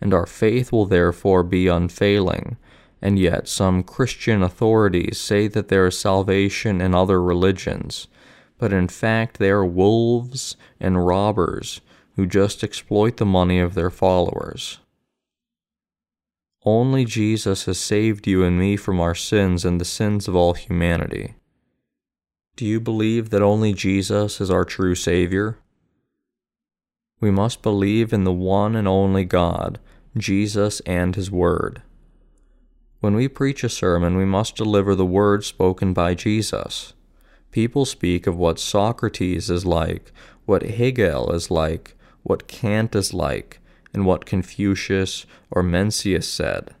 and 0.00 0.14
our 0.14 0.26
faith 0.26 0.72
will 0.72 0.86
therefore 0.86 1.42
be 1.42 1.68
unfailing. 1.68 2.56
And 3.02 3.18
yet, 3.18 3.48
some 3.48 3.82
Christian 3.82 4.42
authorities 4.42 5.18
say 5.18 5.46
that 5.48 5.68
there 5.68 5.86
is 5.86 5.98
salvation 5.98 6.80
in 6.80 6.94
other 6.94 7.22
religions, 7.22 8.08
but 8.58 8.72
in 8.72 8.88
fact 8.88 9.38
they 9.38 9.50
are 9.50 9.64
wolves 9.64 10.56
and 10.80 11.06
robbers 11.06 11.82
who 12.16 12.26
just 12.26 12.64
exploit 12.64 13.18
the 13.18 13.26
money 13.26 13.60
of 13.60 13.74
their 13.74 13.90
followers. 13.90 14.78
Only 16.64 17.04
Jesus 17.04 17.66
has 17.66 17.78
saved 17.78 18.26
you 18.26 18.42
and 18.42 18.58
me 18.58 18.76
from 18.76 18.98
our 18.98 19.14
sins 19.14 19.64
and 19.66 19.78
the 19.78 19.84
sins 19.84 20.26
of 20.26 20.34
all 20.34 20.54
humanity. 20.54 21.34
Do 22.56 22.64
you 22.64 22.80
believe 22.80 23.28
that 23.30 23.42
only 23.42 23.74
Jesus 23.74 24.40
is 24.40 24.50
our 24.50 24.64
true 24.64 24.94
Savior? 24.94 25.58
We 27.20 27.30
must 27.30 27.60
believe 27.60 28.14
in 28.14 28.24
the 28.24 28.32
one 28.32 28.74
and 28.74 28.88
only 28.88 29.26
God, 29.26 29.78
Jesus 30.16 30.80
and 30.80 31.14
His 31.14 31.30
Word. 31.30 31.82
When 33.00 33.14
we 33.14 33.28
preach 33.28 33.62
a 33.62 33.68
sermon, 33.68 34.16
we 34.16 34.24
must 34.24 34.56
deliver 34.56 34.94
the 34.94 35.04
word 35.04 35.44
spoken 35.44 35.92
by 35.92 36.14
Jesus. 36.14 36.94
People 37.50 37.84
speak 37.84 38.26
of 38.26 38.38
what 38.38 38.58
Socrates 38.58 39.50
is 39.50 39.66
like, 39.66 40.10
what 40.46 40.62
Hegel 40.62 41.32
is 41.32 41.50
like, 41.50 41.94
what 42.22 42.48
Kant 42.48 42.96
is 42.96 43.12
like, 43.12 43.60
and 43.92 44.06
what 44.06 44.24
Confucius 44.24 45.26
or 45.50 45.62
Mencius 45.62 46.24
said. 46.24 46.74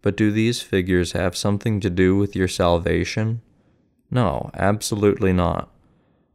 But 0.00 0.16
do 0.16 0.32
these 0.32 0.62
figures 0.62 1.12
have 1.12 1.36
something 1.36 1.80
to 1.80 1.90
do 1.90 2.16
with 2.16 2.34
your 2.34 2.48
salvation? 2.48 3.42
No, 4.12 4.50
absolutely 4.52 5.32
not. 5.32 5.70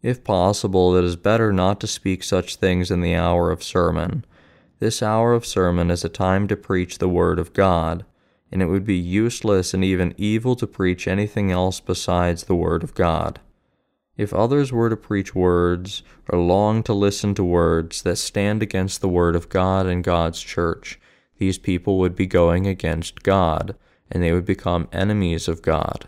If 0.01 0.23
possible, 0.23 0.95
it 0.95 1.03
is 1.03 1.15
better 1.15 1.53
not 1.53 1.79
to 1.81 1.87
speak 1.87 2.23
such 2.23 2.55
things 2.55 2.89
in 2.89 3.01
the 3.01 3.13
hour 3.13 3.51
of 3.51 3.61
sermon. 3.61 4.25
This 4.79 5.03
hour 5.03 5.33
of 5.35 5.45
sermon 5.45 5.91
is 5.91 6.03
a 6.03 6.09
time 6.09 6.47
to 6.47 6.55
preach 6.55 6.97
the 6.97 7.07
Word 7.07 7.37
of 7.37 7.53
God, 7.53 8.03
and 8.51 8.63
it 8.63 8.65
would 8.65 8.83
be 8.83 8.97
useless 8.97 9.75
and 9.75 9.83
even 9.83 10.15
evil 10.17 10.55
to 10.55 10.65
preach 10.65 11.07
anything 11.07 11.51
else 11.51 11.79
besides 11.79 12.45
the 12.45 12.55
Word 12.55 12.83
of 12.83 12.95
God. 12.95 13.39
If 14.17 14.33
others 14.33 14.71
were 14.71 14.89
to 14.89 14.97
preach 14.97 15.35
words, 15.35 16.01
or 16.29 16.39
long 16.39 16.81
to 16.81 16.93
listen 16.93 17.35
to 17.35 17.43
words 17.43 18.01
that 18.01 18.15
stand 18.15 18.63
against 18.63 19.01
the 19.01 19.09
Word 19.09 19.35
of 19.35 19.49
God 19.49 19.85
and 19.85 20.03
God's 20.03 20.41
church, 20.41 20.99
these 21.37 21.59
people 21.59 21.99
would 21.99 22.15
be 22.15 22.25
going 22.25 22.65
against 22.65 23.21
God, 23.21 23.75
and 24.09 24.23
they 24.23 24.31
would 24.31 24.45
become 24.45 24.89
enemies 24.91 25.47
of 25.47 25.61
God. 25.61 26.07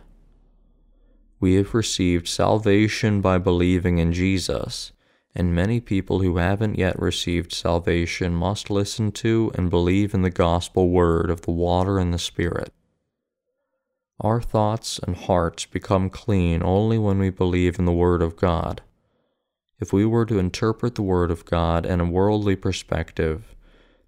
We 1.39 1.55
have 1.55 1.73
received 1.73 2.27
salvation 2.27 3.21
by 3.21 3.37
believing 3.37 3.97
in 3.97 4.11
Jesus, 4.11 4.91
and 5.33 5.55
many 5.55 5.79
people 5.79 6.19
who 6.19 6.37
haven't 6.37 6.77
yet 6.77 6.99
received 6.99 7.53
salvation 7.53 8.33
must 8.33 8.69
listen 8.69 9.11
to 9.13 9.51
and 9.55 9.69
believe 9.69 10.13
in 10.13 10.21
the 10.21 10.29
gospel 10.29 10.89
word 10.89 11.29
of 11.29 11.41
the 11.41 11.51
water 11.51 11.97
and 11.97 12.13
the 12.13 12.19
Spirit. 12.19 12.73
Our 14.21 14.41
thoughts 14.41 14.99
and 14.99 15.15
hearts 15.15 15.65
become 15.65 16.09
clean 16.09 16.61
only 16.61 16.97
when 16.97 17.19
we 17.19 17.29
believe 17.29 17.79
in 17.79 17.85
the 17.85 17.93
Word 17.93 18.21
of 18.21 18.35
God. 18.35 18.81
If 19.79 19.93
we 19.93 20.05
were 20.05 20.25
to 20.25 20.39
interpret 20.39 20.95
the 20.95 21.03
Word 21.03 21.31
of 21.31 21.45
God 21.45 21.85
in 21.85 22.01
a 22.01 22.05
worldly 22.05 22.57
perspective, 22.57 23.55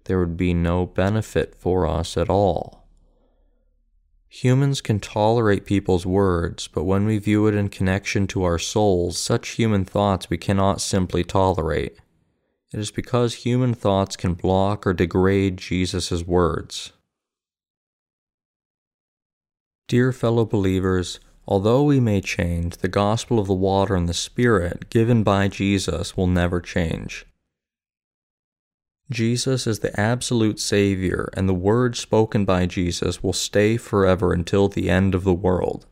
there 0.04 0.18
would 0.18 0.36
be 0.36 0.52
no 0.52 0.84
benefit 0.84 1.54
for 1.54 1.86
us 1.86 2.18
at 2.18 2.28
all. 2.28 2.81
Humans 4.36 4.80
can 4.80 4.98
tolerate 4.98 5.66
people's 5.66 6.06
words, 6.06 6.66
but 6.66 6.84
when 6.84 7.04
we 7.04 7.18
view 7.18 7.46
it 7.48 7.54
in 7.54 7.68
connection 7.68 8.26
to 8.28 8.44
our 8.44 8.58
souls, 8.58 9.18
such 9.18 9.50
human 9.50 9.84
thoughts 9.84 10.30
we 10.30 10.38
cannot 10.38 10.80
simply 10.80 11.22
tolerate. 11.22 11.98
It 12.72 12.80
is 12.80 12.90
because 12.90 13.34
human 13.34 13.74
thoughts 13.74 14.16
can 14.16 14.32
block 14.32 14.86
or 14.86 14.94
degrade 14.94 15.58
Jesus' 15.58 16.22
words. 16.22 16.94
Dear 19.86 20.12
fellow 20.12 20.46
believers, 20.46 21.20
although 21.46 21.82
we 21.82 22.00
may 22.00 22.22
change, 22.22 22.78
the 22.78 22.88
gospel 22.88 23.38
of 23.38 23.46
the 23.46 23.52
water 23.52 23.94
and 23.94 24.08
the 24.08 24.14
Spirit 24.14 24.88
given 24.88 25.22
by 25.22 25.48
Jesus 25.48 26.16
will 26.16 26.26
never 26.26 26.58
change. 26.62 27.26
Jesus 29.12 29.66
is 29.66 29.78
the 29.80 29.98
absolute 29.98 30.58
Savior, 30.58 31.28
and 31.34 31.48
the 31.48 31.54
words 31.54 31.98
spoken 31.98 32.44
by 32.44 32.66
Jesus 32.66 33.22
will 33.22 33.32
stay 33.32 33.76
forever 33.76 34.32
until 34.32 34.68
the 34.68 34.90
end 34.90 35.14
of 35.14 35.24
the 35.24 35.34
world. 35.34 35.86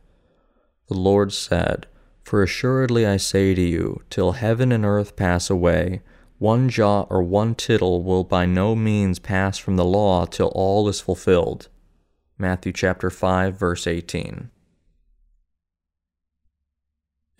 The 0.87 0.97
Lord 0.97 1.31
said, 1.31 1.87
For 2.23 2.43
assuredly 2.43 3.05
I 3.05 3.17
say 3.17 3.53
to 3.55 3.61
you, 3.61 4.01
till 4.09 4.33
heaven 4.33 4.71
and 4.71 4.85
earth 4.85 5.15
pass 5.15 5.49
away, 5.49 6.01
one 6.37 6.69
jot 6.69 7.07
or 7.09 7.21
one 7.21 7.53
tittle 7.53 8.03
will 8.03 8.23
by 8.23 8.45
no 8.45 8.75
means 8.75 9.19
pass 9.19 9.57
from 9.57 9.75
the 9.75 9.85
law 9.85 10.25
till 10.25 10.51
all 10.55 10.89
is 10.89 10.99
fulfilled. 10.99 11.69
Matthew 12.37 12.73
chapter 12.73 13.11
5 13.11 13.59
verse 13.59 13.85
18. 13.85 14.49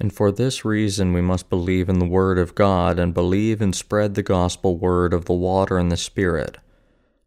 And 0.02 0.12
for 0.12 0.32
this 0.32 0.66
reason 0.66 1.14
we 1.14 1.22
must 1.22 1.48
believe 1.48 1.88
in 1.88 2.00
the 2.00 2.08
Word 2.08 2.40
of 2.40 2.56
God 2.56 2.98
and 2.98 3.14
believe 3.14 3.62
and 3.62 3.76
spread 3.76 4.16
the 4.16 4.24
gospel 4.24 4.76
word 4.76 5.14
of 5.14 5.26
the 5.26 5.34
water 5.34 5.78
and 5.78 5.92
the 5.92 5.96
Spirit. 5.96 6.58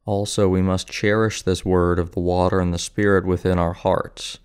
Also, 0.07 0.49
we 0.49 0.61
must 0.61 0.91
cherish 0.91 1.43
this 1.43 1.65
word 1.65 2.01
of 2.01 2.11
the 2.11 2.21
water 2.21 2.59
and 2.59 2.75
the 2.75 2.79
Spirit 2.81 3.25
within 3.25 3.61
our 3.61 3.75
hearts. 3.75 4.41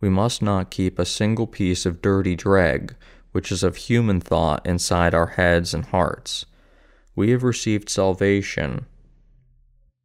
We 0.00 0.08
must 0.08 0.42
not 0.42 0.72
keep 0.72 0.98
a 0.98 1.04
single 1.04 1.46
piece 1.46 1.86
of 1.86 2.02
dirty 2.02 2.34
dreg, 2.34 2.96
which 3.30 3.52
is 3.52 3.62
of 3.62 3.76
human 3.76 4.20
thought, 4.20 4.66
inside 4.66 5.14
our 5.14 5.28
heads 5.28 5.72
and 5.72 5.84
hearts. 5.84 6.44
We 7.14 7.30
have 7.30 7.44
received 7.44 7.88
salvation, 7.88 8.86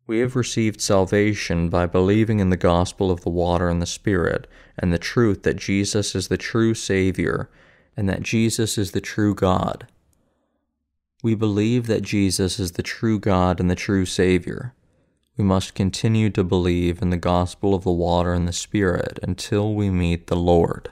we 0.06 0.20
have 0.20 0.36
received 0.36 0.82
salvation 0.82 1.70
by 1.70 1.86
believing 1.86 2.40
in 2.40 2.50
the 2.50 2.58
gospel 2.58 3.10
of 3.10 3.22
the 3.22 3.30
water 3.30 3.70
and 3.70 3.82
the 3.82 3.86
Spirit, 3.86 4.48
and 4.78 4.92
the 4.92 4.98
truth 4.98 5.44
that 5.44 5.56
Jesus 5.56 6.14
is 6.16 6.28
the 6.28 6.38
true 6.38 6.74
Savior, 6.74 7.50
and 7.96 8.10
that 8.10 8.24
Jesus 8.24 8.78
is 8.78 8.92
the 8.92 9.02
true 9.02 9.34
God. 9.34 9.88
We 11.24 11.36
believe 11.36 11.88
that 11.88 12.02
Jesus 12.02 12.60
is 12.60 12.74
the 12.74 12.84
true 12.84 13.18
God 13.18 13.62
and 13.62 13.72
the 13.72 13.76
true 13.76 14.06
Savior. 14.06 14.74
We 15.38 15.46
must 15.46 15.74
continue 15.74 16.30
to 16.32 16.44
believe 16.44 17.02
in 17.02 17.10
the 17.10 17.18
gospel 17.18 17.74
of 17.74 17.86
the 17.86 17.92
water 17.92 18.34
and 18.34 18.48
the 18.48 18.54
Spirit 18.54 19.20
until 19.24 19.74
we 19.74 19.90
meet 19.90 20.28
the 20.28 20.36
Lord. 20.36 20.92